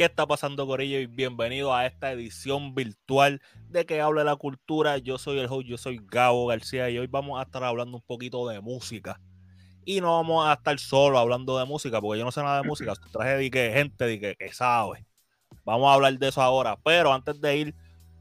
¿Qué 0.00 0.06
está 0.06 0.26
pasando, 0.26 0.66
Corillo? 0.66 0.98
Y 0.98 1.04
bienvenido 1.04 1.74
a 1.74 1.84
esta 1.84 2.10
edición 2.10 2.74
virtual 2.74 3.42
de 3.68 3.84
Que 3.84 4.00
Hable 4.00 4.24
la 4.24 4.34
Cultura. 4.34 4.96
Yo 4.96 5.18
soy 5.18 5.38
el 5.38 5.44
host, 5.44 5.66
yo 5.68 5.76
soy 5.76 6.00
Gabo 6.02 6.46
García 6.46 6.88
y 6.88 6.96
hoy 6.96 7.06
vamos 7.06 7.38
a 7.38 7.42
estar 7.42 7.62
hablando 7.62 7.98
un 7.98 8.02
poquito 8.02 8.48
de 8.48 8.62
música. 8.62 9.20
Y 9.84 10.00
no 10.00 10.16
vamos 10.16 10.48
a 10.48 10.54
estar 10.54 10.78
solo 10.78 11.18
hablando 11.18 11.58
de 11.58 11.66
música, 11.66 12.00
porque 12.00 12.18
yo 12.18 12.24
no 12.24 12.32
sé 12.32 12.40
nada 12.42 12.62
de 12.62 12.66
música. 12.66 12.94
Traje 13.12 13.36
de 13.36 13.50
que 13.50 13.72
gente 13.74 14.06
de 14.06 14.18
que, 14.18 14.36
que 14.36 14.54
sabe. 14.54 15.04
Vamos 15.66 15.90
a 15.90 15.92
hablar 15.92 16.18
de 16.18 16.28
eso 16.28 16.40
ahora. 16.40 16.78
Pero 16.82 17.12
antes 17.12 17.38
de 17.38 17.56
ir 17.58 17.74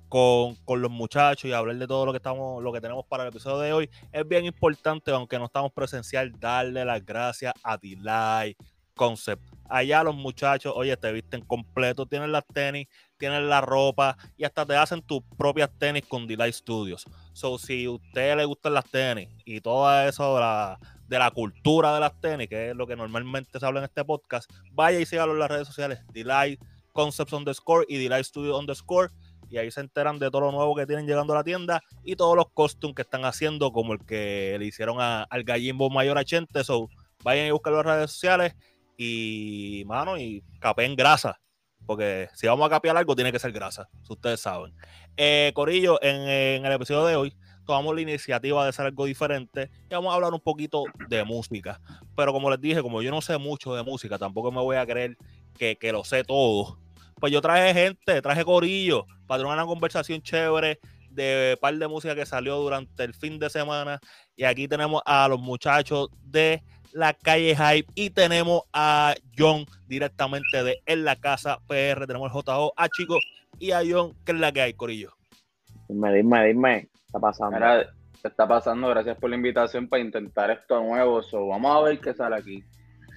con, 0.09 0.55
con, 0.65 0.81
los 0.81 0.91
muchachos 0.91 1.45
y 1.45 1.53
hablar 1.53 1.77
de 1.77 1.87
todo 1.87 2.05
lo 2.05 2.11
que 2.11 2.17
estamos, 2.17 2.61
lo 2.61 2.73
que 2.73 2.81
tenemos 2.81 3.05
para 3.05 3.23
el 3.23 3.29
episodio 3.29 3.59
de 3.59 3.71
hoy, 3.71 3.89
es 4.11 4.27
bien 4.27 4.43
importante, 4.43 5.11
aunque 5.11 5.39
no 5.39 5.45
estamos 5.45 5.71
presencial, 5.71 6.37
darle 6.41 6.83
las 6.83 7.05
gracias 7.05 7.53
a 7.63 7.77
Delay 7.77 8.57
Concept 8.99 9.41
allá 9.69 10.03
los 10.03 10.15
muchachos, 10.15 10.73
oye, 10.75 10.97
te 10.97 11.11
visten 11.11 11.41
completo, 11.41 12.05
tienen 12.05 12.31
las 12.31 12.45
tenis, 12.47 12.87
tienen 13.17 13.47
la 13.47 13.61
ropa 13.61 14.17
y 14.35 14.43
hasta 14.43 14.65
te 14.65 14.75
hacen 14.75 15.01
tus 15.01 15.21
propias 15.37 15.69
tenis 15.77 16.03
con 16.07 16.27
Delight 16.27 16.55
Studios. 16.55 17.05
So, 17.33 17.57
si 17.57 17.85
a 17.85 17.91
usted 17.91 18.35
le 18.35 18.45
gustan 18.45 18.73
las 18.73 18.85
tenis 18.85 19.29
y 19.45 19.61
todo 19.61 20.01
eso 20.01 20.35
de 20.35 20.41
la, 20.41 20.79
de 21.07 21.19
la 21.19 21.31
cultura 21.31 21.93
de 21.93 21.99
las 21.99 22.19
tenis, 22.19 22.49
que 22.49 22.71
es 22.71 22.75
lo 22.75 22.87
que 22.87 22.95
normalmente 22.95 23.59
se 23.59 23.65
habla 23.65 23.79
en 23.79 23.85
este 23.85 24.03
podcast, 24.03 24.51
vaya 24.71 24.99
y 24.99 25.05
sígalo 25.05 25.33
en 25.33 25.39
las 25.39 25.51
redes 25.51 25.67
sociales, 25.67 25.99
Delight 26.11 26.59
Concepts 26.91 27.31
underscore 27.31 27.85
y 27.87 27.97
Delight 27.97 28.25
Studios 28.25 28.59
underscore. 28.59 29.13
Y 29.51 29.57
ahí 29.57 29.71
se 29.71 29.81
enteran 29.81 30.19
de 30.19 30.29
todo 30.29 30.41
lo 30.41 30.51
nuevo 30.51 30.75
que 30.75 30.85
tienen 30.85 31.07
llegando 31.07 31.33
a 31.33 31.37
la 31.37 31.43
tienda 31.43 31.81
y 32.03 32.15
todos 32.15 32.35
los 32.35 32.51
costumes 32.53 32.95
que 32.95 33.01
están 33.01 33.25
haciendo, 33.25 33.71
como 33.71 33.93
el 33.93 34.05
que 34.05 34.55
le 34.59 34.65
hicieron 34.65 34.97
al 34.99 35.43
gallimbo 35.43 35.89
mayor 35.89 36.19
a 36.19 36.23
Chente. 36.23 36.63
So, 36.63 36.87
vayan 37.23 37.47
y 37.47 37.51
buscar 37.51 37.73
las 37.73 37.83
redes 37.83 38.11
sociales 38.11 38.53
y, 39.01 39.83
mano, 39.85 40.17
y 40.17 40.43
capé 40.59 40.83
en 40.83 40.97
grasa. 40.97 41.39
Porque 41.85 42.27
si 42.35 42.47
vamos 42.47 42.67
a 42.67 42.69
capear 42.69 42.97
algo, 42.97 43.15
tiene 43.15 43.31
que 43.31 43.39
ser 43.39 43.53
grasa. 43.53 43.89
Si 44.03 44.11
ustedes 44.11 44.41
saben. 44.41 44.75
Eh, 45.15 45.53
Corillo, 45.55 45.97
en, 46.03 46.65
el 46.65 46.71
episodio 46.73 47.05
de 47.05 47.15
hoy, 47.15 47.33
tomamos 47.65 47.95
la 47.95 48.01
iniciativa 48.01 48.61
de 48.61 48.69
hacer 48.69 48.87
algo 48.87 49.05
diferente 49.05 49.71
y 49.89 49.93
vamos 49.93 50.11
a 50.11 50.15
hablar 50.15 50.33
un 50.33 50.41
poquito 50.41 50.83
de 51.07 51.23
música. 51.23 51.79
Pero 52.15 52.33
como 52.33 52.49
les 52.49 52.59
dije, 52.59 52.81
como 52.81 53.01
yo 53.01 53.09
no 53.09 53.21
sé 53.21 53.37
mucho 53.37 53.73
de 53.73 53.83
música, 53.83 54.17
tampoco 54.17 54.51
me 54.51 54.59
voy 54.59 54.75
a 54.75 54.85
creer 54.85 55.15
que, 55.57 55.77
que 55.77 55.93
lo 55.93 56.03
sé 56.03 56.25
todo. 56.25 56.77
Pues 57.21 57.31
yo 57.31 57.41
traje 57.41 57.73
gente, 57.73 58.21
traje 58.21 58.43
Corillo 58.43 59.05
para 59.27 59.39
tener 59.39 59.53
una 59.53 59.65
conversación 59.65 60.21
chévere 60.21 60.79
de 61.09 61.57
par 61.61 61.73
de 61.75 61.87
música 61.87 62.15
que 62.15 62.25
salió 62.25 62.57
durante 62.57 63.05
el 63.05 63.13
fin 63.13 63.39
de 63.39 63.49
semana. 63.49 63.99
Y 64.35 64.43
aquí 64.43 64.67
tenemos 64.67 65.01
a 65.05 65.27
los 65.29 65.39
muchachos 65.39 66.09
de 66.21 66.61
la 66.93 67.13
calle 67.13 67.55
Hype 67.55 67.91
y 67.95 68.09
tenemos 68.09 68.63
a 68.73 69.15
John 69.37 69.65
directamente 69.87 70.63
de 70.63 70.81
En 70.85 71.05
la 71.05 71.15
Casa 71.15 71.59
PR. 71.67 72.05
Tenemos 72.07 72.33
el 72.33 72.41
JO 72.41 72.73
a 72.75 72.89
Chico 72.89 73.17
y 73.59 73.71
a 73.71 73.81
John, 73.87 74.13
que 74.25 74.31
es 74.31 74.39
la 74.39 74.51
que 74.51 74.61
hay, 74.61 74.73
Corillo. 74.73 75.11
Dime, 75.87 76.13
dime, 76.13 76.47
dime, 76.47 76.81
¿qué 76.81 76.99
está 77.07 77.19
pasando? 77.19 77.57
¿qué 78.21 78.27
está 78.27 78.47
pasando? 78.47 78.87
Gracias 78.89 79.17
por 79.17 79.29
la 79.29 79.35
invitación 79.35 79.87
para 79.87 80.03
intentar 80.03 80.51
esto 80.51 80.81
nuevo. 80.81 81.21
So, 81.23 81.47
vamos 81.47 81.75
a 81.75 81.81
ver 81.81 81.99
qué 81.99 82.13
sale 82.13 82.35
aquí. 82.35 82.63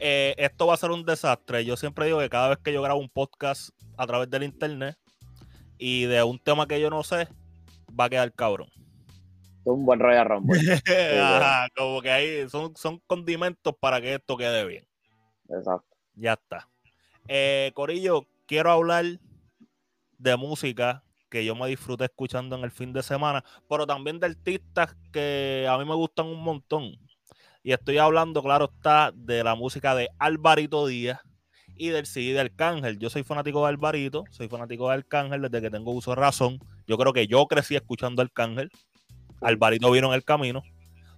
Eh, 0.01 0.35
esto 0.39 0.67
va 0.67 0.75
a 0.75 0.79
ser 0.79 0.91
un 0.91 1.05
desastre. 1.05 1.65
Yo 1.65 1.77
siempre 1.77 2.07
digo 2.07 2.19
que 2.19 2.29
cada 2.29 2.49
vez 2.49 2.59
que 2.59 2.73
yo 2.73 2.83
grabo 2.83 3.01
un 3.01 3.09
podcast 3.09 3.71
a 3.97 4.07
través 4.07 4.31
del 4.31 4.43
internet 4.43 4.97
y 5.79 6.05
de 6.05 6.23
un 6.23 6.39
tema 6.39 6.67
que 6.67 6.81
yo 6.81 6.91
no 6.91 7.03
sé, 7.03 7.29
va 7.99 8.07
a 8.07 8.11
quedar 8.11 8.33
cabrón 8.33 8.69
un 9.65 9.85
buen 9.85 10.01
Royal 10.01 10.27
Rumble. 10.27 10.59
como 11.77 12.03
que 12.03 12.11
ahí 12.11 12.49
son, 12.49 12.75
son 12.77 13.01
condimentos 13.07 13.75
para 13.79 14.01
que 14.01 14.15
esto 14.15 14.37
quede 14.37 14.67
bien. 14.67 14.87
Exacto. 15.49 15.97
Ya 16.15 16.35
está. 16.35 16.69
Eh, 17.29 17.73
Corillo, 17.75 18.27
quiero 18.47 18.71
hablar 18.71 19.05
de 20.19 20.37
música 20.37 21.05
que 21.31 21.45
yo 21.45 21.55
me 21.55 21.67
disfruté 21.69 22.05
escuchando 22.05 22.57
en 22.57 22.65
el 22.65 22.71
fin 22.71 22.93
de 22.93 23.03
semana, 23.03 23.43
pero 23.69 23.87
también 23.87 24.21
de 24.21 24.27
artistas 24.27 24.95
que 25.13 25.67
a 25.69 25.79
mí 25.79 25.85
me 25.85 25.95
gustan 25.95 26.27
un 26.27 26.43
montón. 26.43 26.93
Y 27.63 27.73
estoy 27.73 27.99
hablando, 27.99 28.43
claro 28.43 28.71
está, 28.75 29.13
de 29.15 29.43
la 29.43 29.55
música 29.55 29.95
de 29.95 30.11
Alvarito 30.19 30.87
Díaz 30.87 31.21
y 31.77 31.89
del 31.89 32.07
CD 32.07 32.35
de 32.35 32.41
Arcángel. 32.41 32.99
Yo 32.99 33.09
soy 33.09 33.23
fanático 33.23 33.63
de 33.63 33.69
Alvarito, 33.69 34.25
soy 34.31 34.49
fanático 34.49 34.89
de 34.89 34.95
Arcángel 34.95 35.43
desde 35.43 35.63
que 35.63 35.71
tengo 35.71 35.93
uso 35.93 36.11
de 36.11 36.17
razón. 36.17 36.59
Yo 36.87 36.99
creo 36.99 37.13
que 37.13 37.27
yo 37.27 37.47
crecí 37.47 37.77
escuchando 37.77 38.21
Arcángel. 38.21 38.71
Alvarito 39.43 39.91
vino 39.91 40.09
en 40.09 40.15
el 40.15 40.25
camino. 40.25 40.63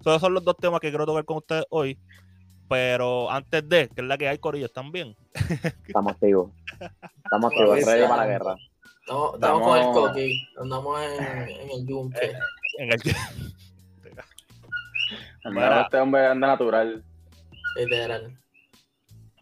Esos 0.01 0.21
son 0.21 0.35
los 0.35 0.45
dos 0.45 0.57
temas 0.57 0.81
que 0.81 0.91
quiero 0.91 1.07
tocar 1.07 1.25
con 1.25 1.39
ustedes 1.39 1.65
hoy. 1.71 1.99
Pero 2.69 3.31
antes 3.31 3.69
de, 3.69 3.89
que 3.89 4.01
es 4.01 4.07
la 4.07 4.17
que 4.17 4.29
hay, 4.29 4.39
Corillo, 4.39 4.69
también. 4.69 5.15
Estamos 5.87 6.13
activos. 6.13 6.51
Estamos 7.25 7.53
activos, 7.53 7.85
ready 7.85 8.09
para 8.09 8.17
la 8.17 8.27
guerra. 8.27 8.57
Estamos, 9.01 9.35
estamos 9.35 9.63
con 9.63 9.79
el 9.79 9.85
coqui, 9.93 10.49
andamos 10.59 11.01
en, 11.03 11.49
en 11.49 11.71
el 11.71 11.87
yunque. 11.87 12.33
En 12.77 12.91
el 12.91 13.01
Mira, 15.45 15.83
este 15.83 15.99
hombre 15.99 16.27
anda 16.27 16.49
natural. 16.49 17.05
Literal. 17.77 18.37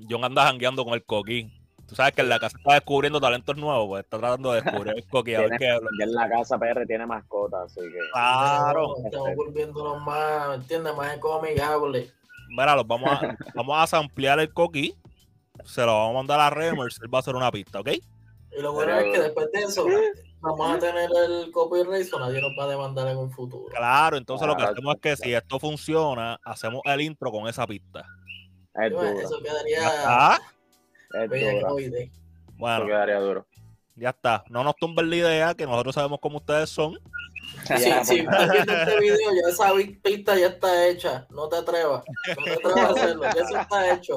John 0.09 0.25
anda 0.25 0.44
jangueando 0.44 0.84
con 0.84 0.94
el 0.94 1.04
coquín. 1.04 1.53
Tú 1.93 1.97
sabes 1.97 2.15
que 2.15 2.23
en 2.23 2.31
la 2.31 2.41
casa 2.41 2.57
está 2.57 2.73
descubriendo 2.73 3.21
talentos 3.21 3.55
nuevos, 3.55 3.87
pues 3.87 4.05
está 4.05 4.17
tratando 4.19 4.51
de 4.51 4.63
descubrir 4.63 4.95
el 4.97 5.05
coqui. 5.09 5.33
Ya 5.33 5.43
en 5.43 6.15
la 6.15 6.27
casa 6.27 6.59
PR 6.59 6.87
tiene 6.87 7.05
mascotas, 7.05 7.65
así 7.67 7.81
que. 7.83 7.99
Claro. 8.15 8.97
estamos 9.05 9.37
volviéndonos 9.37 10.03
más, 10.03 10.55
¿entiendes? 10.55 10.97
Más 10.97 11.19
amigables. 11.39 12.11
Mira, 12.49 12.77
los 12.77 12.87
vamos 12.87 13.11
a, 13.11 13.37
vamos 13.55 13.93
a 13.93 13.99
ampliar 13.99 14.41
el 14.41 14.51
coqui. 14.55 14.95
Se 15.67 15.83
lo 15.83 15.93
vamos 15.93 16.13
a 16.13 16.15
mandar 16.15 16.41
a 16.41 16.49
Remers. 16.49 16.99
Él 17.03 17.13
va 17.13 17.19
a 17.19 17.21
hacer 17.21 17.37
una 17.37 17.53
pista, 17.53 17.81
¿ok? 17.81 17.89
Y 17.89 18.63
lo 18.63 18.73
bueno 18.73 18.99
es 18.99 19.13
que 19.13 19.21
después 19.25 19.53
de 19.53 19.61
eso, 19.61 19.85
vamos 20.41 20.75
a 20.75 20.79
tener 20.79 21.11
el 21.27 21.53
copyright, 21.53 22.11
o 22.11 22.19
nadie 22.21 22.41
nos 22.41 22.53
va 22.59 22.65
a 22.65 22.69
demandar 22.69 23.07
en 23.09 23.19
un 23.19 23.31
futuro. 23.31 23.67
Claro, 23.67 24.17
entonces 24.17 24.49
lo 24.49 24.57
que 24.57 24.63
hacemos 24.63 24.95
es 24.95 25.01
que 25.03 25.17
si 25.17 25.35
esto 25.35 25.59
funciona, 25.59 26.41
hacemos 26.43 26.81
el 26.87 27.03
intro 27.03 27.31
con 27.31 27.49
esa 27.49 27.67
pista. 27.67 28.07
eso 28.77 29.43
quedaría. 29.43 30.41
Bueno, 32.56 32.87
quedaría 32.87 33.19
duro. 33.19 33.47
Ya 33.95 34.11
está. 34.11 34.45
No 34.49 34.65
nos 34.65 34.77
tumben 34.77 35.11
la 35.11 35.17
idea 35.17 35.55
que 35.55 35.67
nosotros 35.67 35.95
sabemos 35.95 36.19
cómo 36.21 36.39
ustedes 36.39 36.71
son. 36.71 36.99
Sí, 37.67 37.91
sí, 38.05 38.27
este 38.27 39.00
video, 39.00 39.31
ya 39.43 39.49
esa 39.50 39.73
pista 40.03 40.39
ya 40.39 40.47
está 40.47 40.87
hecha. 40.89 41.27
No 41.31 41.49
te 41.49 41.56
atrevas. 41.56 42.03
No 42.37 42.45
te 42.45 42.53
atrevas 42.53 42.78
a 42.78 42.91
hacerlo. 42.91 43.23
Ya 43.23 43.43
eso 43.43 43.59
está 43.59 43.95
hecho. 43.95 44.17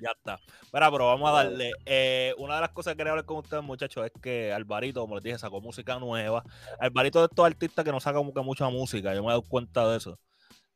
Ya 0.00 0.10
está. 0.16 0.38
Pero, 0.72 0.90
pero 0.90 1.06
vamos 1.06 1.28
a 1.28 1.32
darle. 1.32 1.72
Eh, 1.84 2.34
una 2.38 2.54
de 2.56 2.60
las 2.62 2.70
cosas 2.70 2.92
que 2.92 2.98
quería 2.98 3.12
hablar 3.12 3.26
con 3.26 3.38
ustedes, 3.38 3.62
muchachos, 3.62 4.06
es 4.06 4.12
que 4.20 4.52
Alvarito, 4.52 5.00
como 5.00 5.16
les 5.16 5.24
dije, 5.24 5.38
sacó 5.38 5.60
música 5.60 5.98
nueva. 5.98 6.42
Alvarito 6.80 7.20
de 7.20 7.26
estos 7.26 7.44
artistas 7.44 7.84
que 7.84 7.92
no 7.92 8.00
saca 8.00 8.20
mucha 8.22 8.68
música. 8.70 9.14
Yo 9.14 9.22
me 9.22 9.28
he 9.28 9.30
dado 9.30 9.42
cuenta 9.42 9.88
de 9.88 9.98
eso. 9.98 10.18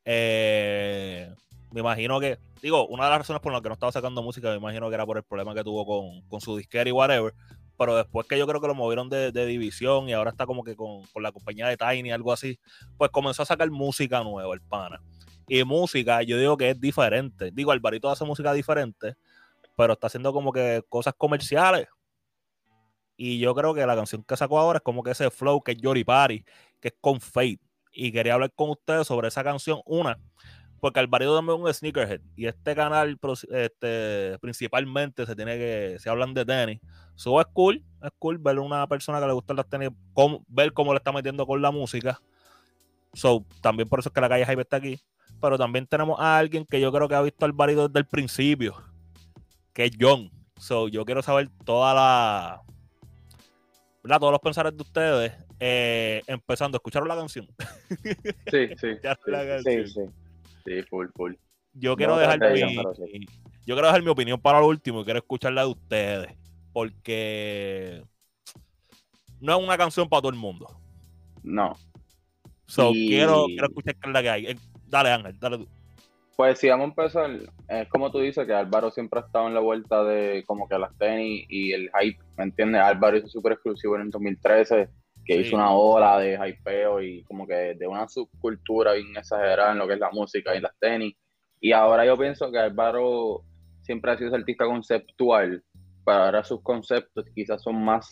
Eh, 0.04 1.34
me 1.70 1.80
imagino 1.80 2.18
que, 2.18 2.38
digo, 2.62 2.86
una 2.86 3.04
de 3.04 3.10
las 3.10 3.18
razones 3.20 3.42
por 3.42 3.52
las 3.52 3.60
que 3.60 3.68
no 3.68 3.74
estaba 3.74 3.92
sacando 3.92 4.22
música, 4.22 4.50
me 4.50 4.56
imagino 4.56 4.88
que 4.88 4.94
era 4.94 5.04
por 5.04 5.18
el 5.18 5.22
problema 5.22 5.54
que 5.54 5.62
tuvo 5.62 6.22
con, 6.28 6.40
su 6.40 6.56
disquera 6.56 6.88
y 6.88 6.92
whatever. 6.92 7.34
Pero 7.76 7.96
después 7.96 8.26
que 8.26 8.38
yo 8.38 8.46
creo 8.46 8.60
que 8.60 8.66
lo 8.66 8.74
movieron 8.74 9.08
de, 9.08 9.30
división 9.46 10.08
y 10.08 10.12
ahora 10.12 10.30
está 10.30 10.46
como 10.46 10.64
que 10.64 10.74
con, 10.74 11.02
la 11.20 11.30
compañía 11.30 11.68
de 11.68 11.76
Tiny, 11.76 12.10
algo 12.10 12.32
así, 12.32 12.58
pues 12.96 13.10
comenzó 13.10 13.42
a 13.42 13.46
sacar 13.46 13.70
música 13.70 14.22
nueva, 14.24 14.52
el 14.54 14.60
pana. 14.60 15.00
Y 15.46 15.62
música, 15.64 16.22
yo 16.22 16.38
digo 16.38 16.56
que 16.56 16.70
es 16.70 16.80
diferente. 16.80 17.50
Digo, 17.52 17.70
Alvarito 17.70 18.10
hace 18.10 18.24
música 18.24 18.52
diferente, 18.52 19.16
pero 19.76 19.92
está 19.92 20.08
haciendo 20.08 20.32
como 20.32 20.52
que 20.52 20.82
cosas 20.88 21.14
comerciales. 21.16 21.86
Y 23.16 23.38
yo 23.38 23.54
creo 23.54 23.74
que 23.74 23.84
la 23.86 23.96
canción 23.96 24.24
que 24.24 24.36
sacó 24.36 24.58
ahora 24.58 24.78
es 24.78 24.82
como 24.82 25.02
que 25.02 25.10
ese 25.10 25.30
flow 25.30 25.60
que 25.62 25.72
es 25.72 25.78
Yori 25.78 26.04
Party, 26.04 26.44
que 26.80 26.88
es 26.88 26.94
con 27.00 27.20
Fate. 27.20 27.60
Y 27.92 28.12
quería 28.12 28.34
hablar 28.34 28.52
con 28.54 28.70
ustedes 28.70 29.06
sobre 29.06 29.28
esa 29.28 29.42
canción. 29.42 29.80
Una, 29.84 30.18
porque 30.80 31.00
Alvarito 31.00 31.34
también 31.34 31.58
es 31.58 31.64
un 31.64 31.74
sneakerhead 31.74 32.20
y 32.36 32.46
este 32.46 32.74
canal 32.74 33.18
este, 33.50 34.38
principalmente 34.40 35.26
se 35.26 35.34
tiene 35.34 35.56
que, 35.56 35.96
se 35.98 36.08
hablan 36.08 36.34
de 36.34 36.44
tenis. 36.44 36.80
So 37.14 37.40
es 37.40 37.46
cool, 37.52 37.82
es 38.02 38.10
cool 38.18 38.38
ver 38.38 38.58
a 38.58 38.60
una 38.60 38.86
persona 38.86 39.20
que 39.20 39.26
le 39.26 39.32
gusta 39.32 39.54
las 39.54 39.68
tenis, 39.68 39.90
ver 40.48 40.72
cómo 40.72 40.92
le 40.92 40.98
está 40.98 41.12
metiendo 41.12 41.46
con 41.46 41.60
la 41.60 41.70
música. 41.70 42.20
So, 43.12 43.44
también 43.60 43.88
por 43.88 44.00
eso 44.00 44.08
es 44.08 44.12
que 44.12 44.20
la 44.20 44.28
calle 44.28 44.46
Hype 44.46 44.60
está 44.60 44.76
aquí. 44.76 45.00
Pero 45.40 45.56
también 45.56 45.86
tenemos 45.86 46.18
a 46.20 46.38
alguien 46.38 46.64
que 46.64 46.80
yo 46.80 46.92
creo 46.92 47.08
que 47.08 47.14
ha 47.14 47.22
visto 47.22 47.44
a 47.44 47.48
Alvarito 47.48 47.88
desde 47.88 48.00
el 48.00 48.06
principio, 48.06 48.76
que 49.72 49.84
es 49.84 49.92
John. 49.98 50.30
So, 50.58 50.88
yo 50.88 51.04
quiero 51.04 51.22
saber 51.22 51.48
toda 51.64 51.94
la. 51.94 52.62
¿verdad? 54.02 54.20
Todos 54.20 54.32
los 54.32 54.40
pensares 54.40 54.76
de 54.76 54.82
ustedes. 54.82 55.32
Eh, 55.60 56.22
empezando, 56.26 56.76
¿escucharon 56.76 57.08
la 57.08 57.16
canción? 57.16 57.48
Sí, 58.50 58.68
sí. 58.80 58.88
sí, 59.64 59.86
sí. 59.86 60.00
Sí, 60.00 60.04
full, 60.88 61.08
full. 61.14 61.34
Yo 61.72 61.96
quiero 61.96 62.16
dejar 62.16 62.40
mi, 62.52 62.60
yo 62.60 63.74
quiero 63.74 63.86
dejar 63.86 64.02
mi 64.02 64.08
opinión 64.08 64.40
para 64.40 64.60
lo 64.60 64.66
último 64.66 65.02
y 65.02 65.04
quiero 65.04 65.20
escuchar 65.20 65.52
la 65.52 65.62
de 65.62 65.68
ustedes. 65.68 66.34
Porque 66.72 68.02
no 69.40 69.56
es 69.56 69.64
una 69.64 69.76
canción 69.76 70.08
para 70.08 70.22
todo 70.22 70.32
el 70.32 70.38
mundo. 70.38 70.80
No. 71.42 71.76
So, 72.66 72.92
quiero, 72.92 73.46
quiero 73.46 73.66
escuchar 73.66 73.96
la 74.06 74.22
que 74.22 74.30
hay. 74.30 74.46
Eh, 74.46 74.56
dale, 74.86 75.10
Ángel, 75.10 75.38
dale 75.38 75.58
tú. 75.58 75.68
Pues 76.36 76.58
si 76.58 76.68
vamos 76.68 76.84
a 76.84 76.88
empezar, 76.90 77.30
es 77.68 77.88
como 77.88 78.12
tú 78.12 78.20
dices 78.20 78.46
que 78.46 78.54
Álvaro 78.54 78.92
siempre 78.92 79.18
ha 79.18 79.24
estado 79.24 79.48
en 79.48 79.54
la 79.54 79.60
vuelta 79.60 80.04
de 80.04 80.44
como 80.46 80.68
que 80.68 80.78
las 80.78 80.96
tenis 80.96 81.44
y 81.48 81.72
el 81.72 81.90
hype, 82.00 82.22
¿me 82.36 82.44
entiendes? 82.44 82.80
Álvaro 82.80 83.16
hizo 83.16 83.26
súper 83.26 83.54
exclusivo 83.54 83.96
en 83.96 84.02
el 84.02 84.10
2013, 84.10 84.88
que 85.28 85.34
Sí. 85.34 85.40
hizo 85.42 85.56
una 85.56 85.72
ola 85.72 86.18
de 86.18 86.34
hypeo 86.42 87.02
y 87.02 87.22
como 87.24 87.46
que 87.46 87.74
de 87.74 87.86
una 87.86 88.08
subcultura 88.08 88.94
bien 88.94 89.14
exagerada 89.16 89.72
en 89.72 89.78
lo 89.78 89.86
que 89.86 89.92
es 89.94 90.00
la 90.00 90.10
música 90.10 90.56
y 90.56 90.60
las 90.60 90.72
tenis. 90.80 91.14
Y 91.60 91.72
ahora 91.72 92.06
yo 92.06 92.16
pienso 92.16 92.50
que 92.50 92.58
Álvaro 92.58 93.42
siempre 93.82 94.10
ha 94.10 94.16
sido 94.16 94.28
ese 94.28 94.36
artista 94.38 94.64
conceptual, 94.64 95.62
pero 96.04 96.18
ahora 96.24 96.42
sus 96.42 96.62
conceptos 96.62 97.26
quizás 97.34 97.62
son 97.62 97.84
más 97.84 98.08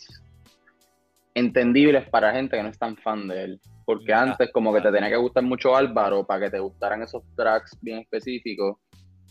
entendibles 1.33 2.09
para 2.09 2.31
gente 2.33 2.55
que 2.57 2.63
no 2.63 2.69
es 2.69 2.77
tan 2.79 2.95
fan 2.97 3.27
de 3.27 3.43
él. 3.43 3.61
Porque 3.85 4.07
Ya. 4.07 4.21
antes 4.21 4.51
como 4.51 4.73
que 4.73 4.81
te 4.81 4.91
tenía 4.91 5.09
que 5.09 5.15
gustar 5.17 5.43
mucho 5.43 5.75
Álvaro 5.75 6.25
para 6.25 6.45
que 6.45 6.51
te 6.51 6.59
gustaran 6.59 7.01
esos 7.03 7.23
tracks 7.35 7.77
bien 7.81 7.99
específicos. 7.99 8.77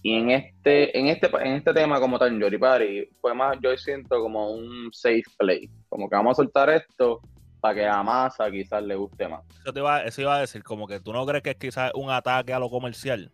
Y 0.02 0.14
en 0.18 0.30
este, 0.30 0.96
en 0.98 1.08
este, 1.08 1.26
en 1.40 1.54
este 1.54 1.72
tema 1.74 1.98
como 2.00 2.18
tal, 2.18 2.38
Yori 2.38 2.58
Party, 2.58 3.08
fue 3.20 3.34
más, 3.34 3.58
yo 3.60 3.76
siento 3.76 4.20
como 4.20 4.50
un 4.52 4.88
safe 4.92 5.22
play. 5.38 5.68
Como 5.88 6.08
que 6.08 6.14
vamos 6.16 6.32
a 6.38 6.42
soltar 6.42 6.70
esto 6.70 7.20
para 7.66 7.74
que 7.74 7.86
a 7.86 8.02
masa 8.02 8.50
quizás 8.50 8.82
le 8.82 8.94
guste 8.94 9.26
más. 9.28 9.42
Eso, 9.60 9.72
te 9.72 9.80
iba, 9.80 10.04
eso 10.04 10.20
iba 10.20 10.36
a 10.36 10.40
decir, 10.40 10.62
como 10.62 10.86
que 10.86 11.00
tú 11.00 11.12
no 11.12 11.26
crees 11.26 11.42
que 11.42 11.50
es 11.50 11.56
quizás 11.56 11.90
un 11.94 12.10
ataque 12.10 12.52
a 12.52 12.58
lo 12.58 12.70
comercial. 12.70 13.32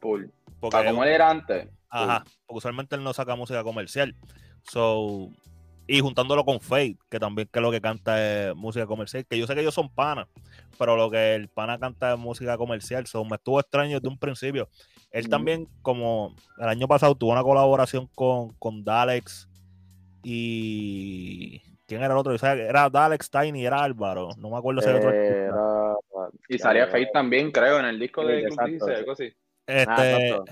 Porque, 0.00 0.30
Para 0.70 0.90
como 0.90 1.04
él 1.04 1.10
era 1.10 1.30
antes. 1.30 1.68
ajá, 1.90 2.24
porque 2.46 2.58
usualmente 2.58 2.96
él 2.96 3.04
no 3.04 3.12
saca 3.12 3.36
música 3.36 3.62
comercial. 3.62 4.16
So, 4.62 5.28
y 5.86 6.00
juntándolo 6.00 6.44
con 6.44 6.60
Fate, 6.60 6.96
que 7.10 7.20
también 7.20 7.48
que 7.52 7.60
lo 7.60 7.70
que 7.70 7.80
canta 7.80 8.20
es 8.48 8.56
música 8.56 8.86
comercial, 8.86 9.26
que 9.26 9.38
yo 9.38 9.46
sé 9.46 9.54
que 9.54 9.60
ellos 9.60 9.74
son 9.74 9.90
panas, 9.90 10.26
pero 10.78 10.96
lo 10.96 11.10
que 11.10 11.34
el 11.34 11.48
pana 11.48 11.78
canta 11.78 12.14
es 12.14 12.18
música 12.18 12.56
comercial. 12.56 13.06
So, 13.06 13.22
me 13.24 13.36
estuvo 13.36 13.60
extraño 13.60 14.00
desde 14.00 14.08
un 14.08 14.18
principio. 14.18 14.68
Él 15.10 15.28
también, 15.28 15.68
como 15.82 16.34
el 16.58 16.68
año 16.68 16.88
pasado, 16.88 17.14
tuvo 17.14 17.32
una 17.32 17.42
colaboración 17.42 18.08
con, 18.14 18.54
con 18.54 18.82
Dalex 18.82 19.48
y. 20.22 21.62
¿Quién 21.86 22.02
era 22.02 22.14
el 22.14 22.18
otro? 22.18 22.36
Sabía 22.36 22.64
que 22.64 22.68
Era 22.68 22.90
Dalex, 22.90 23.30
Tiny, 23.30 23.64
era 23.64 23.82
Álvaro. 23.82 24.30
No 24.38 24.50
me 24.50 24.56
acuerdo 24.58 24.80
si 24.82 24.88
era 24.88 24.98
otro. 24.98 25.12
Era- 25.12 25.94
Y 26.48 26.58
salía 26.58 26.86
Fate 26.86 27.10
también, 27.12 27.50
creo, 27.52 27.78
en 27.78 27.84
el 27.86 27.98
disco 27.98 28.22
Sí, 28.22 28.28
de 28.28 28.40
exacto, 28.42 28.64
16, 28.66 28.82
sí. 28.86 29.00
algo 29.00 29.12
así. 29.12 29.24
Este, 29.66 29.86
Ah, 29.88 30.44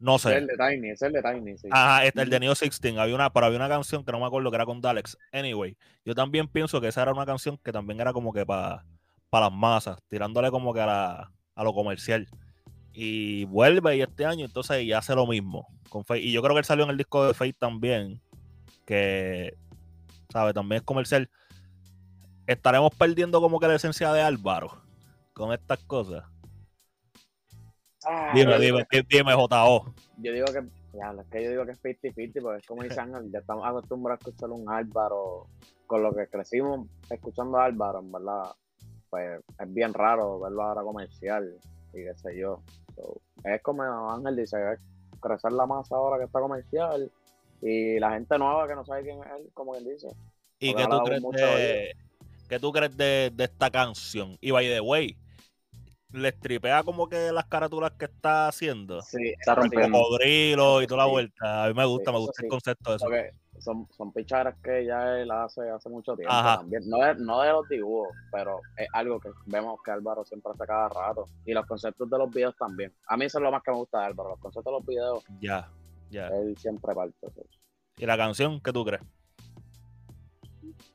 no 0.00 0.16
Es 0.16 0.22
sé. 0.22 0.36
el 0.36 0.46
de 0.46 0.56
Tiny, 0.56 0.90
es 0.90 1.02
el 1.02 1.12
de 1.12 1.22
Tiny, 1.22 1.58
sí. 1.58 1.68
Ajá, 1.70 2.04
este, 2.04 2.22
el 2.22 2.30
de 2.30 2.40
Neo 2.40 2.50
16, 2.54 2.98
había 2.98 3.14
una, 3.14 3.32
pero 3.32 3.46
había 3.46 3.58
una 3.58 3.68
canción 3.68 4.04
que 4.04 4.12
no 4.12 4.20
me 4.20 4.26
acuerdo 4.26 4.50
que 4.50 4.54
era 4.56 4.64
con 4.66 4.80
Dalex. 4.80 5.16
Anyway, 5.32 5.76
yo 6.04 6.14
también 6.14 6.46
pienso 6.46 6.80
que 6.80 6.88
esa 6.88 7.02
era 7.02 7.12
una 7.12 7.26
canción 7.26 7.58
que 7.64 7.72
también 7.72 8.00
era 8.00 8.12
como 8.12 8.32
que 8.32 8.44
para 8.46 8.84
las 9.32 9.52
masas, 9.52 9.98
tirándole 10.08 10.50
como 10.50 10.72
que 10.72 10.80
a, 10.82 10.86
la- 10.86 11.32
a 11.54 11.64
lo 11.64 11.72
comercial. 11.74 12.28
Y 12.92 13.44
vuelve 13.46 13.96
y 13.96 14.02
este 14.02 14.24
año 14.26 14.44
entonces 14.44 14.82
y 14.82 14.92
hace 14.92 15.14
lo 15.14 15.26
mismo 15.26 15.66
con 15.88 16.04
Fate. 16.04 16.20
Y 16.20 16.32
yo 16.32 16.42
creo 16.42 16.54
que 16.54 16.58
él 16.60 16.64
salió 16.64 16.84
en 16.84 16.90
el 16.90 16.96
disco 16.96 17.26
de 17.26 17.34
Fate 17.34 17.54
también, 17.58 18.20
que, 18.86 19.54
¿sabe? 20.30 20.52
También 20.52 20.80
es 20.80 20.82
comercial. 20.86 21.30
Estaremos 22.46 22.94
perdiendo 22.94 23.40
como 23.40 23.60
que 23.60 23.68
la 23.68 23.74
esencia 23.74 24.12
de 24.12 24.22
Álvaro 24.22 24.82
con 25.34 25.52
estas 25.52 25.78
cosas. 25.84 26.24
Ah, 28.04 28.30
Dime, 28.34 28.58
dime, 28.58 28.86
digo- 28.90 29.06
dime, 29.08 29.34
JO. 29.34 29.94
Yo 30.18 30.32
digo 30.32 30.46
que, 30.46 30.62
diablo, 30.92 31.22
es 31.22 31.28
que 31.28 31.44
yo 31.44 31.50
digo 31.50 31.66
que 31.66 31.72
es 31.72 31.82
50-50, 31.82 32.40
porque 32.42 32.58
es 32.60 32.66
como 32.66 32.82
dice 32.84 33.00
Ángel, 33.00 33.30
ya 33.30 33.40
estamos 33.40 33.66
acostumbrados 33.66 34.24
a 34.24 34.28
escuchar 34.30 34.50
un 34.50 34.70
Álvaro, 34.70 35.46
con 35.86 36.02
lo 36.02 36.14
que 36.14 36.26
crecimos 36.28 36.86
escuchando 37.10 37.58
a 37.58 37.64
Álvaro, 37.64 37.98
en 38.00 38.12
verdad, 38.12 38.52
pues 39.10 39.40
es 39.58 39.74
bien 39.74 39.92
raro 39.94 40.38
verlo 40.40 40.62
ahora 40.62 40.82
comercial 40.82 41.56
y 41.92 41.96
qué 42.04 42.14
sé 42.16 42.38
yo. 42.38 42.62
So, 42.94 43.20
es 43.44 43.60
como 43.62 43.82
Ángel 44.10 44.36
dice, 44.36 44.56
es 44.74 44.80
crecer 45.20 45.52
la 45.52 45.66
masa 45.66 45.96
ahora 45.96 46.18
que 46.18 46.24
está 46.24 46.40
comercial 46.40 47.10
y 47.60 47.98
la 47.98 48.12
gente 48.12 48.38
nueva 48.38 48.66
que 48.68 48.74
no 48.74 48.84
sabe 48.84 49.02
quién 49.02 49.18
es 49.22 49.30
él, 49.38 49.50
como 49.54 49.74
él 49.76 49.84
dice. 49.84 50.08
¿Y 50.60 50.74
qué 50.74 50.86
tú 50.86 50.98
crees 51.04 51.22
de, 51.22 51.92
qué 52.48 52.58
tú 52.58 52.72
crees 52.72 52.96
de, 52.96 53.30
de 53.34 53.44
esta 53.44 53.70
canción? 53.70 54.36
Y 54.40 54.50
by 54.50 54.66
the 54.66 54.80
way, 54.80 55.16
le 56.12 56.32
tripea 56.32 56.82
como 56.82 57.08
que 57.08 57.30
las 57.32 57.44
carátulas 57.46 57.92
que 57.92 58.06
está 58.06 58.48
haciendo. 58.48 59.02
Sí, 59.02 59.34
Está 59.38 59.54
rompiendo. 59.54 59.98
Cocodrilo 59.98 60.82
y 60.82 60.86
toda 60.86 60.98
la 60.98 61.04
Sí. 61.04 61.10
vuelta. 61.10 61.64
A 61.64 61.68
mí 61.68 61.74
me 61.74 61.84
gusta, 61.84 62.10
Sí, 62.10 62.14
me 62.14 62.18
gusta 62.18 62.42
el 62.42 62.48
concepto 62.48 62.90
de 62.90 62.96
eso. 62.96 63.04
porque 63.06 63.30
son, 63.60 63.86
son 63.90 64.12
picharas 64.12 64.56
que 64.62 64.86
ya 64.86 65.18
él 65.18 65.30
hace 65.30 65.68
hace 65.68 65.88
mucho 65.88 66.14
tiempo 66.16 66.32
Ajá. 66.32 66.58
también. 66.58 66.82
No 66.88 66.98
de, 66.98 67.14
no 67.16 67.40
de 67.42 67.50
los 67.52 67.68
dibujos, 67.68 68.08
pero 68.32 68.60
es 68.76 68.88
algo 68.92 69.20
que 69.20 69.28
vemos 69.46 69.80
que 69.84 69.90
Álvaro 69.90 70.24
siempre 70.24 70.52
hace 70.54 70.64
cada 70.64 70.88
rato. 70.88 71.26
Y 71.44 71.52
los 71.52 71.66
conceptos 71.66 72.08
de 72.08 72.18
los 72.18 72.30
videos 72.30 72.56
también. 72.56 72.92
A 73.06 73.16
mí 73.16 73.26
eso 73.26 73.38
es 73.38 73.42
lo 73.44 73.50
más 73.50 73.62
que 73.62 73.70
me 73.72 73.76
gusta 73.76 73.98
de 74.00 74.06
Álvaro. 74.06 74.30
Los 74.30 74.38
conceptos 74.40 74.72
de 74.72 74.78
los 74.78 74.86
videos, 74.86 75.24
Ya, 75.40 75.68
ya. 76.10 76.28
él 76.28 76.56
siempre 76.56 76.94
parte. 76.94 77.14
¿Y 77.96 78.06
la 78.06 78.16
canción 78.16 78.60
qué 78.60 78.72
tú 78.72 78.84
crees? 78.84 79.02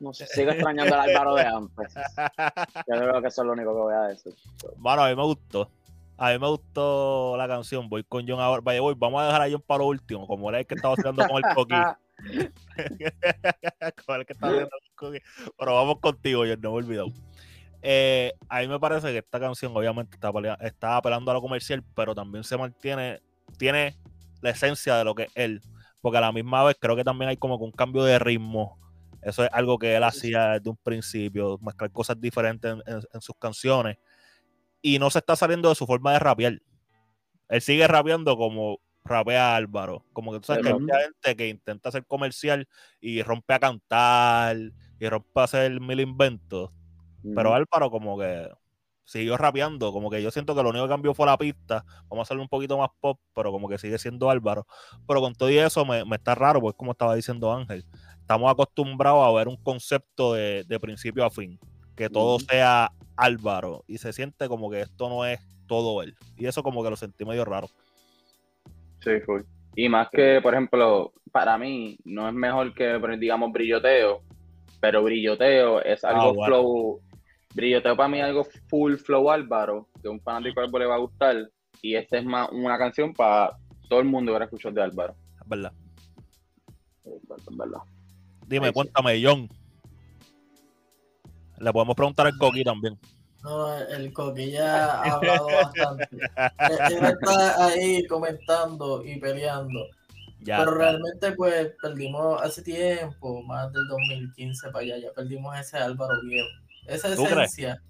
No 0.00 0.12
sé, 0.12 0.26
sigo 0.26 0.50
extrañando 0.50 0.94
al 0.94 1.10
Álvaro 1.10 1.34
de 1.34 1.42
antes. 1.42 1.94
Yo 2.86 2.98
creo 2.98 3.22
que 3.22 3.28
eso 3.28 3.42
es 3.42 3.46
lo 3.46 3.52
único 3.52 3.74
que 3.74 3.80
voy 3.80 3.94
a 3.94 4.02
decir. 4.08 4.34
Bueno, 4.76 5.04
a 5.04 5.08
mí 5.08 5.16
me 5.16 5.22
gustó. 5.22 5.70
A 6.16 6.32
mí 6.32 6.38
me 6.38 6.48
gustó 6.48 7.36
la 7.36 7.48
canción. 7.48 7.88
Voy 7.88 8.04
con 8.04 8.26
John 8.26 8.40
ahora. 8.40 8.62
Vaya, 8.62 8.80
voy. 8.80 8.94
Vamos 8.96 9.22
a 9.22 9.26
dejar 9.26 9.42
a 9.42 9.50
John 9.50 9.62
para 9.66 9.78
lo 9.78 9.86
último. 9.86 10.26
Como 10.26 10.48
era 10.48 10.60
el 10.60 10.66
que 10.66 10.74
estaba 10.74 10.94
haciendo 10.94 11.26
con 11.26 11.36
el 11.36 11.44
coquí. 11.54 11.74
con 14.06 14.20
el 14.20 14.26
que 14.26 14.32
estaba 14.32 14.52
haciendo 14.52 14.70
con 14.70 14.84
el 14.84 14.94
coquí. 14.94 15.18
Pero 15.58 15.74
vamos 15.74 15.98
contigo, 16.00 16.44
yo 16.44 16.56
no 16.56 16.70
me 16.70 16.76
he 16.76 16.78
olvidado. 16.78 17.08
Eh, 17.82 18.32
a 18.48 18.60
mí 18.60 18.68
me 18.68 18.80
parece 18.80 19.08
que 19.08 19.18
esta 19.18 19.38
canción 19.38 19.76
obviamente 19.76 20.16
está, 20.16 20.32
está 20.60 20.96
apelando 20.96 21.30
a 21.30 21.34
lo 21.34 21.42
comercial, 21.42 21.84
pero 21.94 22.14
también 22.14 22.42
se 22.42 22.56
mantiene, 22.56 23.20
tiene 23.58 23.94
la 24.44 24.50
esencia 24.50 24.96
de 24.96 25.04
lo 25.04 25.14
que 25.14 25.24
es 25.24 25.32
él. 25.34 25.60
Porque 26.00 26.18
a 26.18 26.20
la 26.20 26.32
misma 26.32 26.62
vez 26.64 26.76
creo 26.78 26.94
que 26.94 27.02
también 27.02 27.30
hay 27.30 27.36
como 27.36 27.58
que 27.58 27.64
un 27.64 27.72
cambio 27.72 28.04
de 28.04 28.18
ritmo. 28.18 28.78
Eso 29.22 29.42
es 29.42 29.50
algo 29.52 29.78
que 29.78 29.96
él 29.96 30.04
hacía 30.04 30.48
desde 30.50 30.68
un 30.70 30.76
principio, 30.76 31.58
mezclar 31.62 31.90
cosas 31.90 32.20
diferentes 32.20 32.70
en, 32.70 32.82
en- 32.86 33.02
en 33.12 33.20
sus 33.22 33.34
canciones. 33.38 33.96
Y 34.82 34.98
no 34.98 35.08
se 35.08 35.18
está 35.20 35.34
saliendo 35.34 35.70
de 35.70 35.74
su 35.74 35.86
forma 35.86 36.12
de 36.12 36.18
rapear. 36.18 36.60
Él 37.48 37.60
sigue 37.62 37.88
rapeando 37.88 38.36
como 38.36 38.80
rapea 39.02 39.56
Álvaro. 39.56 40.04
Como 40.12 40.30
que 40.32 40.40
tú 40.40 40.46
sabes 40.46 40.62
que 40.62 40.68
hay 40.68 40.74
mucha 40.78 41.00
gente 41.00 41.36
que 41.36 41.48
intenta 41.48 41.90
ser 41.90 42.04
comercial 42.06 42.68
y 43.00 43.22
rompe 43.22 43.54
a 43.54 43.58
cantar 43.58 44.56
y 45.00 45.08
rompe 45.08 45.40
a 45.40 45.44
hacer 45.44 45.80
mil 45.80 46.00
inventos. 46.00 46.70
Pero. 47.34 47.54
Álvaro 47.54 47.90
como 47.90 48.18
que 48.18 48.50
siguió 49.04 49.36
rapeando, 49.36 49.92
como 49.92 50.10
que 50.10 50.22
yo 50.22 50.30
siento 50.30 50.54
que 50.54 50.62
lo 50.62 50.70
único 50.70 50.84
que 50.84 50.90
cambió 50.90 51.14
fue 51.14 51.26
la 51.26 51.36
pista, 51.36 51.84
vamos 52.08 52.18
a 52.18 52.22
hacerle 52.22 52.42
un 52.42 52.48
poquito 52.48 52.78
más 52.78 52.90
pop, 53.00 53.18
pero 53.34 53.52
como 53.52 53.68
que 53.68 53.78
sigue 53.78 53.98
siendo 53.98 54.30
Álvaro. 54.30 54.66
Pero 55.06 55.20
con 55.20 55.34
todo 55.34 55.50
y 55.50 55.58
eso 55.58 55.84
me, 55.84 56.04
me 56.04 56.16
está 56.16 56.34
raro, 56.34 56.60
pues 56.60 56.74
como 56.74 56.92
estaba 56.92 57.14
diciendo 57.14 57.52
Ángel, 57.52 57.84
estamos 58.18 58.50
acostumbrados 58.50 59.26
a 59.26 59.32
ver 59.32 59.48
un 59.48 59.56
concepto 59.56 60.34
de, 60.34 60.64
de 60.64 60.80
principio 60.80 61.24
a 61.24 61.30
fin, 61.30 61.58
que 61.94 62.08
todo 62.08 62.38
sea 62.40 62.90
Álvaro, 63.16 63.84
y 63.86 63.98
se 63.98 64.12
siente 64.12 64.48
como 64.48 64.70
que 64.70 64.80
esto 64.80 65.08
no 65.08 65.24
es 65.24 65.40
todo 65.66 66.02
él. 66.02 66.14
Y 66.36 66.46
eso 66.46 66.62
como 66.62 66.82
que 66.82 66.90
lo 66.90 66.96
sentí 66.96 67.24
medio 67.24 67.44
raro. 67.44 67.68
Sí, 69.00 69.20
full. 69.24 69.42
Y 69.76 69.88
más 69.88 70.08
que, 70.10 70.40
por 70.42 70.54
ejemplo, 70.54 71.12
para 71.32 71.58
mí, 71.58 71.98
no 72.04 72.28
es 72.28 72.34
mejor 72.34 72.74
que, 72.74 72.98
digamos, 73.18 73.52
brilloteo, 73.52 74.22
pero 74.80 75.02
brilloteo 75.02 75.82
es 75.82 76.04
algo 76.04 76.20
Ah, 76.20 76.32
bueno. 76.32 76.46
flow. 76.46 77.00
Brilloteo 77.54 77.96
para 77.96 78.08
mí 78.08 78.18
es 78.18 78.24
algo 78.24 78.46
full 78.68 78.96
flow 78.96 79.30
Álvaro, 79.30 79.88
que 80.02 80.08
a 80.08 80.10
un 80.10 80.20
fanático 80.20 80.60
de 80.60 80.66
Álvaro 80.66 80.84
le 80.84 80.88
va 80.90 80.94
a 80.96 80.98
gustar. 80.98 81.50
Y 81.80 81.94
esta 81.94 82.18
es 82.18 82.24
más 82.24 82.48
una 82.50 82.76
canción 82.76 83.12
para 83.14 83.56
todo 83.88 84.00
el 84.00 84.06
mundo 84.06 84.32
que 84.32 84.38
va 84.38 84.44
a 84.44 84.46
escuchar 84.46 84.72
de 84.72 84.82
Álvaro. 84.82 85.14
Es 85.40 85.48
verdad. 85.48 85.72
Es 87.04 87.56
verdad. 87.56 87.80
Dime, 88.46 88.66
Ahí 88.66 88.72
sí. 88.72 88.74
cuéntame, 88.74 89.22
John. 89.22 89.48
Le 91.58 91.72
podemos 91.72 91.94
preguntar 91.94 92.26
al 92.26 92.36
Coqui 92.38 92.64
también. 92.64 92.98
No, 93.42 93.78
el 93.78 94.12
Coquilla 94.12 95.02
ha 95.02 95.12
hablado 95.12 95.46
bastante. 95.46 96.08
Él 96.12 97.04
está 97.04 97.66
ahí 97.66 98.06
comentando 98.06 99.04
y 99.04 99.20
peleando. 99.20 99.80
Ya, 100.40 100.58
pero 100.58 100.72
ya. 100.72 100.78
realmente, 100.78 101.32
pues, 101.32 101.72
perdimos 101.80 102.40
hace 102.42 102.62
tiempo, 102.62 103.42
más 103.42 103.72
del 103.72 103.86
2015 103.88 104.70
para 104.70 104.84
allá, 104.84 104.98
ya 104.98 105.12
perdimos 105.12 105.58
ese 105.58 105.78
Álvaro 105.78 106.14
Viejo. 106.22 106.48
Esa 106.86 107.12
esencia, 107.12 107.80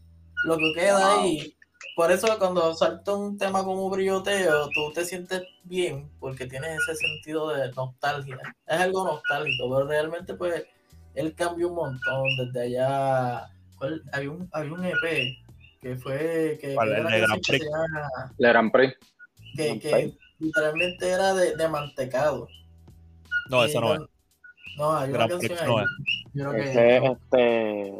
lo 0.44 0.56
que 0.56 0.72
queda 0.74 1.14
Wow. 1.16 1.22
ahí. 1.24 1.56
Por 1.96 2.10
eso 2.10 2.26
cuando 2.38 2.74
salta 2.74 3.12
un 3.14 3.38
tema 3.38 3.62
como 3.64 3.88
brilloteo, 3.88 4.68
tú 4.74 4.92
te 4.92 5.04
sientes 5.04 5.42
bien, 5.62 6.10
porque 6.18 6.46
tienes 6.46 6.70
ese 6.88 6.96
sentido 6.96 7.50
de 7.50 7.70
nostalgia. 7.72 8.38
Es 8.66 8.80
algo 8.80 9.04
nostálgico, 9.04 9.68
pero 9.70 9.86
realmente, 9.86 10.34
pues, 10.34 10.64
él 11.14 11.34
cambió 11.34 11.68
un 11.68 11.76
montón 11.76 12.24
desde 12.38 12.62
allá. 12.62 13.48
¿cuál? 13.78 14.02
Había 14.12 14.30
un, 14.30 14.48
había 14.52 14.72
un 14.72 14.84
EP 14.84 15.36
que 15.80 15.96
fue 15.96 16.58
que, 16.60 16.72
El 16.74 16.78
era 16.88 17.02
la 17.02 17.16
Grand 17.18 17.32
canción 17.32 17.40
que 17.42 17.58
Prix. 17.58 17.64
llama- 17.70 18.70
Prix. 18.72 18.94
que, 19.56 19.78
que 19.78 20.16
literalmente 20.40 21.08
era 21.08 21.34
de, 21.34 21.56
de 21.56 21.68
mantecado. 21.68 22.48
No, 23.50 23.64
eso 23.64 23.80
no 23.80 23.94
es. 23.94 24.00
No, 24.78 24.96
hay 24.96 25.10
una 25.10 25.26
Grand 25.26 25.38
Prix 25.38 25.48
canción 25.54 25.68
no 25.68 25.78
ahí. 25.78 25.84
es. 25.84 26.24
Yo 26.34 26.50
creo 26.50 26.52
que- 26.64 27.06
este, 27.06 27.92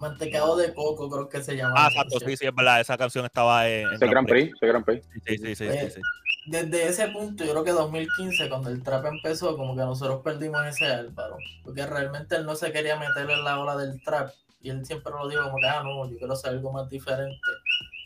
Mantecado 0.00 0.56
de 0.56 0.72
coco, 0.72 1.10
creo 1.10 1.28
que 1.28 1.42
se 1.42 1.54
llama. 1.54 1.74
Ah, 1.76 1.88
exacto, 1.88 2.18
sí, 2.20 2.36
sí, 2.36 2.46
es 2.46 2.54
verdad. 2.54 2.80
Esa 2.80 2.96
canción 2.96 3.26
estaba 3.26 3.68
en. 3.68 3.92
Ese 3.92 4.06
Grand 4.06 4.26
Prix, 4.26 4.54
ese 4.56 4.66
Grand 4.66 4.84
Prix. 4.84 5.06
Sí, 5.12 5.20
sí, 5.26 5.36
sí, 5.38 5.54
sí, 5.54 5.64
Eh, 5.66 5.90
sí. 5.90 6.00
Desde 6.46 6.88
ese 6.88 7.08
punto, 7.08 7.44
yo 7.44 7.52
creo 7.52 7.64
que 7.64 7.72
2015, 7.72 8.48
cuando 8.48 8.70
el 8.70 8.82
trap 8.82 9.04
empezó, 9.04 9.56
como 9.58 9.76
que 9.76 9.82
nosotros 9.82 10.22
perdimos 10.24 10.64
ese 10.66 10.86
Álvaro. 10.86 11.36
Porque 11.62 11.84
realmente 11.84 12.34
él 12.36 12.46
no 12.46 12.56
se 12.56 12.72
quería 12.72 12.96
meter 12.96 13.30
en 13.30 13.44
la 13.44 13.60
ola 13.60 13.76
del 13.76 14.02
trap. 14.02 14.30
Y 14.62 14.70
él 14.70 14.86
siempre 14.86 15.12
lo 15.12 15.28
dijo 15.28 15.42
como 15.42 15.58
que, 15.58 15.66
ah, 15.66 15.82
no, 15.82 16.10
yo 16.10 16.16
quiero 16.16 16.32
hacer 16.32 16.52
algo 16.52 16.72
más 16.72 16.88
diferente. 16.88 17.36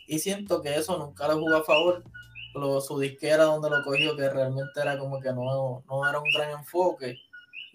Y 0.07 0.19
siento 0.19 0.61
que 0.61 0.75
eso 0.75 0.97
nunca 0.97 1.29
le 1.29 1.35
jugó 1.35 1.55
a 1.55 1.63
favor. 1.63 2.03
Lo, 2.53 2.81
su 2.81 2.99
disquera 2.99 3.45
donde 3.45 3.69
lo 3.69 3.83
cogió, 3.83 4.15
que 4.17 4.29
realmente 4.29 4.81
era 4.81 4.97
como 4.97 5.19
que 5.21 5.31
no, 5.31 5.83
no 5.87 6.09
era 6.09 6.19
un 6.19 6.29
gran 6.33 6.51
enfoque. 6.51 7.17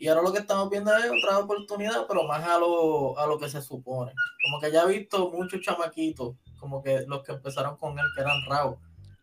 Y 0.00 0.08
ahora 0.08 0.22
lo 0.22 0.32
que 0.32 0.38
estamos 0.38 0.70
viendo 0.70 0.96
es 0.96 1.10
otra 1.10 1.40
oportunidad, 1.40 2.06
pero 2.08 2.26
más 2.26 2.42
a 2.42 2.58
lo, 2.58 3.18
a 3.18 3.26
lo 3.26 3.38
que 3.38 3.50
se 3.50 3.60
supone. 3.60 4.12
Como 4.42 4.58
que 4.58 4.72
ya 4.72 4.84
he 4.84 4.98
visto 4.98 5.30
muchos 5.30 5.60
chamaquitos, 5.60 6.36
como 6.58 6.82
que 6.82 7.04
los 7.06 7.22
que 7.22 7.32
empezaron 7.32 7.76
con 7.76 7.98
él, 7.98 8.06
que 8.14 8.22
eran 8.22 8.42
raw, 8.48 8.78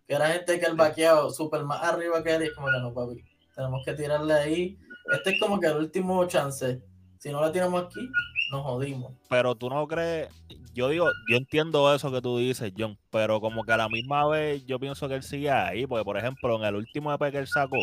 que 0.07 0.13
era 0.13 0.27
gente 0.27 0.59
que 0.59 0.67
el 0.67 0.75
vaqueado 0.75 1.31
súper 1.31 1.63
más 1.63 1.81
arriba 1.81 2.23
que 2.23 2.35
él, 2.35 2.43
y 2.43 2.45
es 2.45 2.53
como 2.53 2.67
que 2.67 2.79
no, 2.79 2.93
papi, 2.93 3.23
tenemos 3.55 3.83
que 3.83 3.93
tirarle 3.95 4.33
ahí. 4.35 4.77
Este 5.11 5.31
es 5.31 5.39
como 5.39 5.59
que 5.59 5.65
el 5.65 5.77
último 5.77 6.23
chance. 6.27 6.79
Si 7.17 7.31
no 7.31 7.41
la 7.41 7.51
tiramos 7.51 7.85
aquí, 7.85 8.07
nos 8.51 8.61
jodimos. 8.61 9.13
Pero 9.29 9.55
tú 9.55 9.71
no 9.71 9.87
crees, 9.87 10.29
yo 10.75 10.89
digo, 10.89 11.07
yo 11.27 11.37
entiendo 11.37 11.91
eso 11.91 12.11
que 12.11 12.21
tú 12.21 12.37
dices, 12.37 12.71
John, 12.77 12.99
pero 13.09 13.41
como 13.41 13.63
que 13.63 13.71
a 13.71 13.77
la 13.77 13.89
misma 13.89 14.27
vez 14.27 14.63
yo 14.67 14.79
pienso 14.79 15.07
que 15.07 15.15
él 15.15 15.23
sigue 15.23 15.49
ahí, 15.49 15.87
porque 15.87 16.05
por 16.05 16.19
ejemplo, 16.19 16.55
en 16.55 16.65
el 16.65 16.75
último 16.75 17.11
EP 17.11 17.31
que 17.31 17.39
él 17.39 17.47
sacó, 17.47 17.79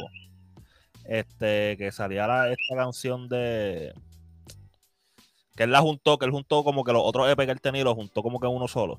este, 1.05 1.77
que 1.77 1.93
salía 1.93 2.27
la- 2.27 2.51
esta 2.51 2.77
canción 2.77 3.29
de 3.29 3.93
que 5.57 5.63
él 5.65 5.71
la 5.73 5.81
juntó, 5.81 6.19
que 6.19 6.25
él 6.27 6.33
juntó 6.33 6.65
como 6.65 6.83
que 6.85 6.93
los 6.93 7.03
otros 7.05 7.29
EP 7.29 7.47
que 7.47 7.53
él 7.53 7.61
tenía, 7.61 7.85
los 7.85 7.95
juntó 7.95 8.23
como 8.23 8.41
que 8.41 8.47
en 8.47 8.55
uno 8.55 8.67
solo. 8.69 8.99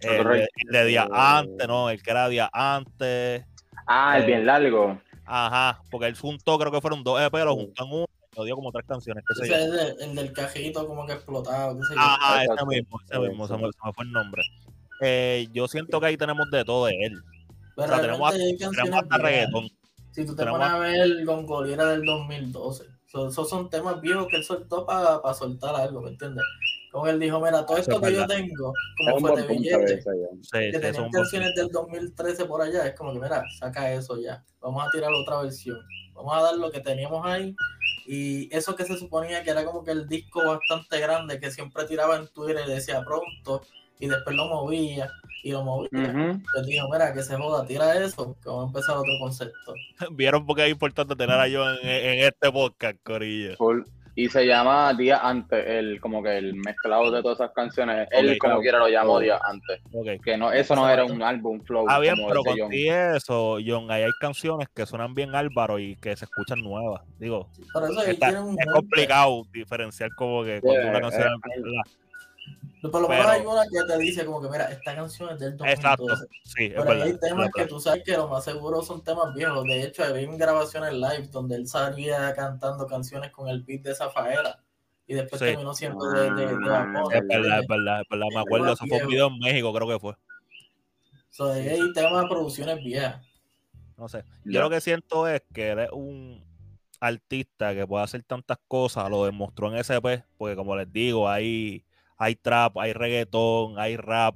El 0.00 0.22
de, 0.28 0.48
el 0.66 0.72
de 0.72 0.84
día 0.84 1.08
antes, 1.12 1.66
no, 1.66 1.90
el 1.90 2.00
que 2.02 2.10
era 2.10 2.28
día 2.28 2.48
antes. 2.52 3.44
Ah, 3.86 4.18
el 4.18 4.26
bien 4.26 4.46
largo. 4.46 5.00
Ajá, 5.24 5.82
porque 5.90 6.06
él 6.06 6.16
juntó, 6.16 6.58
creo 6.58 6.70
que 6.70 6.80
fueron 6.80 7.02
dos 7.02 7.20
EP, 7.20 7.32
los 7.44 7.54
juntó 7.54 7.84
en 7.84 7.92
uno, 7.92 8.06
y 8.36 8.44
dio 8.44 8.54
como 8.54 8.70
tres 8.70 8.86
canciones. 8.86 9.24
qué 9.26 9.44
Ese 9.44 9.54
es 9.54 9.72
el, 10.00 10.02
el 10.10 10.14
del 10.14 10.32
cajito 10.32 10.86
como 10.86 11.04
que 11.04 11.14
explotado. 11.14 11.78
Ajá, 11.96 12.44
ese 12.44 12.64
mismo, 12.66 13.00
ese 13.10 13.18
mismo, 13.18 13.46
se 13.48 13.54
me, 13.54 13.60
se 13.60 13.78
me 13.84 13.92
fue 13.92 14.04
el 14.04 14.12
nombre. 14.12 14.42
Eh, 15.00 15.48
yo 15.52 15.66
siento 15.66 16.00
que 16.00 16.06
ahí 16.06 16.16
tenemos 16.16 16.48
de 16.50 16.64
todo 16.64 16.86
de 16.86 16.94
él. 17.00 17.20
Pero 17.74 17.86
o 17.86 17.88
sea, 17.88 18.00
tenemos 18.00 18.32
hay 18.32 18.56
Tenemos 18.56 19.02
hasta 19.02 19.18
reggaetón. 19.18 19.68
Si 20.18 20.26
tú 20.26 20.34
te 20.34 20.44
pones 20.46 20.68
a 20.68 20.78
ver 20.78 20.94
el 21.00 21.24
Gongoliera 21.24 21.86
del 21.90 22.04
2012, 22.04 22.84
so- 23.06 23.28
esos 23.28 23.48
son 23.48 23.70
temas 23.70 24.00
viejos 24.00 24.26
que 24.28 24.36
él 24.36 24.44
soltó 24.44 24.84
para 24.84 25.20
soltar 25.34 25.76
algo, 25.76 26.02
¿me 26.02 26.10
entiendes? 26.10 26.44
Como 26.90 27.06
él 27.06 27.20
dijo, 27.20 27.38
mira, 27.38 27.64
todo 27.66 27.76
Eso 27.76 27.90
esto 27.92 28.04
es 28.04 28.12
que 28.12 28.16
yo 28.18 28.26
tengo, 28.26 28.72
como 28.96 29.18
fue 29.20 29.42
de 29.42 29.46
billete. 29.46 30.02
Sí, 30.02 30.58
que 30.72 30.78
tenían 30.80 31.10
canciones 31.10 31.54
del 31.54 31.68
2013 31.68 32.44
por 32.46 32.62
allá, 32.62 32.86
es 32.86 32.94
como 32.96 33.12
que, 33.12 33.20
mira, 33.20 33.44
saca 33.58 33.92
eso 33.92 34.16
ya, 34.20 34.44
vamos 34.60 34.84
a 34.84 34.90
tirar 34.90 35.12
otra 35.12 35.40
versión, 35.42 35.78
vamos 36.14 36.34
a 36.36 36.42
dar 36.42 36.56
lo 36.56 36.70
que 36.70 36.80
teníamos 36.80 37.24
ahí, 37.26 37.54
y 38.06 38.48
eso 38.56 38.74
que 38.74 38.84
se 38.84 38.96
suponía 38.96 39.44
que 39.44 39.50
era 39.50 39.64
como 39.64 39.84
que 39.84 39.90
el 39.92 40.08
disco 40.08 40.42
bastante 40.44 40.98
grande, 40.98 41.38
que 41.38 41.50
siempre 41.50 41.84
tiraba 41.84 42.16
en 42.16 42.26
Twitter 42.28 42.64
y 42.66 42.70
decía 42.70 43.04
pronto, 43.04 43.62
y 44.00 44.08
después 44.08 44.34
lo 44.36 44.46
movía, 44.48 45.08
y 45.42 45.52
lo 45.52 45.62
movía, 45.64 45.88
Ujú. 45.92 46.42
pues 46.52 46.66
dijo, 46.66 46.88
mira, 46.90 47.12
que 47.12 47.22
se 47.22 47.36
joda, 47.36 47.66
tira 47.66 47.94
eso, 48.02 48.36
que 48.42 48.48
vamos 48.48 48.64
a 48.64 48.68
empezar 48.68 48.96
otro 48.96 49.12
concepto. 49.20 49.74
Vieron 50.12 50.44
por 50.46 50.56
qué 50.56 50.64
es 50.66 50.70
importante 50.70 51.14
tener 51.16 51.36
a 51.38 51.46
John 51.50 51.76
en, 51.82 52.18
en 52.18 52.24
este 52.24 52.50
podcast, 52.52 52.96
Corillo. 53.02 53.56
Y 54.16 54.28
se 54.28 54.44
llama 54.44 54.92
Día 54.94 55.18
Antes, 55.18 55.64
el, 55.64 56.00
como 56.00 56.24
que 56.24 56.36
el 56.38 56.56
mezclado 56.56 57.08
de 57.12 57.22
todas 57.22 57.38
esas 57.38 57.52
canciones. 57.52 58.08
Él, 58.10 58.30
Ok, 58.32 58.38
como 58.38 58.50
claro. 58.54 58.60
quiera, 58.62 58.78
lo 58.80 58.88
llamó 58.88 59.20
Día 59.20 59.38
Antes. 59.48 59.80
Que 60.24 60.36
no, 60.36 60.50
eso 60.50 60.74
no 60.74 60.90
era 60.90 61.04
un 61.04 61.22
álbum 61.22 61.60
flow. 61.60 61.86
Ah, 61.88 62.00
bien, 62.00 62.16
pero 62.26 62.40
dice 62.42 62.50
John. 62.50 62.58
contigo 62.62 62.94
eso, 63.14 63.58
John, 63.64 63.88
ahí 63.92 64.02
hay 64.02 64.10
canciones 64.20 64.66
que 64.74 64.86
suenan 64.86 65.14
bien 65.14 65.36
Álvaro 65.36 65.78
y 65.78 65.94
que 65.94 66.16
se 66.16 66.24
escuchan 66.24 66.58
nuevas. 66.62 67.02
Digo, 67.20 67.48
está- 68.08 68.30
es 68.30 68.66
complicado 68.72 69.44
diferenciar 69.52 70.10
como 70.16 70.42
que 70.42 70.60
cuando 70.62 70.80
Yeah, 70.82 70.90
una 70.90 71.00
canción 71.00 71.28
eh. 71.34 71.90
Por 72.80 73.00
lo 73.02 73.08
menos 73.08 73.26
hay 73.26 73.40
una 73.44 73.62
que 73.64 73.78
te 73.86 73.98
dice 73.98 74.24
como 74.24 74.40
que, 74.40 74.48
mira, 74.48 74.70
esta 74.70 74.94
canción 74.94 75.30
es 75.30 75.38
del 75.40 75.56
2012. 75.56 75.72
Exacto, 75.72 76.06
sí, 76.44 76.64
es 76.66 76.70
Pero 76.70 76.84
verdad. 76.84 77.06
hay 77.06 77.18
temas 77.18 77.50
que 77.54 77.66
tú 77.66 77.80
sabes 77.80 78.02
que 78.04 78.12
lo 78.16 78.28
más 78.28 78.44
seguro 78.44 78.82
son 78.82 79.02
temas 79.02 79.34
viejos. 79.34 79.64
De 79.64 79.82
hecho, 79.82 80.04
había 80.04 80.28
grabaciones 80.36 80.92
live 80.92 81.28
donde 81.32 81.56
él 81.56 81.66
salía 81.66 82.32
cantando 82.34 82.86
canciones 82.86 83.30
con 83.32 83.48
el 83.48 83.62
beat 83.62 83.82
de 83.82 83.94
Zafaera. 83.94 84.62
Y 85.06 85.14
después 85.14 85.38
Sí. 85.40 85.46
terminó 85.46 85.72
siendo 85.74 86.04
de, 86.10 86.30
de, 86.32 86.46
de 86.46 86.54
Vapor, 86.68 87.14
Es 87.14 87.26
verdad, 87.26 87.60
es 87.60 87.66
verdad, 87.66 88.00
es 88.02 88.08
verdad. 88.10 88.26
Me 88.34 88.40
acuerdo, 88.40 88.72
eso 88.74 88.84
fue 88.86 88.98
un 89.02 89.08
video 89.08 89.26
en 89.28 89.38
México, 89.38 89.72
creo 89.72 89.88
que 89.88 89.98
fue. 89.98 90.14
So, 91.30 91.50
ahí 91.52 91.68
hay 91.68 91.92
temas 91.92 92.22
de 92.22 92.28
producciones 92.28 92.84
viejas. 92.84 93.24
No 93.96 94.08
sé. 94.08 94.22
Yo 94.44 94.60
lo 94.60 94.70
que 94.70 94.80
siento 94.80 95.26
es 95.26 95.42
que 95.52 95.70
él 95.70 95.78
es 95.80 95.90
un 95.92 96.44
artista 97.00 97.74
que 97.74 97.86
puede 97.86 98.04
hacer 98.04 98.22
tantas 98.24 98.58
cosas, 98.68 99.08
lo 99.10 99.24
demostró 99.24 99.68
en 99.68 99.76
SP, 99.82 100.24
porque 100.36 100.56
como 100.56 100.76
les 100.76 100.92
digo, 100.92 101.28
hay, 101.28 101.84
hay 102.18 102.34
trap, 102.34 102.76
hay 102.78 102.92
reggaetón, 102.92 103.78
hay 103.78 103.96
rap, 103.96 104.34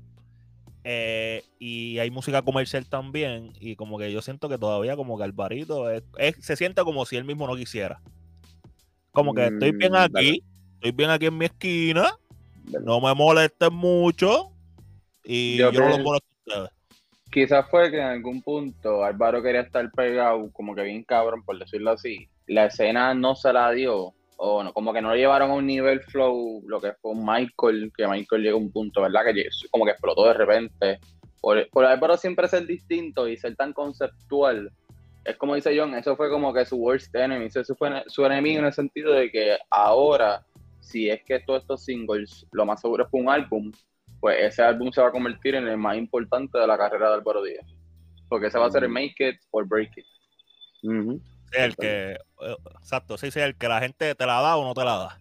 eh, 0.84 1.42
y 1.58 1.98
hay 1.98 2.10
música 2.10 2.42
comercial 2.42 2.88
también, 2.88 3.52
y 3.60 3.76
como 3.76 3.98
que 3.98 4.10
yo 4.12 4.22
siento 4.22 4.48
que 4.48 4.58
todavía 4.58 4.96
como 4.96 5.16
que 5.18 5.24
Alvarito 5.24 5.90
es- 5.90 6.04
es- 6.18 6.36
se 6.44 6.56
siente 6.56 6.82
como 6.82 7.04
si 7.04 7.16
él 7.16 7.24
mismo 7.24 7.46
no 7.46 7.56
quisiera. 7.56 8.00
Como 9.12 9.34
que 9.34 9.46
estoy 9.46 9.72
bien 9.72 9.92
Mm, 9.92 9.96
aquí, 9.96 10.42
estoy 10.74 10.92
bien 10.92 11.10
aquí 11.10 11.26
en 11.26 11.36
mi 11.38 11.44
esquina, 11.44 12.16
no 12.82 13.00
me 13.00 13.14
molesten 13.14 13.74
mucho, 13.74 14.52
y 15.24 15.58
Yo 15.58 15.70
yo, 15.70 15.80
no 15.80 15.86
pienso- 15.88 16.02
molesto 16.04 16.26
a 16.30 16.38
ustedes. 16.54 16.70
Quizás 17.30 17.66
fue 17.70 17.90
que 17.90 17.98
en 17.98 18.06
algún 18.06 18.42
punto 18.42 19.04
Álvaro 19.04 19.42
quería 19.42 19.62
estar 19.62 19.90
pegado, 19.92 20.50
como 20.52 20.74
que 20.74 20.82
bien 20.82 21.02
cabrón, 21.02 21.42
por 21.44 21.58
decirlo 21.58 21.92
así. 21.92 22.28
La 22.46 22.66
escena 22.66 23.14
no 23.14 23.34
se 23.36 23.52
la 23.52 23.70
dio, 23.70 24.12
o 24.36 24.62
no, 24.62 24.72
como 24.72 24.92
que 24.92 25.00
no 25.00 25.10
lo 25.10 25.16
llevaron 25.16 25.50
a 25.50 25.54
un 25.54 25.66
nivel 25.66 26.00
flow, 26.00 26.62
lo 26.66 26.80
que 26.80 26.92
fue 26.94 27.12
un 27.12 27.24
Michael, 27.24 27.92
que 27.96 28.06
Michael 28.06 28.42
llegó 28.42 28.58
a 28.58 28.60
un 28.60 28.72
punto, 28.72 29.02
¿verdad? 29.02 29.24
Que 29.24 29.48
como 29.70 29.84
que 29.84 29.92
explotó 29.92 30.26
de 30.26 30.34
repente. 30.34 31.00
Por, 31.40 31.68
por 31.70 31.84
Álvaro 31.84 32.16
siempre 32.16 32.46
ser 32.48 32.66
distinto 32.66 33.26
y 33.26 33.36
ser 33.36 33.56
tan 33.56 33.72
conceptual, 33.72 34.70
es 35.24 35.36
como 35.36 35.54
dice 35.54 35.76
John, 35.78 35.94
eso 35.94 36.16
fue 36.16 36.30
como 36.30 36.52
que 36.52 36.64
su 36.64 36.76
worst 36.76 37.14
enemy, 37.14 37.46
eso 37.46 37.74
fue 37.76 38.02
su 38.06 38.24
enemigo 38.24 38.58
en 38.58 38.66
el 38.66 38.72
sentido 38.72 39.12
de 39.12 39.30
que 39.30 39.56
ahora, 39.70 40.44
si 40.80 41.08
es 41.08 41.22
que 41.24 41.40
todos 41.40 41.62
estos 41.62 41.84
singles, 41.84 42.46
lo 42.52 42.66
más 42.66 42.80
seguro 42.80 43.04
es 43.04 43.10
que 43.10 43.16
un 43.16 43.28
álbum, 43.28 43.72
pues 44.20 44.36
ese 44.40 44.62
álbum 44.62 44.90
se 44.92 45.00
va 45.00 45.08
a 45.08 45.12
convertir 45.12 45.54
en 45.54 45.66
el 45.66 45.76
más 45.76 45.96
importante 45.96 46.58
de 46.58 46.66
la 46.66 46.78
carrera 46.78 47.08
de 47.08 47.14
Álvaro 47.14 47.42
Díaz. 47.42 47.66
Porque 48.28 48.46
ese 48.46 48.58
va 48.58 48.66
a 48.66 48.70
ser 48.70 48.84
el 48.84 48.90
Mm. 48.90 48.94
Make 48.94 49.28
It 49.28 49.40
or 49.50 49.66
Break 49.66 49.98
It. 49.98 50.06
El 51.52 51.76
que, 51.76 52.12
eh, 52.12 52.56
exacto, 52.80 53.16
sí, 53.18 53.30
sí, 53.30 53.40
el 53.40 53.56
que 53.56 53.68
la 53.68 53.80
gente 53.80 54.14
te 54.14 54.26
la 54.26 54.40
da 54.40 54.56
o 54.56 54.64
no 54.64 54.75
te 54.75 54.85
la 54.85 54.97
da. 54.97 55.18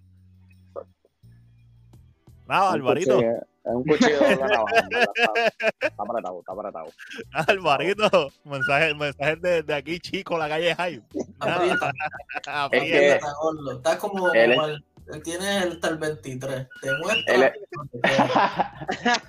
Nada, 2.47 2.69
Un 2.69 2.75
Alvarito, 2.75 3.15
cuchillo, 3.15 3.31
Es 3.63 3.73
un 3.73 3.83
cuchillo 3.83 4.19
de 4.19 4.33
Está 4.33 6.03
apretado, 6.03 6.39
está 6.39 6.51
apretado. 6.53 6.87
Alvarito, 7.47 8.31
mensajes 8.43 8.95
mensaje 8.95 9.35
de, 9.37 9.63
de 9.63 9.73
aquí, 9.73 9.99
chico, 9.99 10.37
la 10.37 10.49
calle 10.49 10.75
Hype. 10.75 11.03
Es 12.71 12.81
que-. 12.83 13.19
Está 13.73 13.97
como, 13.97 14.33
Él 14.33 14.51
es- 14.51 14.57
como 14.57 14.67
el, 14.67 14.85
él 15.13 15.23
tiene 15.23 15.47
hasta 15.59 15.87
el 15.89 15.97
23. 15.97 16.67
Te 16.81 16.97
muestra. 16.97 17.35
Él 17.35 17.43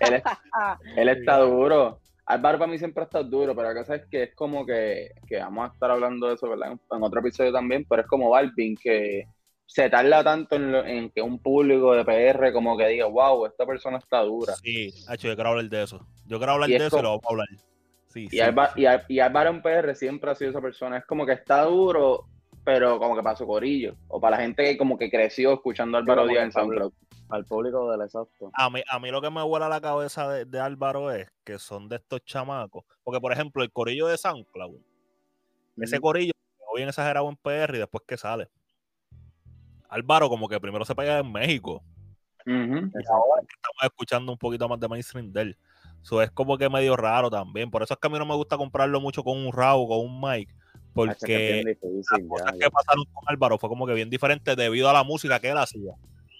él, 0.00 0.14
es- 0.14 0.22
él 0.96 1.08
está 1.08 1.38
duro. 1.38 2.00
Álvaro 2.32 2.58
para 2.58 2.70
mí 2.70 2.78
siempre 2.78 3.02
ha 3.02 3.04
estado 3.06 3.24
duro, 3.24 3.54
pero 3.54 3.68
la 3.68 3.74
cosa 3.80 3.96
es 3.96 4.02
que 4.10 4.22
es 4.24 4.34
como 4.34 4.64
que, 4.66 5.10
que 5.26 5.38
vamos 5.38 5.68
a 5.70 5.72
estar 5.72 5.90
hablando 5.90 6.28
de 6.28 6.34
eso, 6.34 6.48
¿verdad? 6.48 6.72
En, 6.72 6.80
en 6.96 7.02
otro 7.02 7.20
episodio 7.20 7.52
también, 7.52 7.84
pero 7.88 8.02
es 8.02 8.08
como 8.08 8.30
Balvin, 8.30 8.76
que 8.76 9.24
se 9.66 9.88
tarda 9.88 10.22
tanto 10.22 10.56
en, 10.56 10.72
lo- 10.72 10.84
en 10.84 11.10
que 11.10 11.22
un 11.22 11.38
público 11.38 11.94
de 11.94 12.04
PR 12.04 12.52
como 12.52 12.76
que 12.76 12.88
diga, 12.88 13.06
wow, 13.06 13.46
esta 13.46 13.64
persona 13.64 13.98
está 13.98 14.20
dura. 14.20 14.54
Sí, 14.62 14.90
hacho, 15.08 15.28
yo 15.28 15.34
quiero 15.34 15.50
hablar 15.50 15.68
de 15.68 15.82
eso. 15.82 16.06
Yo 16.26 16.38
quiero 16.38 16.52
hablar 16.52 16.68
Y 16.70 16.74
es 16.74 16.80
de 16.80 16.86
eso 16.88 16.98
y 16.98 17.02
lo 17.02 17.08
vamos 17.10 17.24
a 17.24 17.30
hablar. 17.30 17.48
Sí, 18.08 18.24
Y, 18.24 18.28
sí. 18.28 18.40
Álvaro, 18.40 18.72
y, 18.76 18.84
Al- 18.86 19.04
y 19.08 19.18
Álvaro 19.20 19.50
en 19.50 19.62
PR 19.62 19.94
siempre 19.94 20.30
ha 20.30 20.34
sido 20.34 20.50
esa 20.50 20.60
persona. 20.60 20.98
Es 20.98 21.06
como 21.06 21.24
que 21.24 21.32
está 21.32 21.62
duro, 21.64 22.24
pero 22.64 22.98
como 22.98 23.16
que 23.16 23.22
para 23.22 23.36
su 23.36 23.46
corillo. 23.46 23.94
O 24.08 24.20
para 24.20 24.36
la 24.36 24.42
gente 24.42 24.62
que 24.64 24.76
como 24.76 24.98
que 24.98 25.10
creció 25.10 25.54
escuchando 25.54 25.96
a 25.96 26.00
Álvaro 26.00 26.26
Díaz 26.26 26.44
en 26.44 26.52
SoundCloud. 26.52 26.92
Al 27.32 27.44
público 27.46 27.90
del 27.90 28.02
exacto. 28.02 28.50
A 28.52 28.68
mí, 28.68 28.82
a 28.86 28.98
mí 28.98 29.10
lo 29.10 29.22
que 29.22 29.30
me 29.30 29.42
vuela 29.42 29.68
la 29.68 29.80
cabeza 29.80 30.28
de, 30.28 30.44
de 30.44 30.60
Álvaro 30.60 31.10
es 31.10 31.28
que 31.44 31.58
son 31.58 31.88
de 31.88 31.96
estos 31.96 32.22
chamacos. 32.24 32.84
Porque, 33.02 33.20
por 33.20 33.32
ejemplo, 33.32 33.62
el 33.62 33.72
corillo 33.72 34.06
de 34.06 34.18
SoundCloud, 34.18 34.78
ese 35.78 35.96
Ujú. 35.96 36.02
corillo, 36.02 36.32
bien 36.76 36.88
exagerado 36.88 37.28
en 37.28 37.36
PR 37.36 37.76
y 37.76 37.80
después 37.80 38.02
que 38.06 38.16
sale. 38.16 38.48
Álvaro 39.88 40.28
como 40.28 40.48
que 40.48 40.60
primero 40.60 40.84
se 40.84 40.94
pega 40.94 41.18
en 41.18 41.30
México. 41.30 41.82
Y 42.44 42.50
ahora 42.50 43.42
estamos 43.42 43.82
escuchando 43.82 44.32
un 44.32 44.38
poquito 44.38 44.68
más 44.68 44.80
de 44.80 44.88
mainstream 44.88 45.32
de 45.32 45.42
él. 45.42 45.58
Eso 46.02 46.20
es 46.20 46.30
como 46.30 46.58
que 46.58 46.68
medio 46.68 46.96
raro 46.96 47.30
también. 47.30 47.70
Por 47.70 47.82
eso 47.82 47.94
es 47.94 48.00
que 48.00 48.08
a 48.08 48.10
mí 48.10 48.18
no 48.18 48.26
me 48.26 48.34
gusta 48.34 48.56
comprarlo 48.56 49.00
mucho 49.00 49.22
con 49.22 49.38
un 49.38 49.52
RAW 49.52 49.86
con 49.86 50.00
un 50.00 50.20
mic. 50.20 50.54
Porque 50.94 51.08
las 51.10 51.18
ya, 51.20 52.28
cosas 52.28 52.52
ya. 52.52 52.58
que 52.58 52.70
pasaron 52.70 53.04
con 53.12 53.24
Álvaro 53.26 53.58
fue 53.58 53.68
como 53.68 53.86
que 53.86 53.94
bien 53.94 54.10
diferente 54.10 54.56
debido 54.56 54.90
a 54.90 54.92
la 54.92 55.04
música 55.04 55.40
que 55.40 55.50
él 55.50 55.56
hacía. 55.56 55.94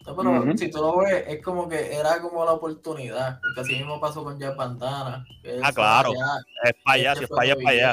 No, 0.07 0.17
pero 0.17 0.57
si 0.57 0.71
tú 0.71 0.79
lo 0.79 0.99
ves, 0.99 1.25
es 1.29 1.43
como 1.43 1.69
que 1.69 1.95
era 1.95 2.21
como 2.21 2.45
la 2.45 2.53
oportunidad, 2.53 3.41
porque 3.41 3.61
así 3.61 3.77
mismo 3.77 4.01
pasó 4.01 4.25
con 4.25 4.39
Jack 4.39 4.57
Bandana. 4.57 5.25
Ah, 5.63 5.73
claro. 5.73 6.11
allá, 6.11 6.41
Es 6.65 6.73
para 6.85 6.95
allá, 6.95 7.15
si 7.17 7.25
es 7.25 7.31
para 7.31 7.43
allá, 7.43 7.53
es 7.53 7.63
para 7.63 7.71
allá. 7.71 7.93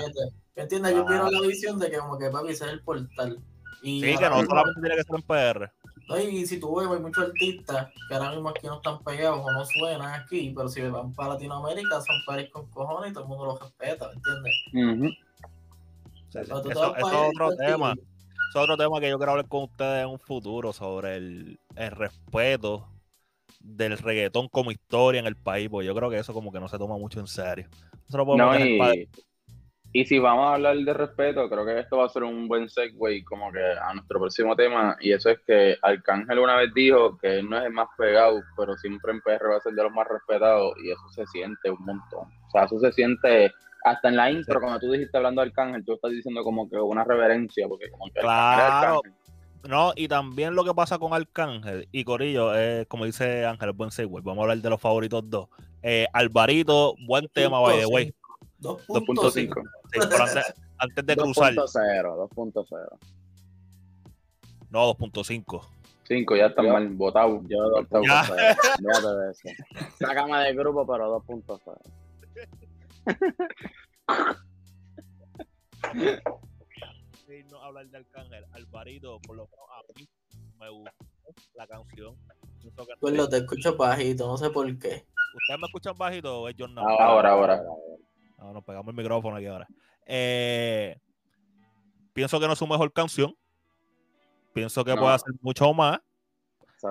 ¿Me 0.56 0.64
entiendes? 0.64 0.92
Claro. 0.92 1.08
vieron 1.08 1.32
la 1.32 1.48
visión 1.48 1.80
de 1.80 1.92
que 1.92 1.98
como 1.98 2.18
que 2.18 2.30
papi 2.30 2.50
ese 2.50 2.66
es 2.66 2.72
el 2.72 2.82
portal. 2.82 3.40
Y 3.82 4.02
Sí, 4.02 4.18
que 4.18 4.30
no 4.30 4.44
solamente 4.44 4.82
tiene 4.82 4.96
que 4.96 5.04
ser 5.04 5.16
en 5.16 5.22
PR. 5.22 5.72
no, 6.10 6.20
y 6.20 6.46
si 6.46 6.60
tú 6.60 6.76
ves, 6.76 6.90
hay 6.90 7.00
muchos 7.00 7.26
artistas 7.26 7.88
que 8.08 8.16
ahora 8.16 8.32
mismo 8.32 8.50
aquí 8.50 8.68
no 8.68 8.76
están 8.78 9.00
pegados 9.04 9.46
o 9.46 9.52
no 9.52 9.64
suenan 9.66 10.20
aquí, 10.20 10.52
pero 10.56 10.68
si 10.68 10.82
van 10.82 11.14
para 11.14 11.36
Latinoamérica 11.36 12.02
son 12.02 12.16
país 12.26 12.50
con 12.52 12.70
cojones 12.72 13.12
y 13.12 13.14
todo 13.14 13.24
el 13.24 13.30
mundo 13.30 13.46
los 13.46 13.60
respeta, 13.60 14.08
¿me 14.08 14.14
entiendes? 14.16 15.18
Eso 16.34 16.64
vas 16.64 16.98
es 16.98 17.04
otro 17.04 17.56
tema. 17.56 17.94
Es 18.50 18.56
otro 18.56 18.78
tema 18.78 19.00
que 19.00 19.10
yo 19.10 19.18
quiero 19.18 19.32
hablar 19.32 19.48
con 19.48 19.64
ustedes 19.64 20.04
en 20.04 20.10
un 20.10 20.20
futuro 20.20 20.74
sobre 20.74 21.18
el, 21.18 21.60
el 21.76 21.92
respeto 21.92 22.88
del 23.60 23.98
reggaetón 23.98 24.48
como 24.48 24.72
historia 24.72 25.20
en 25.20 25.28
el 25.28 25.36
país, 25.36 25.70
porque 25.70 25.88
yo 25.88 25.96
creo 25.96 26.10
que 26.10 26.18
eso 26.18 26.34
como 26.34 26.52
que 26.52 26.60
no 26.60 26.68
se 26.68 26.78
toma 26.78 26.98
mucho 26.98 27.20
en 27.20 27.28
serio. 27.28 27.68
Lo 28.12 28.26
podemos 28.26 28.60
No, 28.60 28.66
y, 28.66 29.10
y 29.92 30.06
si 30.06 30.20
vamos 30.20 30.46
a 30.46 30.54
hablar 30.56 30.78
de 30.78 30.94
respeto, 30.94 31.50
creo 31.50 31.66
que 31.66 31.80
esto 31.80 31.98
va 31.98 32.06
a 32.06 32.10
ser 32.10 32.24
un 32.24 32.48
buen 32.48 32.70
segue 32.70 33.24
como 33.24 33.52
que 33.52 33.60
a 33.60 33.94
nuestro 33.94 34.20
próximo 34.20 34.56
tema, 34.56 34.96
y 35.00 35.12
eso 35.12 35.30
es 35.30 35.40
que 35.48 35.78
Arcángel 35.82 36.40
una 36.40 36.56
vez 36.58 36.74
dijo 36.74 37.18
que 37.18 37.40
él 37.40 37.50
no 37.50 37.58
es 37.58 37.66
el 37.66 37.74
más 37.74 37.88
pegado, 37.98 38.42
pero 38.56 38.76
siempre 38.78 39.12
en 39.14 39.22
PR 39.22 39.50
va 39.50 39.58
a 39.58 39.62
ser 39.62 39.74
de 39.74 39.84
los 39.84 39.92
más 39.92 40.08
respetados, 40.08 40.74
y 40.84 40.92
eso 40.92 41.10
se 41.12 41.26
siente 41.28 41.72
un 41.72 41.84
montón. 41.84 42.28
O 42.48 42.52
sea, 42.52 42.66
eso 42.66 42.80
se 42.80 42.92
siente 42.92 43.52
hasta 43.84 44.10
en 44.10 44.18
la 44.18 44.30
intro, 44.30 44.60
cuando 44.60 44.80
tú 44.80 44.92
dijiste 44.92 45.18
hablando 45.18 45.42
de 45.42 45.48
Arcángel, 45.48 45.86
tú 45.86 45.94
estás 45.94 46.12
diciendo 46.12 46.44
como 46.44 46.70
que 46.70 46.78
una 46.78 47.04
reverencia, 47.04 47.68
porque 47.68 47.90
como 47.90 48.06
que 48.06 48.20
Claro. 48.20 48.98
Arcángel. 48.98 49.14
No, 49.68 49.92
y 49.96 50.08
también 50.08 50.56
lo 50.56 50.64
que 50.64 50.74
pasa 50.74 51.00
con 51.00 51.14
Arcángel 51.14 51.88
y 51.92 52.04
Corillo, 52.06 52.56
es, 52.56 52.88
como 52.88 53.06
dice 53.06 53.46
Ángel, 53.46 53.70
es 53.70 53.76
buen 53.76 53.92
segue. 53.92 54.10
Vamos 54.10 54.38
a 54.38 54.42
hablar 54.44 54.58
de 54.60 54.70
los 54.70 54.80
favoritos 54.80 55.30
dos. 55.30 55.50
Eh, 55.82 56.06
Alvarito, 56.14 56.96
buen 57.06 57.28
tema, 57.28 57.60
by 57.60 57.80
the 57.80 57.86
way. 57.86 58.14
2.5. 58.62 59.06
2.5. 59.06 59.32
Sí, 59.34 60.00
antes, 60.02 60.54
antes 60.78 61.06
de 61.06 61.16
cruzar, 61.16 61.54
2.0, 61.54 62.30
2.0. 62.30 62.98
no, 64.70 64.94
2.5. 64.94 65.66
5, 66.04 66.36
ya 66.36 66.48
está 66.48 66.64
mal 66.64 66.90
votado. 66.90 67.42
Yo 67.48 67.58
Cortado. 67.72 68.04
2.0. 68.04 68.58
Fíjate 68.78 69.08
de 69.16 69.32
eso. 69.32 69.50
Sácame 70.00 70.40
del 70.40 70.56
grupo, 70.56 70.86
pero 70.88 71.22
2.0. 71.22 71.78
Sí, 77.28 77.44
no 77.52 77.62
hablar 77.64 77.88
de 77.88 77.98
Arcángel. 77.98 78.44
Alvarito, 78.54 79.20
por 79.22 79.38
lo 79.38 79.48
menos 79.48 79.68
a 79.72 79.84
mí 79.96 80.10
me 80.60 80.70
gustó 80.70 80.92
la 81.54 81.68
canción. 81.68 82.16
Pues 83.00 83.14
lo 83.14 83.30
te 83.30 83.38
escucho 83.38 83.78
bajito, 83.78 84.28
no 84.28 84.38
sé 84.38 84.50
por 84.50 84.66
qué. 84.80 85.06
¿Ustedes 85.36 85.60
me 85.60 85.68
escuchan 85.68 85.96
bajito 85.96 86.42
o 86.42 86.50
es 86.50 86.56
John 86.58 86.74
Nava? 86.74 86.92
Ahora, 87.00 87.32
ahora. 87.32 87.64
No, 88.40 88.54
nos 88.54 88.64
pegamos 88.64 88.88
el 88.90 88.96
micrófono 88.96 89.36
aquí 89.36 89.46
ahora. 89.48 89.68
Eh, 90.06 90.98
pienso 92.14 92.40
que 92.40 92.48
no 92.48 92.54
es 92.54 92.60
su 92.60 92.68
mejor 92.68 92.92
canción. 92.94 93.36
Pienso 94.54 94.84
que 94.84 94.96
No. 94.96 95.02
puede 95.02 95.14
hacer 95.14 95.34
mucho 95.42 95.74
más. 95.74 96.00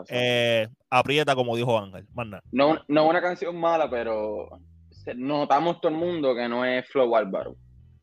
Eh, 0.08 0.68
aprieta, 0.90 1.34
como 1.34 1.56
dijo 1.56 1.78
Ángel. 1.78 2.06
Más 2.12 2.26
nada. 2.26 2.42
No, 2.52 2.78
no 2.88 3.04
es 3.04 3.10
una 3.10 3.22
canción 3.22 3.58
mala, 3.58 3.88
pero 3.88 4.48
notamos 5.16 5.80
todo 5.80 5.90
el 5.90 5.98
mundo 5.98 6.34
que 6.34 6.48
no 6.48 6.64
es 6.64 6.86
Flow 6.88 7.16
Álvaro. 7.16 7.56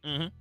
No. 0.03 0.31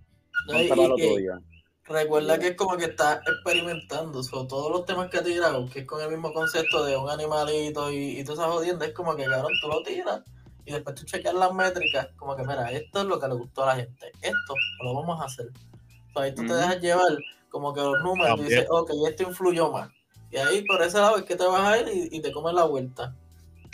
Recuerda 1.87 2.39
que 2.39 2.49
es 2.49 2.57
como 2.57 2.79
que 2.79 2.87
está 2.87 3.21
experimentando, 3.27 4.23
sobre 4.23 4.49
todos 4.49 4.71
los 4.73 4.87
temas 4.87 5.11
que 5.11 5.19
ha 5.19 5.23
tirado, 5.23 5.69
que 5.69 5.81
es 5.81 5.87
con 5.87 6.01
el 6.01 6.09
mismo 6.09 6.33
concepto 6.33 6.83
de 6.87 6.97
un 6.97 7.11
animalito 7.11 7.93
y, 7.93 8.19
y 8.21 8.25
todas 8.25 8.39
esas 8.39 8.53
jodiendas, 8.53 8.89
es 8.89 8.95
como 8.95 9.15
que 9.15 9.25
cabrón, 9.27 9.53
tú 9.61 9.69
lo 9.69 9.83
tiras 9.83 10.23
y 10.67 10.73
después 10.73 10.95
tú 10.97 11.05
chequeas 11.05 11.35
las 11.35 11.53
métricas, 11.55 12.09
como 12.17 12.35
que 12.37 12.43
mira, 12.43 12.71
esto 12.73 13.01
es 13.01 13.07
lo 13.07 13.19
que 13.21 13.29
le 13.29 13.35
gustó 13.35 13.65
a 13.65 13.67
la 13.69 13.77
gente, 13.77 14.13
esto 14.23 14.55
lo 14.83 14.95
vamos 14.95 15.21
a 15.21 15.25
hacer. 15.25 15.47
O 15.47 16.13
sea, 16.15 16.23
ahí 16.23 16.35
tú 16.35 16.47
te 16.47 16.55
dejas 16.55 16.81
llevar 16.81 17.19
como 17.51 17.73
que 17.75 17.81
los 17.81 18.01
números, 18.03 18.31
tú 18.37 18.43
También. 18.43 18.49
dices, 18.49 18.67
ok, 18.71 18.91
esto 19.09 19.23
influyó 19.25 19.71
más. 19.71 19.91
Y 20.31 20.37
ahí 20.37 20.65
por 20.65 20.83
ese 20.83 20.99
lado 20.99 21.17
es 21.19 21.25
que 21.25 21.37
te 21.37 21.47
vas 21.47 21.61
a 21.61 21.79
ir 21.79 21.89
y, 22.13 22.17
y 22.17 22.21
te 22.21 22.33
comes 22.33 22.55
la 22.55 22.65
vuelta. 22.65 23.15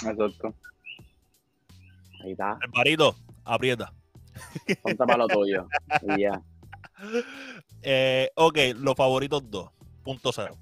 Exacto. 0.05 0.55
Ahí 2.23 2.33
está. 2.33 2.59
Alvarito, 2.63 3.15
aprieta. 3.45 3.93
Ponte 4.83 4.97
para 4.97 5.17
lo 5.17 5.27
tuyo. 5.29 5.67
Y 6.17 6.23
ya. 6.23 6.43
Eh, 7.83 8.31
ok, 8.35 8.59
los 8.77 8.95
favoritos 8.95 9.43
2. 9.51 9.71
Punto 10.05 10.33
cero. 10.33 10.57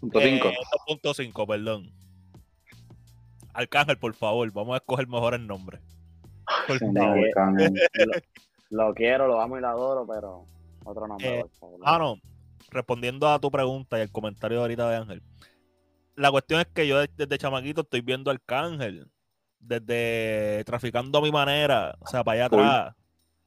Punto 0.00 0.20
Eh, 0.20 0.38
5. 0.40 0.50
2.5, 0.88 1.46
perdón. 1.46 1.90
Arcángel, 3.54 3.98
por 3.98 4.14
favor, 4.14 4.50
vamos 4.52 4.74
a 4.74 4.76
escoger 4.78 5.06
mejor 5.08 5.34
el 5.34 5.46
nombre. 5.46 5.80
Por 6.66 6.78
favor. 6.78 6.92
Lo, 8.70 8.86
lo 8.88 8.94
quiero, 8.94 9.26
lo 9.26 9.40
amo 9.40 9.58
y 9.58 9.60
lo 9.60 9.68
adoro, 9.68 10.06
pero 10.06 10.46
otro 10.84 11.06
nombre, 11.06 11.38
Eh, 11.38 11.40
por 11.42 11.50
favor. 11.50 11.80
Ah, 11.84 11.98
no. 11.98 12.16
Respondiendo 12.70 13.28
a 13.28 13.38
tu 13.38 13.50
pregunta 13.50 13.98
y 13.98 14.02
el 14.02 14.10
comentario 14.10 14.56
de 14.58 14.62
ahorita 14.62 14.88
de 14.88 14.96
Ángel. 14.96 15.22
La 16.16 16.30
cuestión 16.30 16.60
es 16.60 16.66
que 16.68 16.86
yo 16.86 16.98
de- 16.98 17.10
desde 17.16 17.36
chamaquito 17.38 17.82
estoy 17.82 18.00
viendo 18.00 18.30
Arcángel. 18.30 19.08
Desde 19.60 20.62
traficando 20.64 21.18
a 21.18 21.22
mi 21.22 21.30
manera. 21.30 21.94
O 22.00 22.06
sea, 22.06 22.24
para 22.24 22.34
allá 22.36 22.46
atrás. 22.46 22.94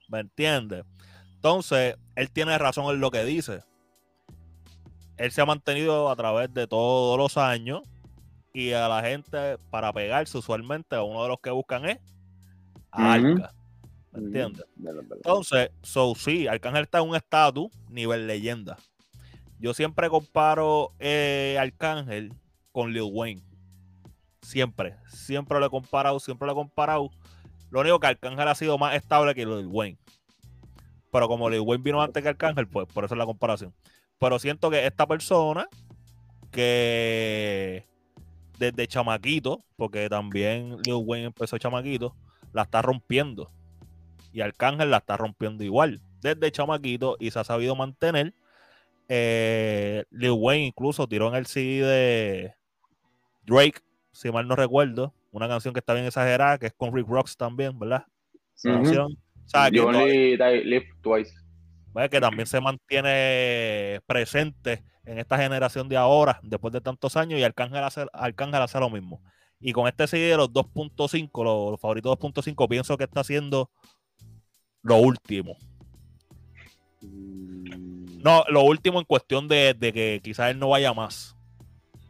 ¿Me 0.07 0.19
entiendes? 0.19 0.83
Entonces, 1.33 1.95
él 2.15 2.29
tiene 2.31 2.55
razón 2.59 2.93
en 2.93 2.99
lo 3.01 3.09
que 3.11 3.23
dice. 3.25 3.61
Él 5.17 5.31
se 5.31 5.41
ha 5.41 5.45
mantenido 5.45 6.09
a 6.09 6.15
través 6.15 6.53
de 6.53 6.67
todos 6.67 7.17
los 7.17 7.37
años. 7.37 7.81
Y 8.55 8.71
a 8.71 8.87
la 8.87 9.01
gente, 9.01 9.57
para 9.69 9.91
pegarse, 9.91 10.37
usualmente, 10.37 10.95
a 10.95 11.03
uno 11.03 11.21
de 11.23 11.27
los 11.27 11.41
que 11.41 11.49
buscan 11.49 11.83
es 11.83 11.99
a. 12.89 13.11
Arca. 13.11 13.53
¿Me 14.13 14.19
entiendes? 14.19 14.65
Entonces, 15.13 15.71
so 15.81 16.15
sí, 16.15 16.47
Arcángel 16.47 16.83
está 16.83 16.99
en 16.99 17.09
un 17.09 17.17
estatus 17.17 17.67
nivel 17.89 18.27
leyenda. 18.27 18.77
Yo 19.59 19.73
siempre 19.73 20.07
comparo 20.07 20.93
eh, 20.99 21.57
Arcángel 21.59 22.33
con 22.71 22.93
Lil 22.93 23.09
Wayne. 23.11 23.43
Siempre, 24.41 24.95
siempre 25.09 25.59
lo 25.59 25.65
he 25.65 25.69
comparado, 25.69 26.21
siempre 26.21 26.45
lo 26.45 26.53
he 26.53 26.55
comparado. 26.55 27.09
Lo 27.71 27.81
único 27.81 27.99
que 27.99 28.07
Arcángel 28.07 28.47
ha 28.47 28.55
sido 28.55 28.77
más 28.77 28.95
estable 28.95 29.35
que 29.35 29.45
Lil 29.45 29.67
Wayne. 29.67 29.97
Pero 31.11 31.27
como 31.27 31.49
Lil 31.49 31.59
Wayne 31.59 31.83
vino 31.83 32.01
antes 32.01 32.23
que 32.23 32.29
Arcángel, 32.29 32.69
pues 32.69 32.87
por 32.87 33.03
eso 33.03 33.15
es 33.15 33.19
la 33.19 33.25
comparación. 33.25 33.73
Pero 34.17 34.39
siento 34.39 34.69
que 34.69 34.85
esta 34.85 35.05
persona 35.05 35.67
que 36.51 37.85
desde 38.57 38.87
chamaquito, 38.87 39.63
porque 39.75 40.09
también 40.09 40.77
Lil 40.85 41.03
Wayne 41.05 41.27
empezó 41.27 41.57
chamaquito, 41.57 42.15
la 42.53 42.63
está 42.63 42.81
rompiendo. 42.81 43.51
Y 44.31 44.41
Arcángel 44.41 44.91
la 44.91 44.97
está 44.97 45.17
rompiendo 45.17 45.63
igual. 45.63 46.01
Desde 46.21 46.51
chamaquito 46.51 47.17
y 47.19 47.31
se 47.31 47.39
ha 47.39 47.43
sabido 47.43 47.75
mantener. 47.75 48.33
Eh, 49.07 50.03
Lil 50.09 50.31
Wayne 50.31 50.67
incluso 50.67 51.07
tiró 51.07 51.27
en 51.29 51.35
el 51.35 51.45
CD 51.45 51.85
de 51.85 52.53
Drake, 53.45 53.79
si 54.11 54.31
mal 54.31 54.47
no 54.47 54.55
recuerdo, 54.55 55.13
una 55.31 55.47
canción 55.47 55.73
que 55.73 55.79
está 55.79 55.93
bien 55.93 56.05
exagerada, 56.05 56.57
que 56.57 56.67
es 56.67 56.73
con 56.73 56.93
Rick 56.95 57.07
Rocks 57.07 57.37
también, 57.37 57.77
¿verdad? 57.77 58.05
Esa 58.55 58.69
Ujú. 58.69 58.77
canción. 58.83 59.11
O 59.13 59.49
sea, 59.49 59.69
que 59.69 59.79
only 59.79 60.37
twice. 61.01 61.33
Que 62.09 62.19
también 62.19 62.45
se 62.45 62.59
mantiene 62.59 64.01
presente 64.05 64.83
en 65.05 65.17
esta 65.17 65.37
generación 65.37 65.87
de 65.87 65.97
ahora, 65.97 66.39
después 66.43 66.73
de 66.73 66.81
tantos 66.81 67.15
años, 67.15 67.39
y 67.39 67.43
Arcángel 67.43 67.83
hace, 67.83 68.05
Arcángel 68.11 68.61
hace 68.61 68.79
lo 68.79 68.89
mismo. 68.89 69.21
Y 69.59 69.71
con 69.71 69.87
este 69.87 70.07
CD 70.07 70.31
de 70.31 70.37
los 70.37 70.49
2.5, 70.51 71.43
los, 71.43 71.71
los 71.71 71.79
favoritos 71.79 72.17
2.5, 72.17 72.67
pienso 72.67 72.97
que 72.97 73.05
está 73.05 73.21
haciendo 73.21 73.69
lo 74.81 74.97
último. 74.97 75.57
No, 77.01 78.43
lo 78.49 78.63
último 78.63 78.99
en 78.99 79.05
cuestión 79.05 79.47
de, 79.47 79.73
de 79.73 79.93
que 79.93 80.19
quizás 80.23 80.51
él 80.51 80.59
no 80.59 80.69
vaya 80.69 80.93
más. 80.93 81.35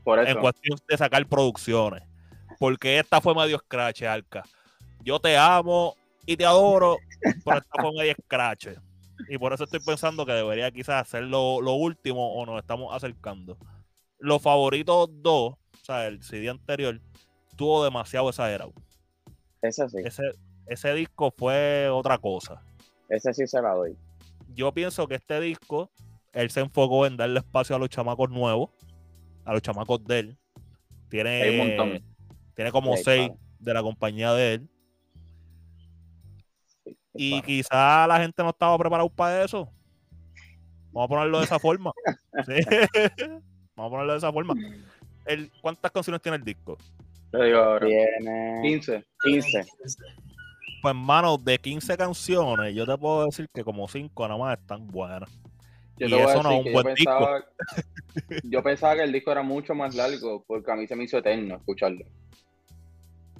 Por 0.03 0.25
En 0.25 0.39
cuestión 0.39 0.79
de 0.87 0.97
sacar 0.97 1.25
producciones. 1.27 2.03
Porque 2.59 2.99
esta 2.99 3.19
fue 3.19 3.35
medio 3.35 3.57
scratch, 3.59 4.03
Arca. 4.03 4.43
Yo 5.03 5.19
te 5.19 5.37
amo 5.37 5.95
y 6.25 6.37
te 6.37 6.45
adoro, 6.45 6.97
pero 7.43 7.57
esta 7.57 7.81
fue 7.81 7.91
medio 7.93 8.15
scratch. 8.23 8.67
Y 9.29 9.37
por 9.37 9.53
eso 9.53 9.63
estoy 9.63 9.79
pensando 9.79 10.25
que 10.25 10.33
debería 10.33 10.71
quizás 10.71 11.01
hacer 11.01 11.23
lo, 11.23 11.61
lo 11.61 11.73
último 11.73 12.33
o 12.33 12.45
nos 12.45 12.59
estamos 12.59 12.93
acercando. 12.93 13.57
Los 14.19 14.41
favoritos 14.41 15.09
dos, 15.21 15.53
o 15.53 15.85
sea, 15.85 16.07
el 16.07 16.21
CD 16.23 16.49
anterior, 16.49 16.99
estuvo 17.49 17.83
demasiado 17.83 18.29
exagerado. 18.29 18.73
Ese 19.61 19.87
sí, 19.89 19.97
Ese, 20.03 20.23
ese 20.67 20.93
disco 20.93 21.33
fue 21.37 21.89
otra 21.89 22.17
cosa. 22.17 22.61
ese 23.09 23.33
sí 23.33 23.47
se 23.47 23.61
la 23.61 23.73
doy. 23.73 23.97
Yo 24.53 24.73
pienso 24.73 25.07
que 25.07 25.15
este 25.15 25.39
disco, 25.39 25.91
él 26.33 26.49
se 26.49 26.59
enfocó 26.61 27.05
en 27.05 27.17
darle 27.17 27.39
espacio 27.39 27.75
a 27.75 27.79
los 27.79 27.89
chamacos 27.89 28.29
nuevos, 28.29 28.69
a 29.43 29.53
los 29.53 29.61
chamacos 29.61 30.03
de 30.05 30.19
él. 30.19 30.37
Tiene, 31.09 31.41
Hay 31.43 31.59
un 31.59 31.67
montón. 31.77 32.03
tiene 32.55 32.71
como 32.71 32.95
Sí, 32.97 33.03
seis 33.03 33.27
claro. 33.27 33.39
de 33.59 33.73
la 33.73 33.81
compañía 33.83 34.33
de 34.33 34.53
él. 34.55 34.69
Y 37.15 37.29
claro. 37.31 37.45
quizá 37.45 38.07
la 38.07 38.19
gente 38.19 38.43
no 38.43 38.49
estaba 38.49 38.77
preparada 38.77 39.09
para 39.09 39.43
eso. 39.43 39.69
Vamos 40.91 41.05
a 41.05 41.09
ponerlo 41.09 41.37
de 41.39 41.45
esa 41.45 41.59
forma. 41.59 41.91
Sí. 42.45 42.53
Vamos 43.75 43.89
a 43.89 43.89
ponerlo 43.89 44.11
de 44.13 44.17
esa 44.17 44.31
forma. 44.33 44.53
el, 45.25 45.51
¿cuántas 45.61 45.91
canciones 45.91 46.21
tiene 46.21 46.37
el 46.37 46.43
disco? 46.43 46.77
Te 47.31 47.43
digo 47.45 47.57
ahora. 47.59 47.85
Tiene 47.87 48.59
15. 48.63 49.05
15. 49.23 49.65
Pues, 50.81 50.91
hermano, 50.91 51.37
de 51.37 51.57
15 51.57 51.97
canciones, 51.97 52.75
yo 52.75 52.85
te 52.85 52.97
puedo 52.97 53.25
decir 53.25 53.49
que 53.53 53.63
como 53.63 53.87
5 53.87 54.27
nada 54.27 54.37
más 54.39 54.59
están 54.59 54.85
buenas. 54.87 55.29
Yo 55.97 56.07
Y 56.07 56.09
te 56.09 56.15
voy 56.15 56.25
a 56.25 56.29
eso 56.33 56.43
no 56.43 56.51
es 56.51 56.57
un 56.59 56.63
que 56.65 56.69
yo 56.73 56.73
buen 56.83 56.95
disco. 56.95 57.11
pensaba, 57.11 57.45
yo 58.43 58.63
pensaba 58.63 58.95
que 58.95 59.03
el 59.03 59.11
disco 59.13 59.31
era 59.31 59.41
mucho 59.43 59.73
más 59.73 59.95
largo 59.95 60.43
porque 60.45 60.71
a 60.71 60.75
mí 60.75 60.87
se 60.87 60.95
me 60.95 61.05
hizo 61.05 61.17
eterno 61.17 61.55
escucharlo. 61.55 62.05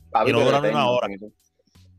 Papi, 0.09 0.29
Y 0.29 0.33
no 0.33 0.39
pero 0.39 0.45
dura 0.45 0.59
ni 0.61 0.67
eterno, 0.67 0.79
una 0.79 0.89
hora. 0.89 1.07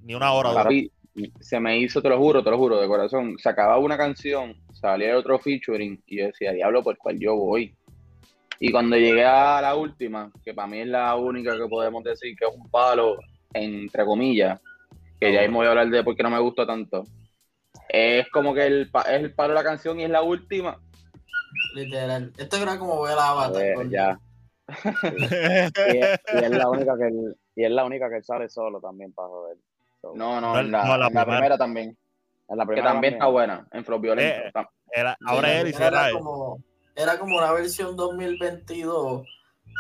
Ni 0.01 0.15
una 0.15 0.33
hora. 0.33 0.51
dura. 0.51 0.63
Papi, 0.65 0.91
se 1.41 1.61
me 1.61 1.79
hizo, 1.79 2.03
te 2.03 2.09
lo 2.09 2.19
juro, 2.19 2.43
te 2.43 2.51
lo 2.51 2.59
juro, 2.59 2.81
de 2.81 2.87
corazón. 2.87 3.37
Se 3.39 3.49
acababa 3.49 3.79
una 3.79 3.97
canción, 3.97 4.55
salía 4.73 5.17
otro 5.17 5.39
featuring 5.39 6.03
y 6.07 6.19
yo 6.19 6.27
decía, 6.27 6.53
diablo, 6.53 6.83
por 6.83 6.97
cuál 6.99 7.19
yo 7.19 7.37
voy. 7.37 7.75
Y 8.59 8.71
cuando 8.71 8.97
llegué 8.97 9.25
a 9.25 9.61
la 9.61 9.75
última, 9.75 10.31
que 10.45 10.55
para 10.55 10.69
mí 10.69 10.81
es 10.81 10.87
la 10.87 11.15
única 11.15 11.57
que 11.57 11.67
podemos 11.67 12.03
decir 12.05 12.35
que 12.37 12.47
es 12.47 12.55
un 12.55 12.71
palo, 12.71 13.19
entre 13.53 14.05
comillas, 14.05 14.61
que 15.21 15.33
ya 15.33 15.43
mismo 15.43 15.59
voy 15.59 15.67
a 15.67 15.71
hablar 15.71 15.91
de 15.91 16.05
por 16.05 16.17
qué 16.17 16.23
no 16.23 16.31
me 16.31 16.41
gustó 16.41 16.67
tanto. 16.67 17.05
Es 17.89 18.29
como 18.31 18.55
que 18.55 18.67
el, 18.67 18.91
es 19.09 19.23
el 19.23 19.35
palo 19.35 19.51
de 19.51 19.61
la 19.61 19.65
canción 19.65 20.01
y 20.01 20.05
es 20.05 20.11
la 20.11 20.23
última. 20.23 20.81
Literal. 21.75 22.33
Esto 22.37 22.57
era 22.57 22.79
como 22.79 23.07
la 23.07 23.31
A 23.31 23.53
por 23.53 23.91
ya. 23.91 24.19
Y 25.93 25.99
es, 25.99 26.21
y 26.35 26.45
es 26.45 26.51
la 26.51 26.69
única 26.69 26.97
que 26.99 27.07
él, 27.07 27.37
y 27.55 27.65
es 27.65 27.71
la 27.71 27.85
única 27.85 28.09
que 28.09 28.17
él 28.17 28.25
sale 28.25 28.49
solo 28.49 28.81
también 28.81 29.13
para 29.13 29.29
joder. 29.29 29.57
So, 30.13 30.17
No, 30.17 30.41
no, 30.41 30.53
No, 30.55 30.61
en 30.61 30.71
la, 30.73 30.85
no, 30.85 30.89
la 30.89 30.95
en 30.95 31.01
la 31.01 31.07
primera. 31.25 31.25
primera 31.39 31.59
también. 31.59 31.97
en 32.49 32.57
la 32.59 32.67
Que 32.67 32.83
también 32.83 33.15
está 33.15 33.27
buena, 33.27 33.67
en 33.73 33.85
Flow 33.85 33.99
Violento. 34.01 34.61
Eh, 34.61 34.67
Era- 34.93 35.17
ahora 35.27 35.53
él 35.61 35.75
era 35.79 36.11
como, 36.13 36.59
era 36.95 37.19
como 37.19 37.37
una 37.39 37.53
versión 37.53 37.97
2022, 37.97 39.27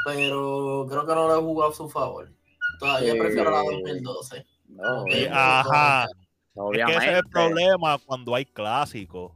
pero 0.04 0.86
creo 0.88 1.06
que 1.06 1.14
no 1.14 1.28
la 1.28 1.36
jugó 1.36 1.64
a 1.68 1.72
su 1.72 1.88
favor. 1.88 2.28
Todavía 2.78 3.12
Sí. 3.12 3.18
prefiero 3.18 3.50
la 3.50 3.58
2012. 3.62 4.44
No, 4.68 5.02
Ok. 5.02 5.10
Sí, 5.12 5.26
ajá. 5.30 6.04
Es 6.72 6.84
que 6.86 6.92
ese 6.96 7.10
es 7.12 7.18
el 7.18 7.28
problema 7.30 7.98
cuando 8.04 8.34
hay 8.34 8.44
clásicos. 8.44 9.32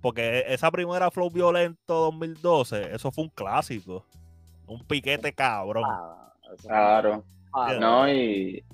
Porque 0.00 0.44
esa 0.48 0.70
primera 0.70 1.10
Flow 1.10 1.30
Violento 1.30 1.94
2012, 1.94 2.92
eso 2.94 3.10
fue 3.12 3.24
un 3.24 3.30
clásico. 3.30 4.04
Un 4.66 4.84
piquete 4.84 5.32
cabrón. 5.32 5.84
Ah, 5.86 6.32
Claro. 6.60 7.24
ah, 7.54 7.74
No, 7.78 8.08
y, 8.12 8.64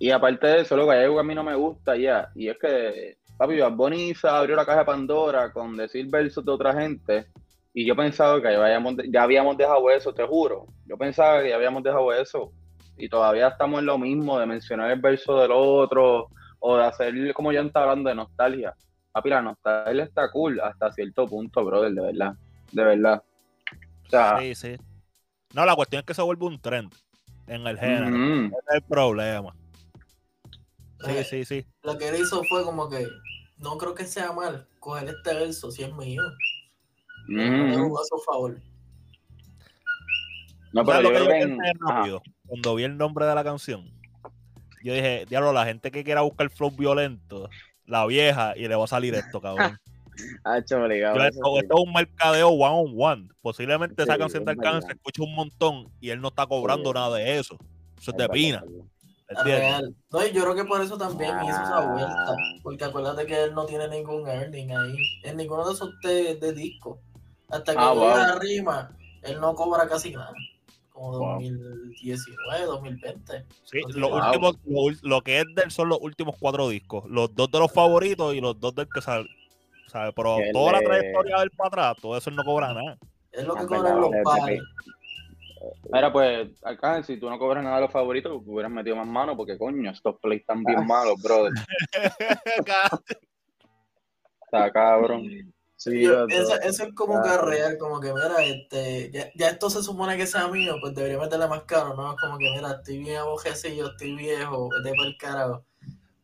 y 0.00 0.10
aparte 0.10 0.46
de 0.46 0.60
eso, 0.62 0.76
lo 0.76 0.86
que 0.86 0.94
hay 0.94 1.04
algo 1.04 1.16
que 1.16 1.20
a 1.20 1.24
mí 1.24 1.34
no 1.34 1.44
me 1.44 1.54
gusta 1.54 1.94
ya, 1.94 2.30
y 2.34 2.48
es 2.48 2.56
que, 2.58 3.18
papi, 3.36 3.60
Bad 3.60 3.72
Bunny 3.72 4.14
se 4.14 4.26
abrió 4.26 4.56
la 4.56 4.64
caja 4.64 4.78
de 4.80 4.86
Pandora 4.86 5.52
con 5.52 5.76
decir 5.76 6.06
versos 6.08 6.42
de 6.42 6.50
otra 6.50 6.72
gente, 6.72 7.26
y 7.74 7.86
yo 7.86 7.94
pensaba 7.94 8.40
que 8.40 8.50
ya 8.50 8.64
habíamos, 8.64 8.94
ya 9.10 9.22
habíamos 9.22 9.58
dejado 9.58 9.90
eso, 9.90 10.12
te 10.12 10.26
juro. 10.26 10.66
Yo 10.86 10.96
pensaba 10.96 11.42
que 11.42 11.50
ya 11.50 11.56
habíamos 11.56 11.82
dejado 11.82 12.12
eso, 12.14 12.50
y 12.96 13.10
todavía 13.10 13.48
estamos 13.48 13.80
en 13.80 13.86
lo 13.86 13.98
mismo 13.98 14.38
de 14.40 14.46
mencionar 14.46 14.90
el 14.90 15.00
verso 15.00 15.38
del 15.38 15.52
otro, 15.52 16.28
o 16.60 16.76
de 16.78 16.84
hacer, 16.84 17.14
como 17.34 17.52
ya 17.52 17.60
está 17.60 17.82
hablando, 17.82 18.08
de 18.08 18.14
nostalgia. 18.14 18.74
Papi, 19.12 19.28
la 19.28 19.42
nostalgia 19.42 20.04
está 20.04 20.30
cool 20.30 20.60
hasta 20.60 20.90
cierto 20.92 21.26
punto, 21.26 21.62
brother, 21.62 21.92
de 21.92 22.00
verdad, 22.00 22.34
de 22.72 22.84
verdad. 22.84 23.22
O 24.06 24.08
sea, 24.08 24.38
Sí, 24.38 24.54
sí. 24.54 24.76
No, 25.52 25.66
la 25.66 25.76
cuestión 25.76 26.00
es 26.00 26.06
que 26.06 26.14
se 26.14 26.22
vuelve 26.22 26.46
un 26.46 26.58
trend 26.58 26.90
en 27.46 27.66
el 27.66 27.78
género. 27.78 28.06
Ese 28.06 28.46
es 28.46 28.74
el 28.76 28.82
problema. 28.82 29.54
Sí, 31.04 31.10
Eh, 31.12 31.24
sí, 31.24 31.44
sí. 31.44 31.66
Lo 31.82 31.96
que 31.98 32.08
él 32.08 32.16
hizo 32.20 32.42
fue 32.44 32.62
como 32.64 32.88
que, 32.88 33.06
no 33.58 33.76
creo 33.78 33.94
que 33.94 34.04
sea 34.04 34.32
mal 34.32 34.66
coger 34.80 35.08
este 35.08 35.34
verso 35.34 35.70
si 35.70 35.82
es 35.82 35.94
mío. 35.94 36.22
No 37.28 37.84
jugó 37.84 38.00
a 38.00 38.04
su 38.04 38.18
favor. 38.24 38.58
no, 40.72 40.84
¿Sabes 40.84 40.98
pero 40.98 41.02
lo 41.02 41.18
yo 41.18 41.24
creo 41.26 41.28
que 41.28 41.42
en- 41.42 41.78
rápido? 41.80 42.22
Cuando 42.46 42.74
vi 42.74 42.84
el 42.84 42.96
nombre 42.96 43.26
de 43.26 43.34
la 43.34 43.44
canción, 43.44 43.90
yo 44.82 44.94
dije, 44.94 45.26
diablo, 45.28 45.52
la 45.52 45.64
gente 45.66 45.90
que 45.90 46.04
quiera 46.04 46.22
buscar 46.22 46.48
flow 46.50 46.70
violento, 46.70 47.48
la 47.86 48.06
vieja, 48.06 48.54
y 48.56 48.66
le 48.68 48.74
va 48.74 48.84
a 48.84 48.88
salir 48.88 49.14
esto, 49.14 49.40
cabrón. 49.76 49.78
Yo, 50.44 50.56
eso 50.56 51.26
esto, 51.28 51.58
es 51.58 51.66
un 51.86 51.92
mercadeo 51.94 52.48
one 52.50 52.88
on 52.90 52.94
one. 52.96 53.28
Posiblemente 53.40 54.02
esa 54.02 54.14
Sí, 54.14 54.18
canción 54.18 54.44
de 54.44 54.52
es 54.52 54.58
alcance 54.58 54.86
se 54.88 54.92
escucha 54.92 55.22
un 55.22 55.34
montón 55.34 55.90
y 56.00 56.10
él 56.10 56.20
no 56.20 56.28
está 56.28 56.46
cobrando 56.46 56.90
Sí. 56.90 56.94
nada 56.94 57.16
de 57.16 57.38
eso. 57.38 57.56
Eso 57.98 58.10
es 58.10 58.16
de 58.16 58.28
pina. 58.28 58.62
Real. 59.44 59.94
No, 60.10 60.26
y 60.26 60.32
yo 60.32 60.42
creo 60.42 60.54
que 60.54 60.64
por 60.64 60.80
eso 60.80 60.96
también 60.98 61.30
hizo 61.44 61.50
esa 61.50 61.78
Ah. 61.78 61.86
vuelta. 61.92 62.36
Porque 62.62 62.84
acuérdate 62.84 63.26
que 63.26 63.44
él 63.44 63.54
no 63.54 63.64
tiene 63.66 63.88
ningún 63.88 64.28
earning 64.28 64.70
ahí. 64.76 64.96
En 65.24 65.36
ninguno 65.36 65.66
de 65.66 65.74
esos 65.74 65.90
de, 66.02 66.34
de 66.36 66.52
discos. 66.52 66.98
Hasta 67.48 67.72
que 67.72 67.78
Ah, 67.80 67.92
llega 67.94 68.06
wow. 68.06 68.16
la 68.16 68.38
rima, 68.38 68.96
él 69.22 69.40
no 69.40 69.54
cobra 69.54 69.88
casi 69.88 70.10
nada. 70.12 70.32
Como 70.92 71.18
Wow. 71.18 71.34
2019, 71.34 72.64
2020. 72.66 73.44
Sí, 73.64 73.80
lo, 73.94 74.08
que- 74.08 74.14
últimos, 74.14 74.56
lo, 74.66 74.82
lo 75.08 75.20
que 75.22 75.38
es 75.38 75.44
de 75.54 75.62
él 75.62 75.70
son 75.70 75.88
los 75.88 75.98
últimos 76.00 76.36
cuatro 76.38 76.68
discos. 76.68 77.04
Los 77.08 77.34
dos 77.34 77.50
de 77.50 77.58
los 77.58 77.72
favoritos 77.72 78.34
y 78.34 78.40
los 78.40 78.58
dos 78.60 78.74
del 78.74 78.88
que 78.92 79.00
sale. 79.00 79.28
¿sabe? 79.86 80.12
Pero 80.12 80.36
Que 80.36 80.52
toda 80.52 80.72
la 80.72 80.80
trayectoria 80.80 81.38
del 81.40 81.50
para 81.50 81.68
atrás, 81.90 81.96
todo 82.00 82.16
eso 82.16 82.30
él 82.30 82.36
no 82.36 82.44
cobra 82.44 82.72
nada. 82.72 82.96
Es 83.32 83.44
lo 83.44 83.54
que 83.56 83.66
cobran 83.66 84.00
los 84.00 84.10
padres. 84.22 84.60
Mira, 85.92 86.12
pues, 86.12 86.48
Arcángel, 86.64 87.04
si 87.04 87.18
tú 87.18 87.28
no 87.28 87.38
cobras 87.38 87.62
nada 87.62 87.76
de 87.76 87.82
los 87.82 87.92
favoritos, 87.92 88.32
pues, 88.36 88.48
hubieras 88.48 88.72
metido 88.72 88.96
más 88.96 89.06
mano, 89.06 89.36
porque 89.36 89.58
coño, 89.58 89.90
estos 89.90 90.16
plays 90.20 90.40
están 90.40 90.64
bien 90.64 90.86
malos, 90.86 91.20
brother. 91.22 91.52
Está 94.42 94.72
cabrón. 94.72 95.52
Sí, 95.76 96.02
Yo- 96.02 96.26
eso, 96.28 96.60
eso 96.60 96.84
es 96.84 96.94
como 96.94 97.22
que 97.22 97.36
real, 97.38 97.78
como 97.78 98.00
que 98.00 98.12
mira, 98.12 98.44
este, 98.44 99.10
ya, 99.10 99.30
ya 99.34 99.48
esto 99.48 99.70
se 99.70 99.82
supone 99.82 100.16
que 100.18 100.26
sea 100.26 100.46
mío, 100.48 100.74
pues 100.80 100.94
debería 100.94 101.18
meterle 101.18 101.48
más 101.48 101.62
caro, 101.62 101.94
¿no? 101.94 102.12
Es 102.12 102.20
como 102.20 102.36
que 102.36 102.50
mira, 102.54 102.72
estoy 102.72 102.98
bien 102.98 103.16
abojecido, 103.16 103.90
estoy 103.90 104.14
viejo, 104.14 104.68
vete 104.68 104.94
por 104.94 105.06
el 105.06 105.16
carajo. 105.16 105.64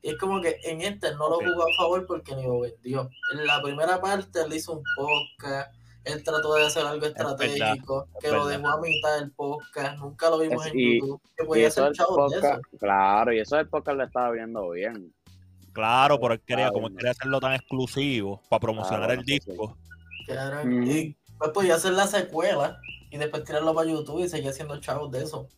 Y 0.02 0.10
es 0.10 0.18
como 0.18 0.42
que 0.42 0.58
en 0.64 0.82
este 0.82 1.12
no 1.12 1.30
lo 1.30 1.36
jugó 1.36 1.62
a 1.62 1.76
favor 1.78 2.06
porque 2.06 2.36
ni 2.36 2.42
lo 2.42 2.60
vendió. 2.60 3.08
En 3.32 3.46
la 3.46 3.62
primera 3.62 3.98
parte 3.98 4.42
él 4.42 4.52
hizo 4.52 4.72
un 4.74 4.84
podcast, 4.94 5.74
él 6.06 6.22
trató 6.24 6.54
de 6.54 6.66
hacer 6.66 6.86
algo 6.86 7.06
estratégico, 7.06 8.08
es 8.16 8.24
que 8.24 8.30
lo 8.30 8.46
dejó 8.46 8.66
a 8.68 8.80
mitad 8.80 9.18
del 9.18 9.30
podcast, 9.32 9.98
nunca 9.98 10.30
lo 10.30 10.38
vimos 10.38 10.64
Es- 10.66 10.72
en 10.72 10.78
y- 10.80 11.00
YouTube, 11.00 11.20
que 11.36 11.44
Y 11.44 11.46
podía 11.46 11.66
eso 11.68 11.74
ser 11.74 11.84
del 11.84 11.92
chavos 11.94 12.32
de 12.32 12.38
eso. 12.38 12.60
claro, 12.78 13.32
y 13.32 13.38
eso 13.40 13.56
del 13.56 13.68
podcast 13.68 13.98
le 13.98 14.04
estaba 14.04 14.30
viendo 14.30 14.70
bien. 14.70 15.12
Claro, 15.72 16.18
pero 16.20 16.34
él 16.34 16.40
quería, 16.46 16.70
como 16.70 16.86
él 16.88 16.94
quería 16.96 17.10
hacerlo 17.10 17.38
tan 17.40 17.52
exclusivo 17.52 18.40
para 18.48 18.60
promocionar 18.60 19.10
el 19.10 19.24
sí. 19.24 19.32
disco. 19.38 19.76
Claro, 20.26 20.60
Ujú. 20.60 20.70
Y 20.90 21.16
pues 21.38 21.50
podía 21.50 21.74
hacer 21.74 21.92
la 21.92 22.06
secuela 22.06 22.80
y 23.10 23.18
después 23.18 23.44
tirarlo 23.44 23.74
para 23.74 23.88
YouTube 23.90 24.24
y 24.24 24.28
seguir 24.28 24.48
haciendo 24.48 24.80
chavos 24.80 25.10
de 25.10 25.22
eso. 25.24 25.48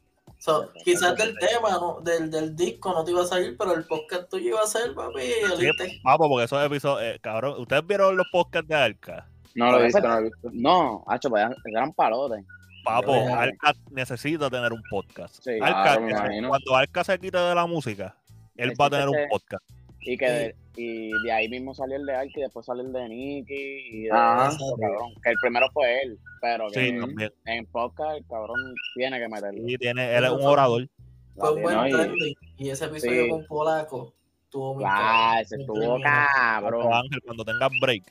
So, 0.41 0.71
quizás 0.85 1.17
del 1.17 1.37
tema, 1.39 1.71
no, 1.73 2.01
del, 2.03 2.31
del 2.31 2.55
disco 2.55 2.93
no 2.93 3.03
te 3.05 3.11
iba 3.11 3.23
a 3.23 3.27
salir, 3.27 3.57
pero 3.59 3.75
el 3.75 3.85
podcast 3.85 4.29
tuyo 4.29 4.49
iba 4.51 4.61
a 4.61 4.67
ser, 4.67 4.95
papi, 4.95 5.21
el 5.21 5.57
Sí, 5.57 6.01
Papo, 6.03 6.29
porque 6.29 6.45
esos 6.45 6.65
episodios, 6.65 7.03
eh, 7.15 7.19
cabrón, 7.21 7.61
¿ustedes 7.61 7.85
vieron 7.87 8.17
los 8.17 8.27
podcasts 8.31 8.69
de 8.69 8.75
Arca? 8.75 9.29
No 9.55 9.73
lo 9.73 9.81
he 9.81 9.85
visto, 9.85 10.01
no 10.01 10.09
lo 10.09 10.19
he 10.19 10.23
visto. 10.25 10.51
No, 10.53 11.05
hacho, 11.07 11.31
pues 11.31 11.45
eran 11.67 11.93
palotes. 11.93 12.45
Papo. 12.85 13.13
Arca 13.13 13.73
necesita 13.91 14.49
tener 14.49 14.73
un 14.73 14.83
podcast. 14.89 15.43
Sí. 15.43 15.51
Arca, 15.61 15.83
Claro, 15.83 16.01
me 16.03 16.11
ese- 16.13 16.19
imagino. 16.21 16.49
cuando 16.49 16.77
Arca 16.77 17.05
se 17.05 17.19
quite 17.19 17.37
de 17.39 17.55
la 17.55 17.67
música, 17.67 18.17
él 18.57 18.73
va 18.81 18.87
a 18.87 18.91
tener 18.91 19.09
un 19.09 19.17
podcast. 19.31 19.65
Y 20.01 20.17
que 20.17 20.31
de, 20.31 20.57
y 20.77 21.11
de 21.25 21.33
ahí 21.33 21.49
mismo 21.49 21.75
salió 21.75 21.97
el 21.97 22.07
de 22.07 22.15
Ark 22.15 22.31
y 22.35 22.41
después 22.41 22.65
salió 22.65 22.83
el 22.85 22.93
de 22.93 23.09
Nicky 23.09 23.55
y 23.91 24.03
de 24.05 24.11
Ajá. 24.13 24.49
eso, 24.49 24.77
cabrón. 24.81 25.13
Que 25.23 25.31
el 25.31 25.37
primero 25.43 25.67
fue 25.73 26.03
él, 26.03 26.19
pero 26.41 26.69
que 26.71 26.81
Sí, 26.81 27.29
en 27.47 27.67
podcast 27.67 28.17
el 28.17 28.27
cabrón 28.27 28.75
tiene 28.95 29.19
que 29.19 29.29
meterlo. 29.29 29.61
Sí, 29.67 29.77
tiene, 29.77 30.17
él 30.17 30.25
es 30.25 30.31
un 30.31 30.45
orador. 30.47 30.89
fue 31.37 31.53
un 31.55 31.63
buen 31.63 31.91
trending. 31.91 32.35
Y 32.57 32.71
ese 32.71 32.85
episodio 32.87 33.25
Sí. 33.25 33.31
con 33.31 33.45
Polaco 33.47 34.15
tuvo 34.51 34.77
mi 34.77 34.85
Ah, 34.87 35.41
ese 35.43 35.57
estuvo 35.57 36.01
cabrón. 36.01 36.93
Ángel, 36.93 37.21
cuando 37.25 37.45
tengas 37.45 37.71
break, 37.81 38.05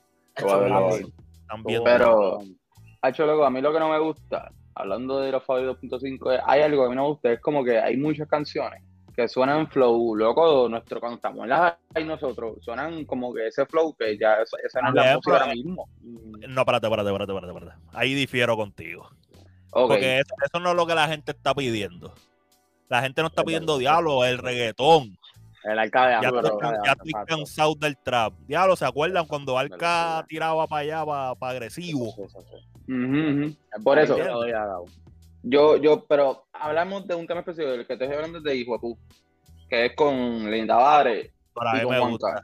También. 1.47 1.77
Estuvo 1.77 1.86
Pero-. 1.86 2.39
Hacho, 3.01 3.25
loco, 3.25 3.45
a 3.45 3.49
mí 3.49 3.62
lo 3.62 3.71
que 3.71 3.79
no 3.79 3.89
me 3.89 3.99
gusta, 3.99 4.51
hablando 4.75 5.19
de 5.19 5.31
los 5.31 5.43
favoritos 5.43 5.77
2.5, 5.81 6.31
es- 6.33 6.41
hay 6.45 6.62
algo 6.62 6.81
que 6.81 6.86
a 6.88 6.89
mí 6.89 6.95
no 6.95 7.03
me 7.03 7.07
gusta, 7.10 7.31
es 7.31 7.39
como 7.39 7.63
que 7.63 7.77
hay 7.79 7.95
muchas 7.97 8.27
canciones 8.27 8.83
que 9.15 9.27
suenan 9.27 9.67
flow, 9.69 10.15
loco, 10.15 10.67
nuestro, 10.69 10.99
cuando 10.99 11.15
estamos 11.15 11.43
en 11.43 11.49
las 11.49 11.73
hay 11.95 12.03
nosotros, 12.05 12.57
suenan 12.62 13.03
como 13.05 13.33
que 13.33 13.47
ese 13.47 13.65
flow 13.65 13.95
que 13.97 14.15
ya, 14.17 14.38
esa 14.63 14.81
no 14.81 14.89
es 14.89 14.95
la 14.95 15.15
música 15.15 15.33
ahora 15.39 15.53
mismo. 15.53 15.89
No, 16.01 16.62
espérate, 16.62 16.86
espérate, 16.88 17.10
espérate, 17.10 17.31
espérate, 17.33 17.47
espérate. 17.57 17.81
Ahí 17.93 18.13
difiero 18.13 18.55
contigo. 18.55 19.10
Porque 19.71 20.19
eso, 20.19 20.36
eso 20.45 20.60
no 20.60 20.69
es 20.71 20.75
lo 20.75 20.86
que 20.86 20.95
la 20.95 21.07
gente 21.07 21.31
está 21.31 21.53
pidiendo. 21.55 22.13
La 22.89 23.01
gente 23.01 23.21
no 23.21 23.27
está 23.27 23.41
Es 23.41 23.45
pidiendo 23.45 23.77
diablo, 23.77 24.23
el 24.23 24.38
reggaetón. 24.38 25.17
El 25.67 25.80
arca 25.80 26.08
de 26.08 26.13
Ya, 26.23 26.32
pero- 26.32 26.60
ya 26.86 26.91
estoy 26.93 27.12
cansado 27.25 27.75
del 27.75 27.97
trap. 27.97 28.34
Diablo, 28.47 28.75
¿se 28.77 28.86
acuerdan 28.86 29.25
cuando 29.27 29.58
Arca 29.58 30.25
tiraba 30.27 30.65
para 30.65 30.82
allá, 30.82 31.06
para, 31.38 31.51
agresivo? 31.51 32.15
Sí, 32.86 33.58
Por 33.84 33.99
eso. 33.99 34.17
yo. 35.43 35.77
Yo, 35.77 36.06
pero 36.08 36.45
hablamos 36.53 37.06
de 37.08 37.15
un 37.15 37.27
tema 37.27 37.41
específico, 37.41 37.73
el 37.73 37.86
que 37.86 37.93
estoy 37.93 38.08
hablando 38.08 38.38
es 38.38 38.43
de 38.43 38.56
Hijo 38.56 38.80
que 39.69 39.86
es 39.88 39.95
con 39.95 40.49
Linda 40.49 40.75
Vare 40.77 41.34
Pero 41.53 41.67
a 41.69 41.77
y 41.77 41.86
mí 41.86 41.89
me 41.91 41.99
gusta. 41.99 42.41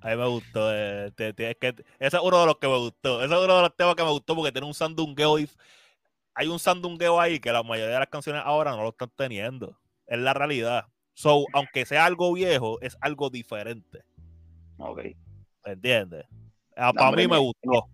A 0.00 0.08
mí 0.10 0.16
me 0.16 0.26
gustó. 0.26 0.74
eh, 0.74 1.12
te- 1.14 1.32
te- 1.32 1.50
es 1.52 1.56
que 1.60 1.68
ese 1.68 2.16
es 2.16 2.22
uno 2.22 2.40
de 2.40 2.46
los 2.46 2.58
que 2.58 2.66
me 2.68 2.76
gustó. 2.76 3.22
Ese 3.22 3.32
es 3.34 3.40
uno 3.40 3.56
de 3.56 3.62
los 3.62 3.76
temas 3.76 3.94
que 3.94 4.02
me 4.02 4.10
gustó 4.10 4.34
porque 4.34 4.50
tiene 4.52 4.66
un 4.66 4.74
sandungueo 4.74 5.38
y 5.38 5.48
hay 6.34 6.48
un 6.48 6.58
sandungueo 6.58 7.20
ahí 7.20 7.38
que 7.38 7.52
la 7.52 7.62
mayoría 7.62 7.94
de 7.94 8.00
las 8.00 8.08
canciones 8.08 8.42
ahora 8.44 8.72
no 8.72 8.82
lo 8.82 8.88
están 8.90 9.10
teniendo. 9.16 9.78
Es 10.06 10.18
la 10.18 10.34
realidad. 10.34 10.86
So, 11.14 11.44
aunque 11.52 11.86
sea 11.86 12.04
algo 12.06 12.32
viejo, 12.32 12.80
es 12.80 12.96
algo 13.00 13.30
diferente. 13.30 14.02
Ok. 14.78 14.98
¿Me 15.64 15.72
entiendes? 15.72 16.26
No, 16.76 16.92
para 16.92 17.16
mí 17.16 17.26
me 17.28 17.38
gustó. 17.38 17.88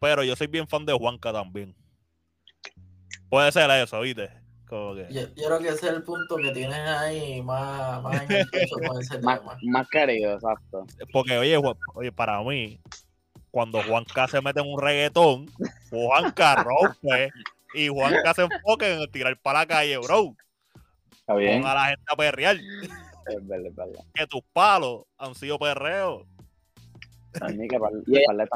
Pero 0.00 0.24
yo 0.24 0.34
soy 0.34 0.46
bien 0.46 0.66
fan 0.66 0.84
de 0.86 0.92
Juanca 0.94 1.32
también. 1.32 1.74
Puede 3.28 3.52
ser 3.52 3.70
eso, 3.70 4.00
¿viste? 4.00 4.30
Como 4.66 4.94
que- 4.94 5.06
Yo, 5.10 5.20
yo 5.34 5.46
creo 5.46 5.58
que 5.58 5.68
ese 5.68 5.86
es 5.88 5.92
el 5.92 6.02
punto 6.02 6.36
que 6.36 6.50
tienes 6.52 6.78
ahí 6.78 7.42
más, 7.42 8.02
más 8.02 8.22
en 8.22 8.32
el 8.32 8.48
pecho 8.48 8.76
con 8.86 8.98
ese 9.00 9.18
Más, 9.22 9.40
tema. 9.40 9.58
más 9.62 9.88
querido, 9.90 10.34
exacto. 10.34 10.86
Porque, 11.12 11.36
oye, 11.38 11.58
oye, 11.94 12.12
para 12.12 12.42
mí, 12.42 12.80
cuando 13.50 13.82
Juanca 13.82 14.26
se 14.28 14.40
mete 14.40 14.60
en 14.60 14.66
un 14.72 14.80
reggaetón, 14.80 15.46
Juanca 15.90 16.56
rompe 16.64 17.30
y 17.74 17.88
Juanca 17.88 18.32
se 18.34 18.42
enfoca 18.42 18.88
en 18.88 19.10
tirar 19.12 19.38
para 19.38 19.60
la 19.60 19.66
calle, 19.66 19.98
bro. 19.98 20.34
Está 21.32 21.50
bien. 21.50 21.60
Ponga 21.62 21.72
a 21.72 21.74
la 21.74 21.84
gente 21.86 22.04
a 22.06 22.16
perrear. 22.16 22.56
Es 22.56 23.46
verdad, 23.46 23.66
es 23.66 23.74
verdad. 23.76 24.04
Que 24.14 24.26
tus 24.26 24.42
palos 24.52 25.04
han 25.18 25.34
sido 25.34 25.58
perreos. 25.58 26.24
Que 27.32 27.68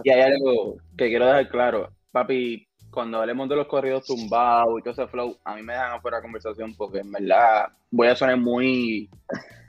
Y- 0.05 0.11
hay 0.11 0.21
algo 0.21 0.77
que 0.97 1.09
quiero 1.09 1.27
dejar 1.27 1.49
claro. 1.49 1.91
Papi, 2.13 2.67
cuando 2.91 3.21
hablemos 3.21 3.49
de 3.49 3.57
los 3.57 3.67
corridos 3.67 4.05
tumbados 4.07 4.79
y 4.79 4.83
todo 4.83 4.93
ese 4.93 5.07
flow, 5.07 5.37
a 5.45 5.55
mí 5.55 5.63
me 5.63 5.73
dejan 5.73 5.93
afuera 5.93 6.19
de 6.19 6.23
conversación 6.23 6.75
porque 6.75 6.99
en 6.99 7.13
verdad 7.13 7.69
voy 7.91 8.09
a 8.09 8.17
sonar 8.17 8.39
muy, 8.39 9.09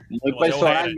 muy 0.08 0.32
Como 0.32 0.38
personal. 0.38 0.94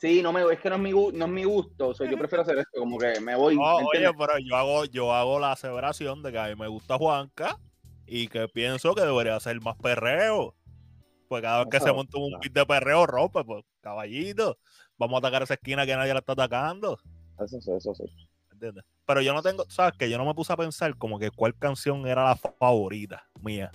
Sí, 0.00 0.22
no 0.22 0.32
me, 0.32 0.42
es 0.52 0.60
que 0.60 0.70
no 0.70 0.76
es 0.76 0.80
mi, 0.80 0.92
no 0.92 1.24
es 1.24 1.30
mi 1.30 1.42
gusto. 1.44 1.88
o 1.88 1.94
sea, 1.94 2.08
yo 2.08 2.16
prefiero 2.16 2.42
hacer 2.42 2.58
esto, 2.58 2.78
como 2.78 2.98
que 2.98 3.18
me 3.20 3.34
voy. 3.34 3.56
No, 3.56 3.78
¿me 3.78 3.84
oye, 3.84 4.10
pero 4.16 4.38
yo 4.38 4.56
hago, 4.56 4.84
yo 4.84 5.12
hago 5.12 5.40
la 5.40 5.52
aseveración 5.52 6.22
de 6.22 6.30
que 6.30 6.38
a 6.38 6.46
mí 6.46 6.54
me 6.54 6.68
gusta 6.68 6.96
Juanca 6.96 7.58
y 8.06 8.28
que 8.28 8.46
pienso 8.48 8.94
que 8.94 9.02
debería 9.02 9.34
hacer 9.34 9.60
más 9.60 9.76
perreo. 9.76 10.54
Pues 11.28 11.42
cada 11.42 11.64
vez 11.64 11.68
que 11.70 11.80
se 11.80 11.92
monta 11.92 12.18
un 12.18 12.40
pit 12.40 12.52
de 12.52 12.64
perreo, 12.64 13.06
rompe, 13.06 13.44
pues, 13.44 13.64
caballito. 13.80 14.58
Vamos 14.96 15.16
a 15.16 15.18
atacar 15.18 15.42
esa 15.42 15.54
esquina 15.54 15.86
que 15.86 15.94
nadie 15.94 16.14
la 16.14 16.20
está 16.20 16.32
atacando. 16.32 16.98
Eso 17.38 17.60
sí, 17.60 17.70
eso 17.70 17.94
sí. 17.94 18.04
¿entiendes? 18.58 18.84
Pero 19.06 19.22
yo 19.22 19.32
no 19.32 19.42
tengo, 19.42 19.64
¿sabes? 19.68 19.96
Que 19.96 20.10
yo 20.10 20.18
no 20.18 20.24
me 20.24 20.34
puse 20.34 20.52
a 20.52 20.56
pensar 20.56 20.96
como 20.96 21.18
que 21.18 21.30
cuál 21.30 21.54
canción 21.56 22.06
era 22.06 22.24
la 22.24 22.36
favorita 22.36 23.24
mía. 23.40 23.70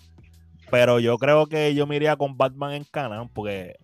Pero 0.69 0.99
yo 0.99 1.17
creo 1.17 1.47
que 1.47 1.73
yo 1.73 1.87
me 1.87 1.95
iría 1.95 2.15
con 2.15 2.37
Batman 2.37 2.73
en 2.73 2.83
Canaan 2.83 3.29
porque, 3.29 3.77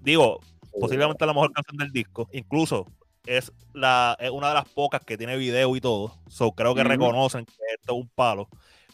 digo, 0.00 0.40
posiblemente 0.78 1.24
la 1.26 1.32
mejor 1.32 1.52
canción 1.52 1.76
del 1.76 1.92
disco. 1.92 2.28
Incluso 2.32 2.86
es, 3.26 3.52
la, 3.72 4.16
es 4.18 4.30
una 4.30 4.48
de 4.48 4.54
las 4.54 4.68
pocas 4.68 5.02
que 5.04 5.16
tiene 5.16 5.36
video 5.36 5.76
y 5.76 5.80
todo. 5.80 6.14
So, 6.28 6.52
creo 6.52 6.74
que 6.74 6.84
reconocen 6.84 7.44
que 7.44 7.52
esto 7.78 7.94
es 7.94 8.00
un 8.00 8.08
palo. 8.08 8.48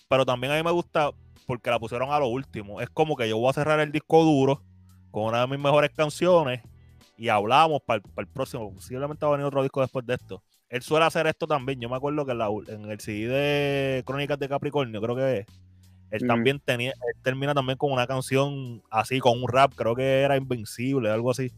Pero 0.08 0.24
también 0.24 0.52
a 0.52 0.56
mí 0.56 0.62
me 0.62 0.70
gusta 0.70 1.10
porque 1.48 1.70
la 1.70 1.80
pusieron 1.80 2.12
a 2.12 2.18
lo 2.18 2.28
último. 2.28 2.82
Es 2.82 2.90
como 2.90 3.16
que 3.16 3.26
yo 3.26 3.38
voy 3.38 3.48
a 3.48 3.54
cerrar 3.54 3.80
el 3.80 3.90
disco 3.90 4.22
duro 4.22 4.62
con 5.10 5.24
una 5.24 5.40
de 5.40 5.46
mis 5.46 5.58
mejores 5.58 5.90
canciones 5.90 6.60
y 7.16 7.30
hablamos 7.30 7.80
para 7.80 8.02
el, 8.18 8.26
próximo. 8.26 8.70
Posiblemente 8.74 9.24
va 9.24 9.32
a 9.32 9.36
venir 9.36 9.46
otro 9.46 9.62
disco 9.62 9.80
después 9.80 10.04
de 10.04 10.14
esto. 10.14 10.42
Él 10.68 10.82
suele 10.82 11.06
hacer 11.06 11.26
esto 11.26 11.46
también. 11.46 11.80
Yo 11.80 11.88
me 11.88 11.96
acuerdo 11.96 12.26
que 12.26 12.32
en, 12.32 12.38
la 12.38 12.48
en 12.68 12.90
el 12.90 13.00
CD 13.00 13.28
de 13.28 14.04
Crónicas 14.04 14.38
de 14.38 14.46
Capricornio, 14.46 15.00
creo 15.00 15.16
que 15.16 15.38
es. 15.38 15.46
Él 16.10 16.24
Mm. 16.24 16.28
también 16.28 16.60
tenía, 16.60 16.90
él 16.90 17.22
termina 17.22 17.54
también 17.54 17.78
con 17.78 17.92
una 17.92 18.06
canción 18.06 18.82
así, 18.90 19.18
con 19.18 19.42
un 19.42 19.48
rap, 19.48 19.72
creo 19.74 19.96
que 19.96 20.20
era 20.20 20.36
Invencible, 20.36 21.10
algo 21.10 21.30
así. 21.30 21.50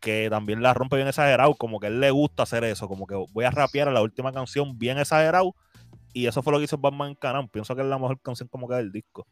Que 0.00 0.28
también 0.30 0.62
la 0.62 0.72
rompe 0.72 0.96
bien 0.96 1.08
exagerado, 1.08 1.54
como 1.56 1.78
que 1.78 1.88
a 1.88 1.90
él 1.90 2.00
le 2.00 2.10
gusta 2.10 2.44
hacer 2.44 2.64
eso, 2.64 2.88
como 2.88 3.06
que 3.06 3.16
voy 3.34 3.44
a 3.44 3.50
rapear 3.50 3.88
a 3.88 3.92
la 3.92 4.00
última 4.00 4.32
canción 4.32 4.78
bien 4.78 4.96
exagerado. 4.96 5.54
Y 6.14 6.26
eso 6.26 6.42
fue 6.42 6.52
lo 6.52 6.58
que 6.58 6.64
hizo 6.64 6.78
Batman 6.78 7.10
en 7.10 7.14
Canam. 7.16 7.48
Pienso 7.48 7.74
que 7.74 7.82
es 7.82 7.86
la 7.88 7.98
mejor 7.98 8.18
canción 8.20 8.48
como 8.48 8.66
que 8.68 8.76
del 8.76 8.90
disco. 8.92 9.26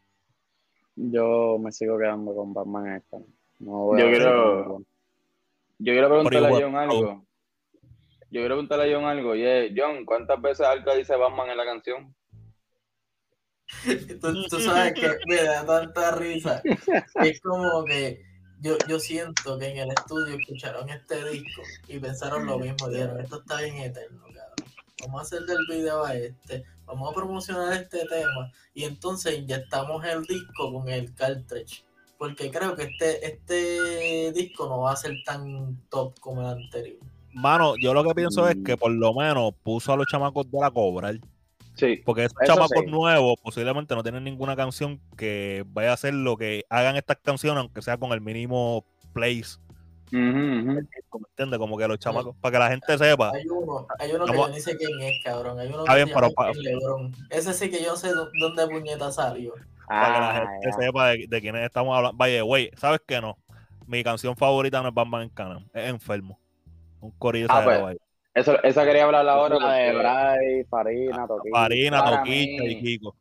Yo 0.97 1.57
me 1.59 1.73
sigo 1.73 1.97
quedando 1.97 2.35
con 2.35 2.53
Batman 2.53 2.87
en 2.89 2.93
esta. 2.97 3.19
No 3.61 3.71
voy 3.87 4.01
Yo 4.01 4.07
quiero- 4.11 4.79
Yo 5.79 5.93
quiero 5.93 6.09
preguntarle 6.09 6.49
a 6.49 6.61
John 6.61 6.77
algo. 6.77 7.25
Yo 8.31 8.41
quiero 8.41 8.47
preguntarle 8.55 8.93
a 8.93 8.97
John 8.97 9.05
algo. 9.07 9.31
Oye, 9.31 9.73
John, 9.77 10.05
¿cuántas 10.05 10.43
veces 10.43 10.67
Alca 10.67 10.95
dice 10.95 11.17
Batman 11.17 11.51
en 11.51 11.57
la 11.57 11.65
canción? 11.65 12.15
Tú, 14.21 14.47
tú 14.49 14.61
sabes 14.61 14.93
que 14.93 15.09
me 15.27 15.37
da 15.43 15.65
tanta 15.65 16.11
risa. 16.17 16.63
Es 17.23 17.41
como 17.41 17.85
que 17.85 18.23
yo, 18.61 18.77
yo 18.89 18.99
siento 18.99 19.59
que 19.59 19.69
en 19.69 19.79
el 19.79 19.89
estudio 19.91 20.37
escucharon 20.37 20.89
este 20.91 21.25
disco 21.31 21.63
y 21.89 21.99
pensaron 21.99 22.45
lo 22.45 22.59
mismo. 22.59 22.89
Dijeron, 22.89 23.19
esto 23.21 23.41
está 23.41 23.61
bien 23.63 23.77
eterno, 23.79 24.21
cabrón. 24.25 24.42
Vamos 25.03 25.21
a 25.21 25.23
hacer 25.23 25.41
del 25.47 25.59
video 25.69 26.05
a 26.05 26.15
este, 26.15 26.65
vamos 26.87 27.11
a 27.11 27.15
promocionar 27.15 27.73
este 27.73 28.07
tema 28.07 28.53
y 28.73 28.85
entonces 28.85 29.37
inyectamos 29.39 30.05
el 30.05 30.23
disco 30.25 30.73
con 30.73 30.89
el 30.89 31.13
cartridge. 31.15 31.85
Porque 32.19 32.51
creo 32.53 32.77
que 32.77 32.85
este, 32.85 33.27
este 33.27 34.33
disco 34.33 34.69
no 34.69 34.83
va 34.83 34.93
a 34.93 34.97
ser 34.97 35.17
tan 35.25 35.77
top 35.91 36.19
como 36.21 36.41
el 36.43 36.63
anterior. 36.63 36.99
Mano, 37.33 37.75
yo 37.83 37.93
lo 37.95 38.05
que 38.05 38.15
pienso 38.15 38.47
es 38.49 38.57
Mm. 38.57 38.63
que 38.63 38.77
por 38.77 38.93
lo 38.93 39.13
menos 39.13 39.55
puso 39.65 39.93
a 39.93 39.97
los 39.97 40.07
chamacos 40.07 40.49
de 40.51 40.61
la 40.61 40.71
cobra. 40.71 41.13
Sí. 41.75 42.01
Porque 42.05 42.27
esos 42.27 42.37
Eso 42.41 42.55
chamacos 42.55 42.83
sí. 42.85 42.91
nuevos 42.91 43.35
posiblemente 43.43 43.95
no 43.97 44.03
tienen 44.05 44.23
ninguna 44.23 44.55
canción 44.55 45.01
que 45.17 45.65
vaya 45.69 45.91
a 45.91 45.95
hacer 45.95 46.15
lo 46.15 46.37
que 46.37 46.65
hagan 46.69 46.95
estas 46.97 47.17
canciones, 47.23 47.61
aunque 47.63 47.83
sea 47.83 47.97
con 47.97 48.13
el 48.13 48.21
mínimo 48.21 48.85
plays. 49.15 49.59
Ujú, 50.13 50.19
ujú. 50.21 50.73
¿Me 50.73 51.29
entiendes? 51.31 51.59
Como 51.59 51.79
que 51.79 51.89
los 51.89 51.99
chamacos, 51.99 52.37
para 52.41 52.53
que 52.53 52.59
la 52.59 52.69
gente 52.71 52.99
sepa. 52.99 53.31
Hay 53.35 53.47
uno, 53.49 53.87
hay 53.99 54.13
uno 54.13 54.27
que 54.27 54.33
yo 54.37 54.49
ni 54.49 54.61
sé 54.61 54.77
quién 54.77 55.01
es, 55.01 55.23
cabrón. 55.25 55.59
Hay 55.59 55.69
uno 55.69 55.81
Está 55.81 55.93
que 55.93 55.97
bien, 56.05 56.09
se 56.09 56.15
llama 56.15 56.27
pero 56.29 56.35
pa- 56.35 56.53
Ken 56.53 56.63
Lebron. 56.63 57.13
Ese 57.31 57.53
sí 57.55 57.71
que 57.71 57.83
yo 57.83 57.97
sé 57.97 58.09
dó- 58.13 58.31
dónde 58.41 58.67
puñeta 58.69 59.11
salió. 59.11 59.55
para 59.89 60.15
que 60.15 60.21
la 60.21 60.29
Ah, 60.31 60.35
gente 60.35 60.67
ya. 60.71 60.73
sepa 60.87 61.09
de, 61.11 61.27
de 61.29 61.41
quiénes 61.41 61.65
estamos 61.65 61.97
hablando. 61.97 62.17
Vaya, 62.17 62.43
güey, 62.43 62.71
¿sabes 62.77 63.01
qué 63.07 63.21
no? 63.21 63.37
Mi 63.87 64.03
canción 64.05 64.37
favorita 64.37 64.81
no 64.83 64.89
es 64.89 64.95
Batman 64.95 65.23
en 65.23 65.29
Canam, 65.31 65.67
es 65.75 65.89
Enfermo. 65.89 66.39
Un 67.01 67.11
corillo 67.13 67.47
Ah, 67.51 67.63
pues. 67.65 67.97
Eso, 68.35 68.63
esa 68.63 68.85
quería 68.85 69.05
hablar 69.05 69.29
ahora. 69.29 69.59
la 69.59 69.73
de 69.75 69.93
Bray, 69.93 70.65
Farina, 70.65 71.27
Toquilla. 71.27 71.53
Farina, 71.59 72.23
mí- 72.23 72.57
y 72.71 72.81
Kiko. 72.83 73.15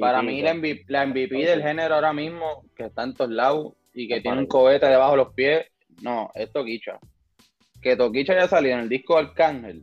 Para 0.00 0.22
mí 0.22 0.40
la 0.42 0.54
MVP, 0.54 0.84
la 0.88 1.02
MVP 1.06 1.36
del 1.44 1.62
género 1.62 1.94
ahora 1.96 2.12
mismo, 2.12 2.64
que 2.76 2.86
está 2.86 3.02
en 3.04 3.14
todos 3.14 3.30
lados 3.30 3.72
y 3.92 4.08
que 4.08 4.20
tiene 4.20 4.38
un 4.38 4.46
cohete 4.46 4.86
debajo 4.86 5.12
de 5.12 5.16
los 5.18 5.34
pies, 5.34 5.66
no, 6.00 6.30
es 6.34 6.52
Toquicha. 6.52 6.98
Que 7.80 7.96
Toquicha 7.96 8.32
haya 8.32 8.48
salido 8.48 8.74
en 8.74 8.80
el 8.80 8.88
disco 8.88 9.14
de 9.14 9.20
Arcángel, 9.22 9.82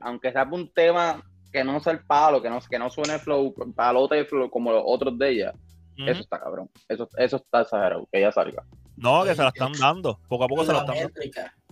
aunque 0.00 0.32
sea 0.32 0.44
un 0.44 0.72
tema 0.72 1.22
que 1.52 1.64
no 1.64 1.80
sea 1.80 1.94
el 1.94 2.04
palo, 2.04 2.42
que 2.42 2.50
no, 2.50 2.60
que 2.60 2.78
no 2.78 2.90
suene 2.90 3.18
flow, 3.18 3.54
palote 3.74 4.16
de 4.16 4.24
flow 4.24 4.50
como 4.50 4.72
los 4.72 4.82
otros 4.84 5.18
de 5.18 5.30
ella, 5.30 5.52
eso 5.96 6.20
está 6.20 6.38
cabrón. 6.38 6.68
Eso, 6.88 7.08
eso 7.16 7.36
está 7.36 7.62
exagerado, 7.62 8.06
que 8.12 8.18
ella 8.18 8.30
salga. 8.30 8.62
No, 8.96 9.24
que 9.24 9.34
se 9.34 9.42
la 9.42 9.48
están 9.48 9.72
dando. 9.72 10.18
Poco 10.28 10.44
a 10.44 10.48
poco 10.48 10.64
se 10.64 10.72
la 10.72 10.80
están 10.80 10.96
dando. 10.96 11.12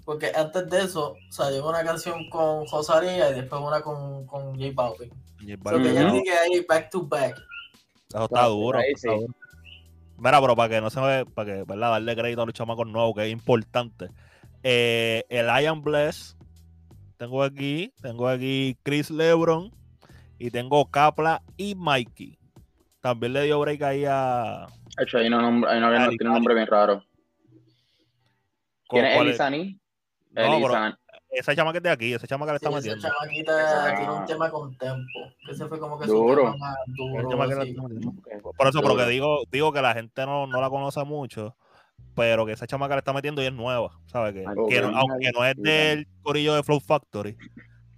Porque 0.05 0.31
antes 0.35 0.69
de 0.69 0.83
eso 0.83 1.17
salió 1.31 1.69
una 1.69 1.83
canción 1.83 2.29
con 2.31 2.67
Rosalía 2.71 3.31
y 3.31 3.35
después 3.35 3.61
una 3.61 3.81
con, 3.81 4.27
con 4.27 4.55
J 4.55 4.71
Balvin. 4.75 5.11
So 5.11 5.59
Batman, 5.63 5.95
que 5.95 6.01
no, 6.01 6.11
sigue 6.13 6.33
ahí 6.33 6.65
back 6.69 6.91
to 6.91 7.07
back. 7.07 7.37
Eso 8.09 8.25
está 8.25 8.29
Claro, 8.29 8.51
duro. 8.51 8.79
ahí 8.79 8.93
está 8.95 9.11
sí. 9.13 9.21
duro. 9.21 9.35
Mira, 10.18 10.40
pero 10.40 10.55
para 10.57 10.68
que 10.68 10.81
no 10.81 10.90
se 10.90 11.00
me, 11.00 11.27
para 11.27 11.53
que, 11.53 11.64
¿verdad? 11.64 11.90
Darle 11.90 12.16
crédito 12.16 12.42
a 12.42 12.46
los 12.46 12.55
chamacos 12.55 12.87
nuevos, 12.87 13.14
que 13.16 13.27
es 13.27 13.33
importante. 13.33 14.09
Eh, 14.62 15.24
el 15.29 15.46
Ian 15.46 15.83
Bless, 15.83 16.37
tengo 17.16 17.42
aquí, 17.42 17.92
tengo 18.00 18.29
aquí 18.29 18.77
Chris 18.83 19.11
Lebron 19.11 19.70
y 20.38 20.50
tengo 20.50 20.90
Capla 20.90 21.42
y 21.57 21.74
Mikey. 21.74 22.38
También 23.00 23.35
le 23.35 23.42
dio 23.42 23.61
break 23.61 23.83
ahí 23.83 24.05
a. 24.09 24.66
De 24.96 25.05
hecho, 25.05 25.18
hay 25.18 25.27
uno, 25.27 25.42
nombre, 25.42 25.70
que 25.70 25.81
no- 25.81 26.09
tiene 26.11 26.29
un 26.29 26.35
nombre 26.35 26.55
bien 26.55 26.66
raro. 26.66 27.05
¿Quién 28.88 29.05
es. 29.07 29.16
No, 30.31 30.42
Elizani. 30.57 30.94
Esa 31.35 31.55
chama 31.55 31.73
que 31.73 31.79
es 31.79 31.83
de 31.85 31.90
aquí, 31.90 32.12
esa 32.12 32.27
chama 32.27 32.47
que 32.47 32.53
le 32.53 32.57
está 32.57 32.70
Sí, 32.70 32.77
esa 32.77 32.94
metiendo. 32.97 33.09
chamaquita 33.18 33.97
tiene 33.97 34.12
un 34.12 34.25
tema 34.27 34.51
con 34.51 34.77
tempo. 34.77 35.20
Ese 35.51 35.66
fue 35.66 35.79
como 35.79 35.99
que 35.99 36.07
Duro. 36.07 36.35
su 36.47 36.53
tema 36.53 36.57
más 36.57 36.77
El 36.87 36.94
duro. 36.94 37.29
que 37.29 37.37
metiendo. 37.57 38.12
Por 38.57 38.66
eso, 38.68 38.81
pero 38.81 38.94
Duro. 38.94 39.05
que 39.05 39.11
digo, 39.11 39.38
digo 39.51 39.73
que 39.73 39.83
la 39.83 39.94
gente 39.94 40.25
no, 40.27 40.47
no 40.47 40.61
la 40.61 40.70
conoce 40.70 41.03
mucho, 41.05 41.57
pero 42.14 42.47
que 42.47 42.53
esa 42.53 42.66
chamaca 42.66 42.94
le 42.94 42.99
está 43.01 43.12
metiendo 43.12 43.42
y 43.42 43.47
es 43.47 43.53
nueva, 43.53 43.90
¿sabes? 44.07 44.35
Que, 44.35 44.44
Ok. 44.47 44.68
que 44.68 44.81
no- 44.81 44.97
aunque 44.97 45.31
no 45.33 45.44
es 45.44 45.57
del 45.57 46.07
corillo 46.23 46.55
de 46.55 46.62
Flow 46.62 46.81
Factory, 46.81 47.37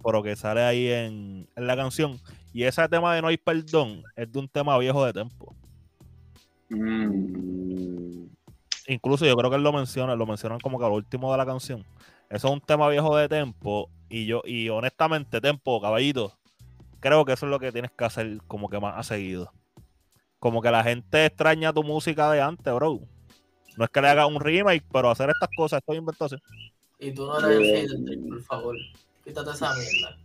pero 0.03 0.23
que 0.23 0.35
sale 0.35 0.61
ahí 0.63 0.87
en, 0.89 1.47
en 1.55 1.67
la 1.67 1.75
canción. 1.75 2.19
Y 2.53 2.63
ese 2.63 2.87
tema 2.89 3.13
de 3.13 3.21
No 3.21 3.27
hay 3.27 3.37
perdón 3.37 4.03
es 4.15 4.31
de 4.31 4.39
un 4.39 4.47
tema 4.47 4.77
viejo 4.79 5.05
de 5.05 5.13
tempo. 5.13 5.55
Mm, 6.69 8.25
Incluso 8.89 9.25
yo 9.25 9.35
creo 9.35 9.49
que 9.49 9.57
él 9.57 9.63
lo 9.63 9.73
menciona, 9.73 10.15
lo 10.15 10.25
mencionan 10.25 10.59
como 10.59 10.79
que 10.79 10.85
al 10.85 10.91
último 10.93 11.31
de 11.31 11.37
la 11.37 11.45
canción. 11.45 11.83
Eso 12.29 12.47
es 12.47 12.53
un 12.53 12.61
tema 12.61 12.89
viejo 12.89 13.15
de 13.15 13.29
tempo. 13.29 13.89
Y 14.09 14.25
yo, 14.25 14.41
y 14.45 14.69
honestamente, 14.69 15.41
tempo, 15.41 15.81
caballito, 15.81 16.33
creo 16.99 17.25
que 17.25 17.33
eso 17.33 17.45
es 17.45 17.49
lo 17.49 17.59
que 17.59 17.71
tienes 17.71 17.91
que 17.91 18.05
hacer 18.05 18.39
como 18.47 18.69
que 18.69 18.79
más 18.79 18.97
a 18.97 19.03
seguido. 19.03 19.51
Como 20.39 20.61
que 20.61 20.71
la 20.71 20.83
gente 20.83 21.25
extraña 21.25 21.73
tu 21.73 21.83
música 21.83 22.31
de 22.31 22.41
antes, 22.41 22.73
bro. 22.73 23.01
No 23.75 23.85
es 23.85 23.89
que 23.89 24.01
le 24.01 24.07
hagas 24.09 24.27
un 24.27 24.39
remake, 24.39 24.85
pero 24.91 25.09
hacer 25.09 25.29
estas 25.29 25.49
cosas, 25.55 25.79
esto 25.79 25.93
es 25.93 25.99
inventación. 25.99 26.41
Y 26.99 27.11
tú 27.11 27.27
no 27.27 27.39
eres 27.39 27.91
el 27.91 28.27
por 28.27 28.41
favor. 28.43 28.75
Quítate 29.23 29.51
esa 29.51 29.73
mierda. 29.73 30.17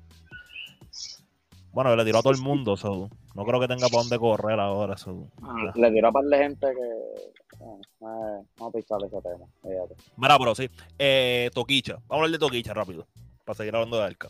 Bueno, 1.73 1.97
le 1.97 2.05
tiró 2.05 2.19
a 2.19 2.23
todo 2.23 2.33
el 2.33 2.41
mundo, 2.41 2.77
so. 2.77 3.11
No 3.35 3.45
creo 3.45 3.61
que 3.61 3.69
tenga 3.69 3.89
para 3.89 4.03
dónde 4.03 4.19
correr 4.19 4.61
ahora. 4.61 4.97
so, 4.97 5.29
ya. 5.41 5.73
Le 5.81 5.91
tiró 5.91 6.09
a 6.09 6.13
par 6.13 6.25
de 6.25 6.39
gente 6.39 6.67
que. 6.67 7.55
eh, 7.61 7.81
vamos 8.01 8.47
a 8.61 8.71
pisar 8.71 8.99
ese 9.05 9.21
tema. 9.23 9.47
fíjate. 9.63 9.95
Mira, 10.17 10.39
pero 10.39 10.55
sí. 10.55 10.69
Eh, 10.99 11.51
Toquicha. 11.55 11.95
Vamos 11.95 12.11
a 12.11 12.15
hablar 12.17 12.31
de 12.31 12.39
Toquicha 12.39 12.75
rápido. 12.75 13.07
Para 13.45 13.57
seguir 13.57 13.75
hablando 13.75 13.99
de 13.99 14.05
Arca. 14.05 14.29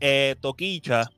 Eh, 0.00 0.36
Toquicha, 0.40 1.10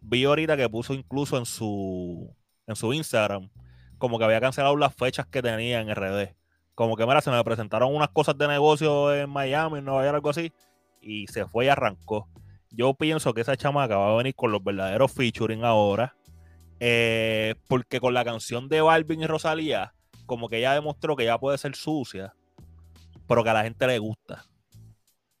vi 0.00 0.24
ahorita 0.24 0.56
que 0.56 0.68
puso 0.68 0.94
incluso 0.94 1.36
en 1.36 1.44
su, 1.46 2.34
en 2.66 2.76
su 2.76 2.92
Instagram 2.92 3.50
como 3.98 4.18
que 4.18 4.24
había 4.24 4.40
cancelado 4.40 4.76
las 4.76 4.94
fechas 4.94 5.26
que 5.26 5.40
tenía 5.42 5.80
en 5.80 5.94
RD. 5.94 6.34
Como 6.74 6.96
que, 6.96 7.06
mira, 7.06 7.20
se 7.20 7.30
me 7.30 7.42
presentaron 7.44 7.94
unas 7.94 8.08
cosas 8.10 8.36
de 8.36 8.48
negocio 8.48 9.14
en 9.14 9.30
Miami, 9.30 9.78
en 9.78 9.84
Nueva 9.84 10.02
York, 10.04 10.14
algo 10.16 10.30
así. 10.30 10.52
Y 11.00 11.26
se 11.28 11.46
fue 11.46 11.66
y 11.66 11.68
arrancó. 11.68 12.28
Yo 12.70 12.94
pienso 12.94 13.32
que 13.32 13.42
esa 13.42 13.56
chamaca 13.56 13.96
va 13.96 14.12
a 14.12 14.16
venir 14.16 14.34
con 14.34 14.50
los 14.50 14.62
verdaderos 14.62 15.12
featuring 15.12 15.64
ahora. 15.64 16.16
Eh, 16.80 17.54
porque 17.68 18.00
con 18.00 18.14
la 18.14 18.24
canción 18.24 18.68
de 18.68 18.80
Balvin 18.80 19.22
y 19.22 19.26
Rosalía, 19.26 19.92
como 20.26 20.48
que 20.48 20.58
ella 20.58 20.74
demostró 20.74 21.16
que 21.16 21.24
ya 21.24 21.38
puede 21.38 21.58
ser 21.58 21.74
sucia, 21.74 22.34
pero 23.28 23.42
que 23.44 23.50
a 23.50 23.54
la 23.54 23.64
gente 23.64 23.86
le 23.86 23.98
gusta. 23.98 24.44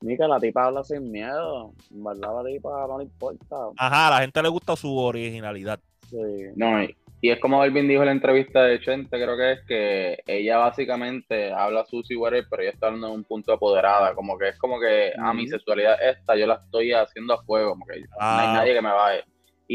Que 0.00 0.16
la 0.28 0.38
tipa 0.38 0.66
habla 0.66 0.84
sin 0.84 1.10
miedo. 1.10 1.72
En 1.90 2.04
verdad, 2.04 2.42
la 2.42 2.50
tipa 2.50 2.86
no 2.86 2.98
le 2.98 3.04
importa. 3.04 3.56
Ajá, 3.78 4.08
a 4.08 4.10
la 4.10 4.20
gente 4.20 4.42
le 4.42 4.48
gusta 4.50 4.76
su 4.76 4.94
originalidad. 4.98 5.80
Sí. 6.10 6.18
No, 6.56 6.82
y, 6.82 6.94
y 7.22 7.30
es 7.30 7.40
como 7.40 7.62
Alvin 7.62 7.88
dijo 7.88 8.02
en 8.02 8.06
la 8.06 8.12
entrevista 8.12 8.62
de 8.64 8.80
Chente, 8.82 9.16
creo 9.16 9.34
que 9.34 9.52
es 9.52 9.60
que 9.66 10.22
ella 10.26 10.58
básicamente 10.58 11.50
habla 11.54 11.86
sucio 11.86 12.14
y 12.14 12.20
whatever, 12.20 12.46
pero 12.50 12.62
ella 12.62 12.72
está 12.72 12.86
hablando 12.88 13.06
en 13.08 13.14
un 13.14 13.24
punto 13.24 13.54
apoderada, 13.54 14.14
como 14.14 14.36
que 14.36 14.50
es 14.50 14.58
como 14.58 14.78
que 14.78 15.12
a 15.18 15.32
mi 15.32 15.44
Ujú. 15.44 15.52
sexualidad 15.52 15.96
esta 16.06 16.36
yo 16.36 16.46
la 16.46 16.60
estoy 16.62 16.92
haciendo 16.92 17.32
a 17.32 17.42
fuego, 17.42 17.70
como 17.70 17.86
que 17.86 18.00
no 18.00 18.06
hay 18.18 18.46
Ah. 18.48 18.52
nadie 18.58 18.74
que 18.74 18.82
me 18.82 18.92
baje. 18.92 19.24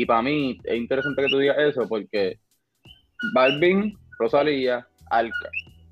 Y 0.02 0.06
para 0.06 0.22
mí 0.22 0.58
es 0.64 0.78
interesante 0.78 1.24
que 1.24 1.28
tú 1.28 1.40
digas 1.40 1.58
eso 1.60 1.86
porque 1.86 2.40
Balvin, 3.34 3.98
Rosalía, 4.18 4.88
Alca, 5.10 5.50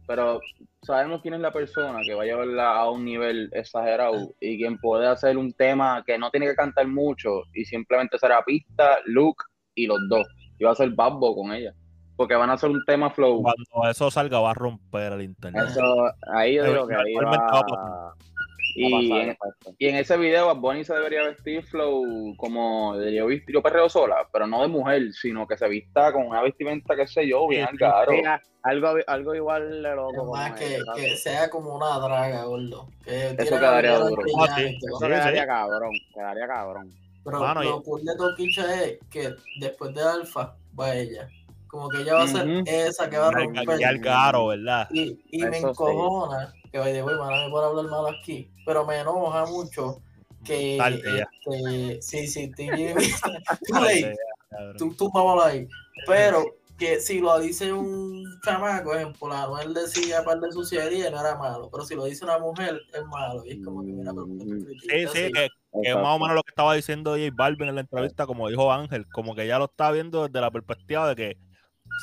pero 0.07 0.39
sabemos 0.81 1.21
quién 1.21 1.33
es 1.33 1.41
la 1.41 1.51
persona 1.51 1.99
que 2.05 2.13
va 2.13 2.23
a 2.23 2.25
llevarla 2.25 2.77
a 2.77 2.89
un 2.89 3.03
nivel 3.03 3.49
exagerado 3.51 4.33
y 4.39 4.57
quien 4.59 4.77
puede 4.77 5.07
hacer 5.07 5.37
un 5.37 5.51
tema 5.51 6.05
que 6.07 6.17
no 6.17 6.31
tiene 6.31 6.47
que 6.47 6.55
cantar 6.55 6.87
mucho 6.87 7.41
y 7.53 7.65
simplemente 7.65 8.17
será 8.17 8.41
pista, 8.45 8.97
look 9.07 9.43
y 9.75 9.87
los 9.87 9.99
dos. 10.07 10.25
Y 10.57 10.63
va 10.63 10.71
a 10.71 10.75
ser 10.75 10.91
Babbo 10.91 11.35
con 11.35 11.51
ella. 11.51 11.73
Porque 12.15 12.35
van 12.35 12.49
a 12.49 12.53
hacer 12.53 12.69
un 12.69 12.85
tema 12.85 13.09
flow. 13.09 13.41
Cuando 13.41 13.91
eso 13.91 14.09
salga 14.09 14.39
va 14.39 14.51
a 14.51 14.53
romper 14.53 15.11
el 15.11 15.23
internet. 15.23 15.65
Eso, 15.67 15.83
ahí 16.33 16.55
yo 16.55 16.63
digo 16.63 16.87
que 16.87 16.95
ahí 16.95 17.13
va, 17.13 18.15
Y 18.79 19.09
pasar, 19.09 19.27
en, 19.29 19.37
y 19.79 19.87
ese 19.87 20.17
video 20.17 20.47
Bad 20.47 20.57
Bunny 20.57 20.83
se 20.83 20.93
debería 20.93 21.23
vestir 21.23 21.63
flow 21.63 22.35
como 22.37 22.95
de 22.97 23.13
yo, 23.15 23.27
yo 23.47 23.61
perreo 23.63 23.89
sola, 23.89 24.27
pero 24.31 24.45
no 24.45 24.61
de 24.61 24.67
mujer, 24.67 25.11
sino 25.13 25.47
que 25.47 25.57
se 25.57 25.67
vista 25.67 26.11
con 26.13 26.27
una 26.27 26.41
vestimenta, 26.41 26.95
qué 26.95 27.07
sé 27.07 27.27
yo, 27.27 27.47
bien 27.47 27.67
Sí, 27.71 27.77
caro. 27.77 28.11
Algo, 28.63 28.89
algo 29.07 29.33
igual 29.33 29.81
de 29.81 29.95
loco. 29.95 30.11
Es 30.11 30.17
como 30.19 30.31
más 30.33 30.51
que, 30.53 31.15
sea 31.15 31.49
como 31.49 31.75
una 31.75 31.97
draga, 31.99 32.43
gordo. 32.43 32.89
Que 33.03 33.29
Eso 33.37 33.55
quedaría 33.57 33.97
duro. 33.97 34.21
Ah, 34.41 34.55
sí. 34.57 34.63
y 34.63 34.79
todo. 34.79 34.89
Eso 34.89 34.99
Sí, 34.99 35.05
quedaría 35.07 35.41
sí. 35.41 35.47
cabrón, 35.47 35.91
quedaría 36.13 36.47
cabrón. 36.47 36.89
Pero 37.23 37.39
Mano, 37.39 37.63
lo 37.63 37.79
y- 37.79 37.83
cool 37.83 38.03
de 38.03 38.15
Toquicha 38.15 38.83
es 38.83 38.99
que 39.09 39.33
después 39.59 39.93
de 39.95 40.01
Alfa 40.01 40.55
va 40.79 40.93
ella. 40.95 41.27
Como 41.67 41.89
que 41.89 42.01
ella 42.01 42.13
va 42.15 42.23
a 42.23 42.27
ser 42.27 42.47
esa 42.65 43.09
que 43.09 43.17
va 43.17 43.27
a 43.27 43.31
romper. 43.31 43.77
que 43.77 43.85
al 43.85 44.01
caro, 44.01 44.47
¿verdad? 44.47 44.87
Y, 44.91 45.19
y 45.31 45.41
me 45.45 45.57
encojona, 45.57 46.53
que 46.83 46.89
vaya, 46.89 47.03
voy, 47.03 47.17
mala 47.17 47.49
por 47.49 47.63
hablar 47.63 47.85
mal 47.85 48.15
aquí, 48.15 48.51
pero 48.65 48.85
me 48.85 48.99
enoja 48.99 49.45
mucho 49.45 50.01
que. 50.43 50.77
Este, 50.77 52.01
sí, 52.01 52.27
sí, 52.27 52.51
cabrón. 54.49 54.77
tú, 54.77 54.93
tú 54.93 55.41
ahí. 55.41 55.67
Pero 56.05 56.57
que 56.77 56.99
si 56.99 57.19
lo 57.19 57.39
dice 57.39 57.73
un 57.73 58.39
chamaco, 58.43 58.93
ejemplo, 58.93 59.33
Anuel 59.33 59.73
decía 59.73 60.23
par 60.23 60.39
de 60.39 60.51
suciedad 60.51 60.89
no 60.91 61.19
era 61.19 61.35
malo, 61.35 61.69
pero 61.71 61.83
si 61.83 61.95
lo 61.95 62.05
dice 62.05 62.23
una 62.23 62.37
mujer, 62.37 62.79
es 62.93 63.05
malo. 63.05 63.43
Y 63.45 63.53
es 63.53 63.65
como 63.65 63.83
que, 63.83 63.91
mira, 63.91 64.11
pero 64.13 64.27
¿por 64.27 64.37
qué 64.37 64.45
tú 64.45 64.53
Mm. 64.53 64.67
Sí, 64.79 65.07
sí, 65.11 65.31
que, 65.31 65.49
que 65.83 65.89
es 65.89 65.95
más 65.95 66.15
o 66.15 66.19
menos 66.19 66.35
lo 66.35 66.43
que 66.43 66.51
estaba 66.51 66.75
diciendo 66.75 67.11
J 67.11 67.31
Balvin 67.33 67.69
en 67.69 67.75
la 67.75 67.81
entrevista, 67.81 68.27
como 68.27 68.47
dijo 68.47 68.71
Ángel, 68.71 69.07
como 69.09 69.35
que 69.35 69.47
ya 69.47 69.57
lo 69.57 69.65
está 69.65 69.91
viendo 69.91 70.27
desde 70.27 70.39
la 70.39 70.51
perspectiva 70.51 71.09
de 71.09 71.15
que 71.15 71.37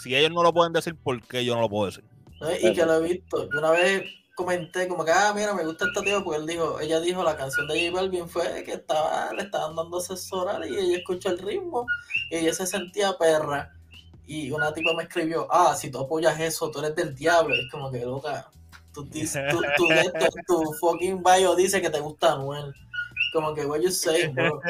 si 0.02 0.14
ellos 0.16 0.32
no 0.32 0.42
lo 0.42 0.52
pueden 0.52 0.72
decir, 0.72 0.96
¿por 0.96 1.22
qué 1.22 1.44
yo 1.44 1.54
no 1.54 1.60
lo 1.60 1.68
puedo 1.68 1.86
decir? 1.86 2.04
¿no? 2.40 2.50
Y 2.52 2.72
que 2.72 2.84
lo 2.84 2.94
he 2.96 3.12
visto. 3.12 3.48
Yo 3.50 3.58
una 3.58 3.70
vez 3.70 4.04
comenté 4.34 4.88
como 4.88 5.04
que, 5.04 5.12
ah, 5.12 5.32
mira, 5.34 5.54
me 5.54 5.64
gusta 5.64 5.86
este 5.86 6.02
tío 6.02 6.22
porque 6.24 6.40
él 6.40 6.46
dijo, 6.46 6.80
ella 6.80 7.00
dijo 7.00 7.22
la 7.22 7.36
canción 7.36 7.66
de 7.68 7.86
J 7.88 7.92
Balvin 8.00 8.28
fue 8.28 8.64
que 8.64 8.72
estaba, 8.74 9.32
le 9.32 9.42
estaban 9.42 9.76
dando 9.76 10.00
sexo 10.00 10.42
oral 10.42 10.68
y 10.68 10.76
ella 10.76 10.98
escuchó 10.98 11.30
el 11.30 11.38
ritmo 11.38 11.86
y 12.30 12.36
ella 12.36 12.52
se 12.52 12.66
sentía 12.66 13.16
perra. 13.18 13.72
Y 14.26 14.50
una 14.50 14.72
tipa 14.72 14.92
me 14.94 15.02
escribió, 15.04 15.46
ah, 15.50 15.74
si 15.76 15.90
tú 15.90 15.98
apoyas 16.00 16.38
eso, 16.40 16.70
tú 16.70 16.78
eres 16.80 16.96
del 16.96 17.14
diablo. 17.14 17.54
Y 17.54 17.60
es 17.60 17.70
como 17.70 17.90
que, 17.92 18.00
loca, 18.04 18.48
tú, 18.92 19.04
dices- 19.04 19.44
tú, 19.50 19.60
tú 19.76 19.90
en 19.92 20.12
tu 20.46 20.72
fucking 20.80 21.22
bio 21.22 21.54
dice 21.54 21.80
que 21.82 21.90
te 21.90 22.00
gusta 22.00 22.32
Anuel. 22.32 22.72
Como 23.34 23.52
que, 23.52 23.66
what 23.66 23.80
you 23.80 23.90
say, 23.90 24.28
bro. 24.28 24.60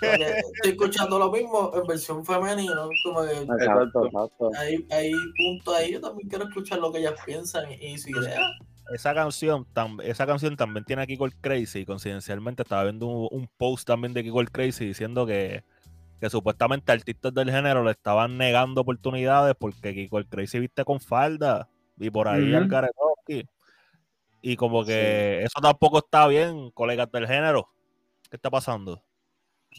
Estoy 0.00 0.70
escuchando 0.72 1.18
lo 1.18 1.30
mismo 1.30 1.72
en 1.74 1.86
versión 1.86 2.24
femenina. 2.24 2.86
Como 3.04 3.22
que 3.22 3.32
Exacto, 3.42 4.06
exacto. 4.06 4.50
hay, 4.56 4.86
hay 4.90 5.12
puntos 5.36 5.74
ahí. 5.74 5.92
Yo 5.92 6.00
también 6.00 6.28
quiero 6.28 6.44
escuchar 6.48 6.78
lo 6.78 6.92
que 6.92 6.98
ellas 7.00 7.14
piensan 7.24 7.70
y, 7.70 7.74
y 7.74 7.98
su 7.98 8.10
idea. 8.10 8.40
Esa 8.92 9.14
canción, 9.14 9.66
tam- 9.74 10.00
esa 10.02 10.26
canción 10.26 10.56
también 10.56 10.84
tiene 10.84 11.02
a 11.02 11.06
Kiko 11.06 11.26
el 11.26 11.34
Crazy. 11.36 11.84
Coincidencialmente 11.84 12.62
estaba 12.62 12.84
viendo 12.84 13.06
un, 13.06 13.28
un 13.30 13.48
post 13.56 13.86
también 13.86 14.12
de 14.14 14.22
Kiko 14.22 14.40
el 14.40 14.50
Crazy 14.50 14.84
diciendo 14.86 15.26
que, 15.26 15.64
que 16.20 16.30
supuestamente 16.30 16.92
artistas 16.92 17.34
del 17.34 17.50
género 17.50 17.82
le 17.84 17.90
estaban 17.90 18.38
negando 18.38 18.80
oportunidades 18.82 19.54
porque 19.58 19.92
Kiko 19.94 20.18
el 20.18 20.26
Crazy 20.26 20.60
viste 20.60 20.84
con 20.84 21.00
falda 21.00 21.68
y 21.98 22.10
por 22.10 22.28
ahí 22.28 22.54
al 22.54 22.68
Garetoski. 22.68 23.48
Y 24.42 24.56
como 24.56 24.84
que 24.84 25.42
eso 25.42 25.60
tampoco 25.60 25.98
está 25.98 26.28
bien, 26.28 26.70
colegas 26.70 27.10
del 27.10 27.26
género. 27.26 27.68
¿Qué 28.30 28.36
está 28.36 28.50
pasando? 28.50 29.02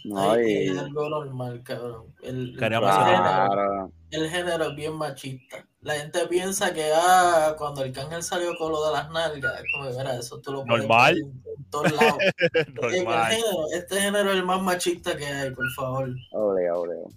No, 0.06 0.32
Ay, 0.32 0.46
y- 0.46 0.68
es 0.70 0.78
algo 0.78 1.10
normal, 1.10 1.62
cabrón. 1.64 2.14
El, 2.22 2.50
el 2.52 2.58
Queríamos 2.58 2.90
género, 2.96 3.18
claro. 3.24 3.92
el 4.12 4.30
género 4.30 4.64
es 4.66 4.76
bien 4.76 4.94
machista. 4.96 5.66
La 5.82 5.94
gente 5.96 6.28
piensa 6.28 6.74
que 6.74 6.92
ah, 6.94 7.56
cuando 7.58 7.84
el 7.84 7.92
cángel 7.92 8.22
salió 8.24 8.56
con 8.58 8.72
lo 8.72 8.86
de 8.88 8.92
las 8.94 9.10
nalgas, 9.10 9.60
es 9.62 9.66
como 9.74 9.90
que, 9.90 9.98
mira, 9.98 10.16
eso 10.16 10.40
tú 10.40 10.52
lo 10.52 10.66
puedes 10.66 10.88
Normal. 10.88 11.16
ver 11.16 11.24
en, 11.24 11.44
en 11.58 11.70
todos 11.70 11.92
lados. 11.94 12.18
El 12.54 12.92
género, 12.92 13.66
este 13.74 14.02
género 14.02 14.32
es 14.32 14.38
el 14.38 14.46
más 14.46 14.62
machista 14.62 15.16
que 15.16 15.26
hay, 15.26 15.52
por 15.52 15.70
favor. 15.76 16.10
Obligado, 16.32 16.82
obligado. 16.82 17.08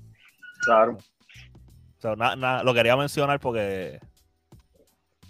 Claro. 0.62 0.92
O 1.98 2.00
sea, 2.00 2.16
na- 2.16 2.36
na- 2.36 2.62
lo 2.62 2.72
quería 2.74 2.96
mencionar 2.96 3.40
porque 3.40 4.00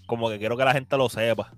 como 0.06 0.28
que 0.28 0.38
quiero 0.38 0.56
que 0.56 0.64
la 0.64 0.72
gente 0.72 0.96
lo 0.96 1.08
sepa. 1.08 1.52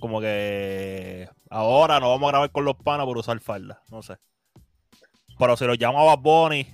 Como 0.00 0.20
que 0.20 1.28
ahora 1.50 1.98
no 2.00 2.10
vamos 2.10 2.28
a 2.28 2.32
grabar 2.32 2.50
con 2.50 2.64
los 2.64 2.76
panas 2.76 3.06
por 3.06 3.16
usar 3.18 3.38
falda. 3.40 3.82
No 3.90 4.02
sé. 4.02 4.16
Pero 5.38 5.56
si 5.56 5.64
los 5.66 5.78
llama 5.78 6.00
a 6.00 6.04
Bad 6.04 6.18
Bunny, 6.18 6.66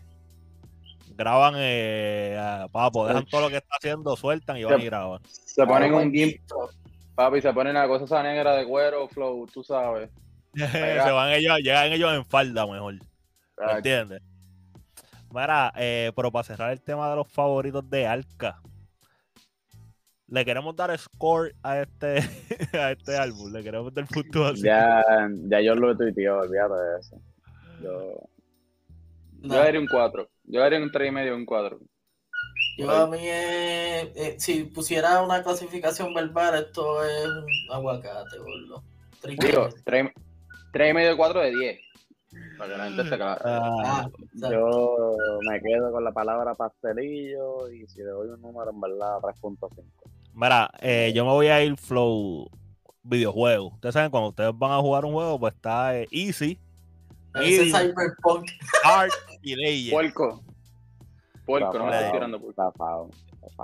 graban, 1.16 1.54
eh, 1.56 2.36
a- 2.38 2.68
papo, 2.70 3.06
dejan 3.06 3.26
todo 3.26 3.42
lo 3.42 3.48
que 3.50 3.56
está 3.56 3.76
haciendo, 3.76 4.16
sueltan 4.16 4.56
y 4.56 4.64
van 4.64 4.80
y 4.80 4.84
graban. 4.86 5.20
Se 5.28 5.66
ponen 5.66 5.94
un 5.94 6.12
gimp, 6.12 6.32
machito. 6.40 6.70
papi, 7.14 7.40
se 7.40 7.52
ponen 7.52 7.74
la 7.74 7.86
cosa 7.86 8.04
esa 8.04 8.22
negra 8.22 8.54
de 8.56 8.66
cuero, 8.66 9.08
flow, 9.08 9.46
tú 9.46 9.62
sabes. 9.62 10.10
Se 10.54 11.10
van 11.12 11.30
ellos, 11.32 11.58
llegan 11.58 11.92
ellos 11.92 12.12
en 12.12 12.24
falda 12.24 12.66
mejor. 12.66 12.94
¿Me 12.94 13.72
entiendes? 13.72 14.22
Mira, 15.32 15.72
eh, 15.76 16.10
pero 16.16 16.32
para 16.32 16.42
cerrar 16.42 16.72
el 16.72 16.80
tema 16.80 17.08
de 17.08 17.16
los 17.16 17.28
favoritos 17.28 17.88
de 17.88 18.06
Arca, 18.06 18.60
le 20.26 20.44
queremos 20.44 20.74
dar 20.74 20.96
score 20.98 21.54
a 21.62 21.80
este, 21.80 22.18
a 22.72 22.90
este 22.92 23.16
álbum. 23.16 23.52
Le 23.52 23.62
queremos 23.62 23.92
dar 23.94 24.06
puntuación. 24.06 24.64
Ya, 24.64 25.04
ya 25.48 25.60
yo 25.60 25.74
lo 25.76 25.96
tuiteé, 25.96 26.28
olvídate 26.30 26.74
de 26.74 27.00
eso. 27.00 27.20
Yo, 27.82 28.14
Yo 29.42 29.54
daría 29.54 29.80
un 29.80 29.86
4. 29.86 30.28
Yo 30.44 30.60
daría 30.60 30.78
un 30.80 30.90
3 30.90 31.08
y 31.08 31.12
medio, 31.12 31.34
un 31.36 31.46
4. 31.46 31.78
Yo 32.78 32.90
a 32.90 33.06
mí, 33.06 33.18
eh, 33.20 34.12
eh, 34.14 34.36
si 34.38 34.64
pusiera 34.64 35.22
una 35.22 35.42
clasificación 35.42 36.14
verbal, 36.14 36.54
esto 36.66 37.04
es 37.04 37.26
un 37.26 37.46
aguacate. 37.74 38.36
Triple. 39.20 39.48
Digo, 39.48 39.68
3, 39.84 40.10
y 40.90 40.94
medio, 40.94 41.16
4 41.16 41.40
de 41.40 41.50
10. 41.50 41.80
Para 42.56 42.72
que 42.72 42.78
la 42.78 42.84
gente 42.84 43.02
esté 43.02 43.16
clara. 43.16 43.40
Ah, 43.44 44.08
Ah, 44.42 44.50
yo 44.50 45.16
me 45.50 45.60
quedo 45.60 45.90
con 45.92 46.04
la 46.04 46.12
palabra 46.12 46.54
pastelillo 46.54 47.68
y 47.70 47.86
si 47.88 47.98
le 47.98 48.10
doy 48.10 48.28
un 48.28 48.40
número, 48.40 48.70
en 48.70 48.80
verdad, 48.80 49.18
3.5. 49.20 49.82
mira, 50.34 50.70
eh, 50.80 51.12
yo 51.14 51.24
me 51.24 51.32
voy 51.32 51.48
a 51.48 51.62
ir 51.62 51.76
flow 51.76 52.48
videojuego. 53.02 53.68
Ustedes 53.74 53.94
saben, 53.94 54.10
cuando 54.10 54.28
ustedes 54.30 54.52
van 54.56 54.72
a 54.72 54.78
jugar 54.80 55.04
un 55.04 55.12
juego, 55.12 55.38
pues 55.40 55.54
está 55.54 55.98
eh, 55.98 56.06
Easy, 56.12 56.58
ese 57.34 57.64
medium. 57.64 57.78
Cyberpunk. 57.78 58.48
Hard 58.84 59.10
y 59.42 59.56
Legend. 59.56 59.92
Puerco. 59.92 60.44
Puerco, 61.46 61.78
no 61.78 61.86
me 61.86 61.96
estás 61.96 62.12
tirando 62.12 62.40
puerco. 62.40 63.10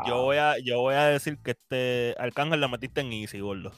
Yo 0.07 0.22
voy 0.22 0.37
a, 0.39 0.59
yo 0.59 0.81
voy 0.81 0.95
a 0.95 1.07
decir 1.07 1.39
que 1.39 1.53
este 1.53 2.14
Arcángel 2.18 2.61
la 2.61 2.68
metiste 2.68 3.01
en 3.01 3.12
Easy, 3.12 3.41
gordo. 3.41 3.72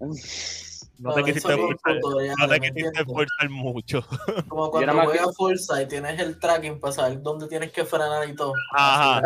No 0.96 1.12
te 1.12 1.24
quisiste 1.24 1.56
tutoriales, 1.56 2.36
no 2.38 2.48
te 2.48 2.60
¿me 2.60 2.70
quisiste 2.70 3.00
esforzar 3.00 3.50
mucho. 3.50 4.02
Como 4.48 4.66
Yo 4.66 4.70
cuando 4.70 5.02
juegas 5.02 5.36
Forza 5.36 5.82
y 5.82 5.88
tienes 5.88 6.20
el 6.20 6.38
tracking 6.38 6.78
para 6.78 6.92
saber 6.92 7.20
dónde 7.20 7.48
tienes 7.48 7.72
que 7.72 7.84
frenar 7.84 8.28
y 8.28 8.34
todo. 8.36 8.52
Ajá. 8.72 9.20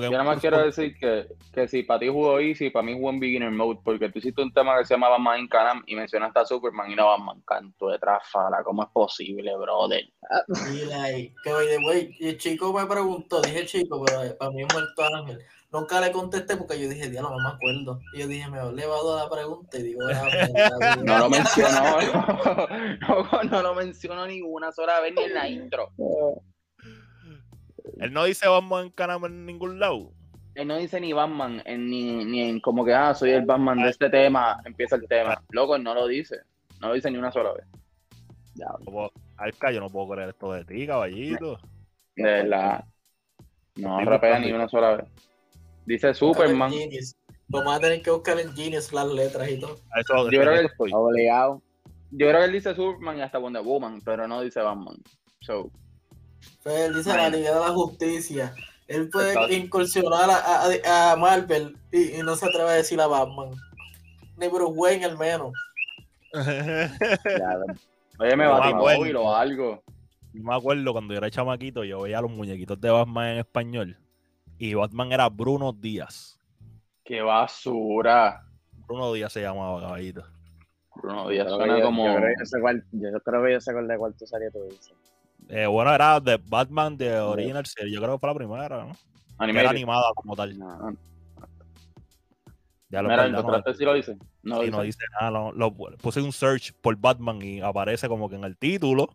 Yo 0.00 0.10
nada 0.10 0.24
más 0.24 0.40
quiero 0.40 0.58
decir 0.58 0.96
que, 0.98 1.26
que 1.52 1.68
si 1.68 1.82
para 1.82 2.00
ti 2.00 2.08
jugó 2.08 2.40
Easy, 2.40 2.70
para 2.70 2.84
mí 2.84 2.94
jugó 2.94 3.10
en 3.10 3.20
Beginner 3.20 3.50
Mode, 3.50 3.80
porque 3.84 4.08
tú 4.08 4.18
hiciste 4.18 4.42
un 4.42 4.52
tema 4.52 4.78
que 4.78 4.84
se 4.84 4.94
llama 4.94 5.08
Batman 5.10 5.40
in 5.40 5.48
Canam 5.48 5.82
y 5.86 5.94
mencionaste 5.94 6.40
a 6.40 6.46
Superman 6.46 6.90
y 6.90 6.96
no 6.96 7.06
Batman, 7.06 7.42
canto 7.46 7.88
de 7.88 7.98
trafala, 7.98 8.62
¿cómo 8.64 8.82
es 8.82 8.88
posible, 8.90 9.56
brother? 9.56 10.04
Y 10.72 10.84
like, 10.86 11.34
que 11.44 11.52
by 11.52 11.66
the 11.66 11.78
way, 11.86 12.16
y 12.18 12.28
el 12.28 12.38
chico 12.38 12.72
me 12.72 12.86
preguntó, 12.86 13.40
dije 13.42 13.66
chico, 13.66 14.02
pero 14.04 14.24
eh, 14.24 14.34
para 14.34 14.50
mí 14.50 14.62
es 14.62 14.72
muerto 14.72 15.02
Ángel. 15.14 15.38
Nunca 15.70 16.00
le 16.00 16.12
contesté 16.12 16.56
porque 16.56 16.80
yo 16.80 16.88
dije, 16.88 17.10
diablo, 17.10 17.30
no 17.30 17.48
me 17.48 17.48
acuerdo. 17.56 18.00
Y 18.14 18.20
yo 18.20 18.28
dije, 18.28 18.48
me 18.48 18.58
he 18.58 18.62
elevado 18.62 19.18
a 19.18 19.24
la 19.24 19.28
pregunta 19.28 19.76
y 19.76 19.82
digo, 19.82 20.02
"Ah, 20.08 20.30
mierda, 20.52 20.96
No 21.04 21.18
lo 21.18 21.30
mencionó, 21.30 22.00
no, 22.00 23.28
no, 23.32 23.42
no 23.42 23.62
lo 23.62 23.74
mencionó 23.74 24.24
ni 24.28 24.40
una 24.40 24.70
sola 24.70 25.00
vez 25.00 25.14
ni 25.16 25.24
en 25.24 25.34
la 25.34 25.48
intro. 25.48 25.90
Él 28.00 28.12
no 28.12 28.24
dice 28.24 28.48
vamos 28.48 28.82
en 28.84 28.90
Canam 28.90 29.24
en 29.26 29.46
ningún 29.46 29.78
lado. 29.78 30.10
Él 30.54 30.68
no 30.68 30.76
dice 30.76 31.00
ni 31.00 31.12
Batman, 31.12 31.62
en, 31.64 31.90
ni, 31.90 32.24
ni 32.24 32.42
en 32.42 32.60
como 32.60 32.84
que, 32.84 32.94
ah, 32.94 33.12
soy 33.14 33.30
el 33.30 33.44
Batman 33.44 33.82
de 33.82 33.90
este 33.90 34.08
tema, 34.08 34.60
empieza 34.64 34.94
el 34.96 35.06
tema. 35.08 35.42
Loco, 35.50 35.74
él 35.74 35.82
no 35.82 35.94
lo 35.94 36.06
dice, 36.06 36.36
no 36.80 36.88
lo 36.88 36.94
dice 36.94 37.10
ni 37.10 37.18
una 37.18 37.32
sola 37.32 37.52
vez. 37.54 37.64
No 38.56 38.92
puedo- 38.92 39.12
Alca, 39.36 39.72
yo 39.72 39.80
no 39.80 39.88
puedo 39.90 40.10
creer 40.10 40.28
esto 40.28 40.52
de 40.52 40.64
ti, 40.64 40.86
caballito. 40.86 41.58
De 42.14 42.22
verdad. 42.22 42.84
No 43.74 43.98
rapea 44.00 44.38
ni 44.38 44.52
una 44.52 44.68
sola 44.68 44.96
vez. 44.96 45.06
Dice 45.86 46.14
Superman. 46.14 46.72
Vamos 47.48 47.76
a 47.76 47.80
tener 47.80 48.00
que 48.00 48.10
buscar 48.12 48.38
en 48.38 48.54
Genius 48.54 48.92
las 48.92 49.08
letras 49.08 49.50
y 49.50 49.58
todo. 49.58 49.74
Eso, 50.00 50.30
Yo 50.30 50.40
creo 50.40 50.52
que- 50.60 50.66
estoy. 50.66 50.92
Obligado. 50.94 51.60
Yo 52.12 52.28
creo 52.28 52.38
que 52.38 52.44
él 52.46 52.52
dice 52.52 52.74
Superman 52.76 53.18
y 53.18 53.22
hasta 53.22 53.38
Wonder 53.38 53.62
Woman, 53.62 54.00
pero 54.04 54.28
no 54.28 54.40
dice 54.40 54.60
Batman. 54.60 54.96
So, 55.40 55.68
él 56.64 56.94
dice 56.94 57.10
la 57.16 57.28
Liga 57.28 57.54
de 57.54 57.60
la 57.60 57.68
Justicia. 57.70 58.54
Él 58.86 59.08
puede 59.08 59.28
Exacto. 59.32 59.52
incursionar 59.54 60.28
a, 60.30 60.64
a- 60.66 61.12
a 61.12 61.16
Marvel 61.16 61.76
y, 61.90 62.16
y 62.18 62.22
no 62.22 62.36
se 62.36 62.46
atreve 62.46 62.68
a 62.70 62.72
decir 62.74 63.00
a 63.00 63.06
Batman. 63.06 63.50
Ni 64.36 64.48
Bruce 64.48 64.72
Wayne 64.74 65.04
al 65.06 65.16
menos. 65.18 65.52
Ya, 66.32 67.58
oye, 68.18 68.36
me 68.36 68.44
No, 68.44 68.50
batí 68.52 68.72
bueno. 68.72 68.98
móvil 68.98 69.16
o 69.16 69.34
algo. 69.34 69.82
Yo 70.32 70.42
me 70.42 70.54
acuerdo 70.54 70.92
cuando 70.92 71.14
yo 71.14 71.18
era 71.18 71.30
chamaquito, 71.30 71.84
yo 71.84 72.02
veía 72.02 72.20
los 72.20 72.30
muñequitos 72.30 72.80
de 72.80 72.90
Batman 72.90 73.28
en 73.28 73.38
español. 73.38 73.96
Y 74.58 74.74
Batman 74.74 75.12
era 75.12 75.28
Bruno 75.28 75.72
Díaz. 75.72 76.38
Qué 77.04 77.20
basura. 77.22 78.44
Bruno 78.86 79.12
Díaz 79.12 79.32
se 79.32 79.42
llamaba, 79.42 79.80
caballito. 79.80 80.24
Bruno 80.96 81.28
Díaz 81.28 81.48
suena 81.48 81.78
yo- 81.78 81.84
como. 81.84 82.06
Yo 82.06 82.16
creo, 82.16 82.28
que 82.28 82.34
yo 82.40 82.46
sé 82.46 82.60
cuál- 82.60 82.84
yo 82.92 83.08
creo 83.24 83.44
que 83.44 83.52
yo 83.52 83.60
sé 83.60 83.72
cuál 83.72 83.88
de 83.88 83.96
cuál 83.98 84.14
tú 84.14 84.26
serie 84.26 84.50
tú 84.50 84.62
dices. 84.64 84.92
Eh, 85.48 85.66
bueno, 85.66 85.94
era 85.94 86.20
de 86.20 86.36
Batman 86.38 86.96
de 86.96 87.18
Original 87.18 87.66
Series. 87.66 87.94
Yo 87.94 88.00
creo 88.00 88.14
que 88.14 88.20
fue 88.20 88.28
la 88.30 88.34
primera, 88.34 88.84
¿no? 88.84 88.96
Era 89.46 89.70
animada 89.70 90.04
como 90.14 90.34
tal. 90.36 90.58
No, 90.58 90.96
Ya 92.88 93.02
lo 93.02 93.08
Mira, 93.08 93.22
verdad, 93.24 93.30
no, 93.32 93.38
encontraste 93.40 93.74
si 93.74 93.84
lo 93.84 93.94
dice. 93.94 94.16
No 94.42 94.56
lo 94.58 94.64
y 94.66 94.70
no 94.70 94.82
dice. 94.82 94.98
dice 94.98 95.04
nada. 95.20 95.30
lo- 95.30 95.52
lo- 95.52 95.74
puse 95.98 96.20
un 96.20 96.32
search 96.32 96.72
por 96.80 96.96
Batman 96.96 97.42
y 97.42 97.60
aparece 97.60 98.08
como 98.08 98.28
que 98.28 98.36
en 98.36 98.44
el 98.44 98.56
título. 98.56 99.08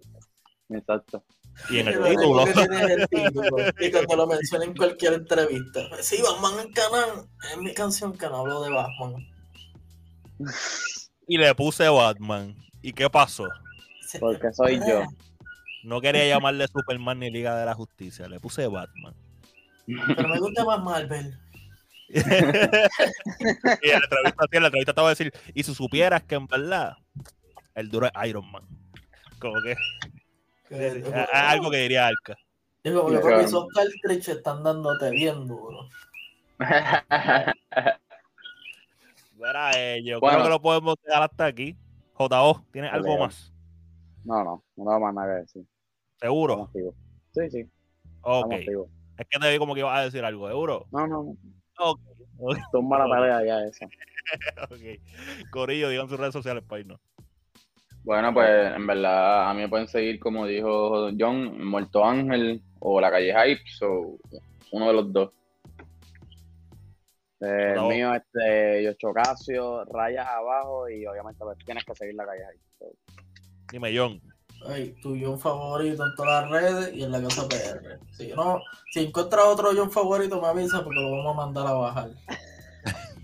Exacto. 0.70 1.24
Y 1.70 1.80
en 1.80 1.88
el 1.88 1.96
Lo 2.00 2.06
título. 2.06 2.46
el 2.46 3.08
título. 3.10 3.58
Y 3.80 3.92
cuando 3.92 4.16
lo 4.18 4.28
menciona 4.28 4.66
en 4.66 4.76
cualquier 4.76 5.14
entrevista. 5.14 5.82
Sí, 6.02 6.22
Batman 6.22 6.66
en 6.68 6.74
Canal. 6.74 7.28
Es 7.52 7.58
mi 7.58 7.74
canción 7.74 8.16
que 8.18 8.28
no 8.28 8.38
hablo 8.38 8.62
de 8.64 8.70
Batman. 8.72 9.26
y 11.28 11.38
le 11.38 11.56
puse 11.56 11.88
Batman. 11.90 12.56
¿Y 12.82 12.94
qué 12.94 13.10
pasó? 13.10 13.48
porque 14.20 14.52
soy 14.54 14.80
yo. 14.80 15.04
No 15.84 16.02
quería 16.02 16.28
llamarle 16.28 16.68
Superman 16.68 17.20
ni 17.20 17.32
Liga 17.32 17.56
de 17.58 17.66
la 17.66 17.74
Justicia. 17.74 18.28
Le 18.28 18.40
puse 18.40 18.68
Batman. 18.68 19.14
Pero 19.86 20.28
me 20.28 20.40
gusta 20.40 20.66
más 20.66 20.82
Marvel. 20.82 21.38
y 22.10 22.18
en 22.20 22.30
la 22.30 24.00
entrevista, 24.04 24.46
en 24.52 24.62
la 24.62 24.68
entrevista 24.68 24.94
te 24.94 25.02
voy 25.02 25.08
a 25.08 25.10
decir, 25.10 25.32
y 25.54 25.64
si 25.64 25.76
supieras 25.76 26.24
que 26.24 26.36
en 26.36 26.48
verdad 26.48 26.98
el 27.76 27.90
duro 27.90 28.08
es 28.08 28.12
Iron 28.28 28.52
Man. 28.52 28.64
Como 29.40 29.62
que 29.62 29.76
algo 31.34 31.72
que 31.72 31.78
diría 31.78 32.08
Arca. 32.08 32.38
Es 32.84 32.94
como 32.94 33.10
que 33.10 33.20
claro. 33.20 33.40
esos 33.42 33.68
cartridges 33.74 34.28
están 34.30 34.64
dándote 34.64 35.10
bien 35.12 35.48
duro. 35.48 35.90
Verá, 39.34 39.72
eh, 39.78 40.02
yo 40.04 40.20
Bueno. 40.20 40.38
creo 40.38 40.44
que 40.46 40.50
lo 40.50 40.62
podemos 40.62 40.96
dejar 41.04 41.24
hasta 41.24 41.46
aquí. 41.46 41.76
JO, 42.14 42.66
¿tienes 42.72 42.92
algo 42.92 43.18
más? 43.18 43.54
No, 44.30 44.44
no, 44.44 44.64
no 44.76 44.84
tengo 44.86 45.00
más 45.00 45.14
nada 45.16 45.34
que 45.34 45.42
decir. 45.42 45.66
¿Seguro? 46.22 46.70
Sí, 47.34 47.50
sí, 47.50 47.70
Ok. 48.22 48.54
Es 48.54 49.28
que 49.28 49.40
te 49.40 49.52
vi 49.52 49.58
como 49.58 49.74
que 49.74 49.80
ibas 49.80 49.98
a 49.98 50.04
decir 50.04 50.24
algo, 50.24 50.48
¿seguro? 50.48 50.86
No, 50.92 51.08
no, 51.08 51.20
Ok. 51.80 52.00
ok, 52.38 52.58
tumba 52.72 53.00
la 53.00 53.16
pelea 53.16 53.44
ya 53.44 53.64
esa. 53.68 53.86
ok. 54.70 55.50
Corillo, 55.50 55.90
digan 55.90 56.08
sus 56.08 56.20
redes 56.20 56.34
sociales 56.34 56.64
para 56.64 56.82
irnos. 56.82 57.00
Bueno, 58.04 58.32
pues 58.34 58.76
en 58.76 58.86
verdad 58.86 59.50
a 59.50 59.54
mí 59.56 59.62
me 59.62 59.70
pueden 59.70 59.88
seguir 59.88 60.20
como 60.20 60.46
dijo 60.46 61.10
John, 61.18 61.66
Muerto 61.66 62.06
Ángel 62.06 62.62
o 62.80 63.02
La 63.02 63.10
Calle 63.10 63.34
Hype, 63.34 63.64
so, 63.80 64.20
uno 64.72 64.88
de 64.88 64.94
los 64.94 65.12
dos. 65.12 65.32
Eh, 67.42 67.74
No. 67.76 67.90
El 67.90 67.96
mío, 67.96 68.14
este, 68.14 68.84
Yocho 68.84 69.12
Casio, 69.12 69.86
rayas 69.86 70.28
abajo 70.28 70.88
y 70.88 71.06
obviamente 71.08 71.40
pues, 71.44 71.58
tienes 71.66 71.84
que 71.84 71.96
seguir 71.96 72.14
la 72.14 72.26
calle. 72.28 72.44
So, 72.78 72.86
Dime, 73.72 73.96
John. 73.96 74.22
Ay, 74.68 74.96
tu 75.02 75.18
John 75.20 75.40
favorito 75.40 76.06
en 76.06 76.16
todas 76.16 76.44
las 76.44 76.52
redes 76.52 76.94
y 76.94 77.04
en 77.04 77.12
la 77.12 77.22
casa 77.22 77.48
PR. 77.48 78.00
Si 78.12 78.28
no, 78.30 78.62
si 78.92 79.06
encuentras 79.06 79.46
otro 79.46 79.70
John 79.76 79.92
favorito, 79.92 80.42
me 80.42 80.48
avisa 80.48 80.84
porque 80.84 81.00
lo 81.00 81.12
vamos 81.12 81.34
a 81.34 81.46
mandar 81.46 81.68
a 81.68 81.74
bajar. 81.74 82.10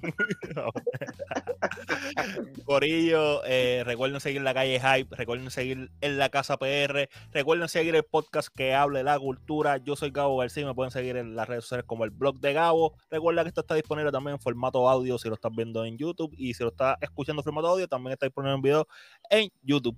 Corillo, 2.66 3.44
eh, 3.46 3.84
recuerden 3.86 4.20
seguir 4.20 4.42
la 4.42 4.54
calle 4.54 4.80
Hype, 4.80 5.16
recuerden 5.16 5.50
seguir 5.52 5.92
en 6.02 6.18
la 6.18 6.30
casa 6.30 6.58
PR, 6.58 7.10
recuerden 7.32 7.70
seguir 7.70 7.96
el 7.96 8.04
podcast 8.04 8.50
que 8.56 8.74
hable 8.74 9.00
de 9.00 9.04
la 9.04 9.20
cultura. 9.20 9.78
Yo 9.78 9.96
soy 9.96 10.12
Gabo 10.12 10.38
García, 10.38 10.66
me 10.66 10.74
pueden 10.74 10.92
seguir 10.92 11.18
en 11.18 11.36
las 11.36 11.48
redes 11.48 11.64
sociales 11.64 11.86
como 11.88 12.06
el 12.06 12.12
blog 12.12 12.40
de 12.40 12.54
Gabo. 12.54 12.94
Recuerda 13.10 13.44
que 13.44 13.50
esto 13.50 13.62
está 13.62 13.76
disponible 13.76 14.12
también 14.12 14.36
en 14.36 14.40
formato 14.40 14.88
audio 14.90 15.18
si 15.18 15.28
lo 15.28 15.36
estás 15.36 15.52
viendo 15.56 15.86
en 15.86 15.98
YouTube 15.98 16.34
y 16.38 16.54
si 16.54 16.64
lo 16.64 16.70
estás 16.70 16.98
escuchando 17.02 17.42
en 17.42 17.44
formato 17.44 17.68
audio 17.68 17.88
también 17.88 18.14
está 18.14 18.26
disponible 18.26 18.56
en 18.56 18.62
video 18.62 18.88
en 19.30 19.50
YouTube. 19.64 19.98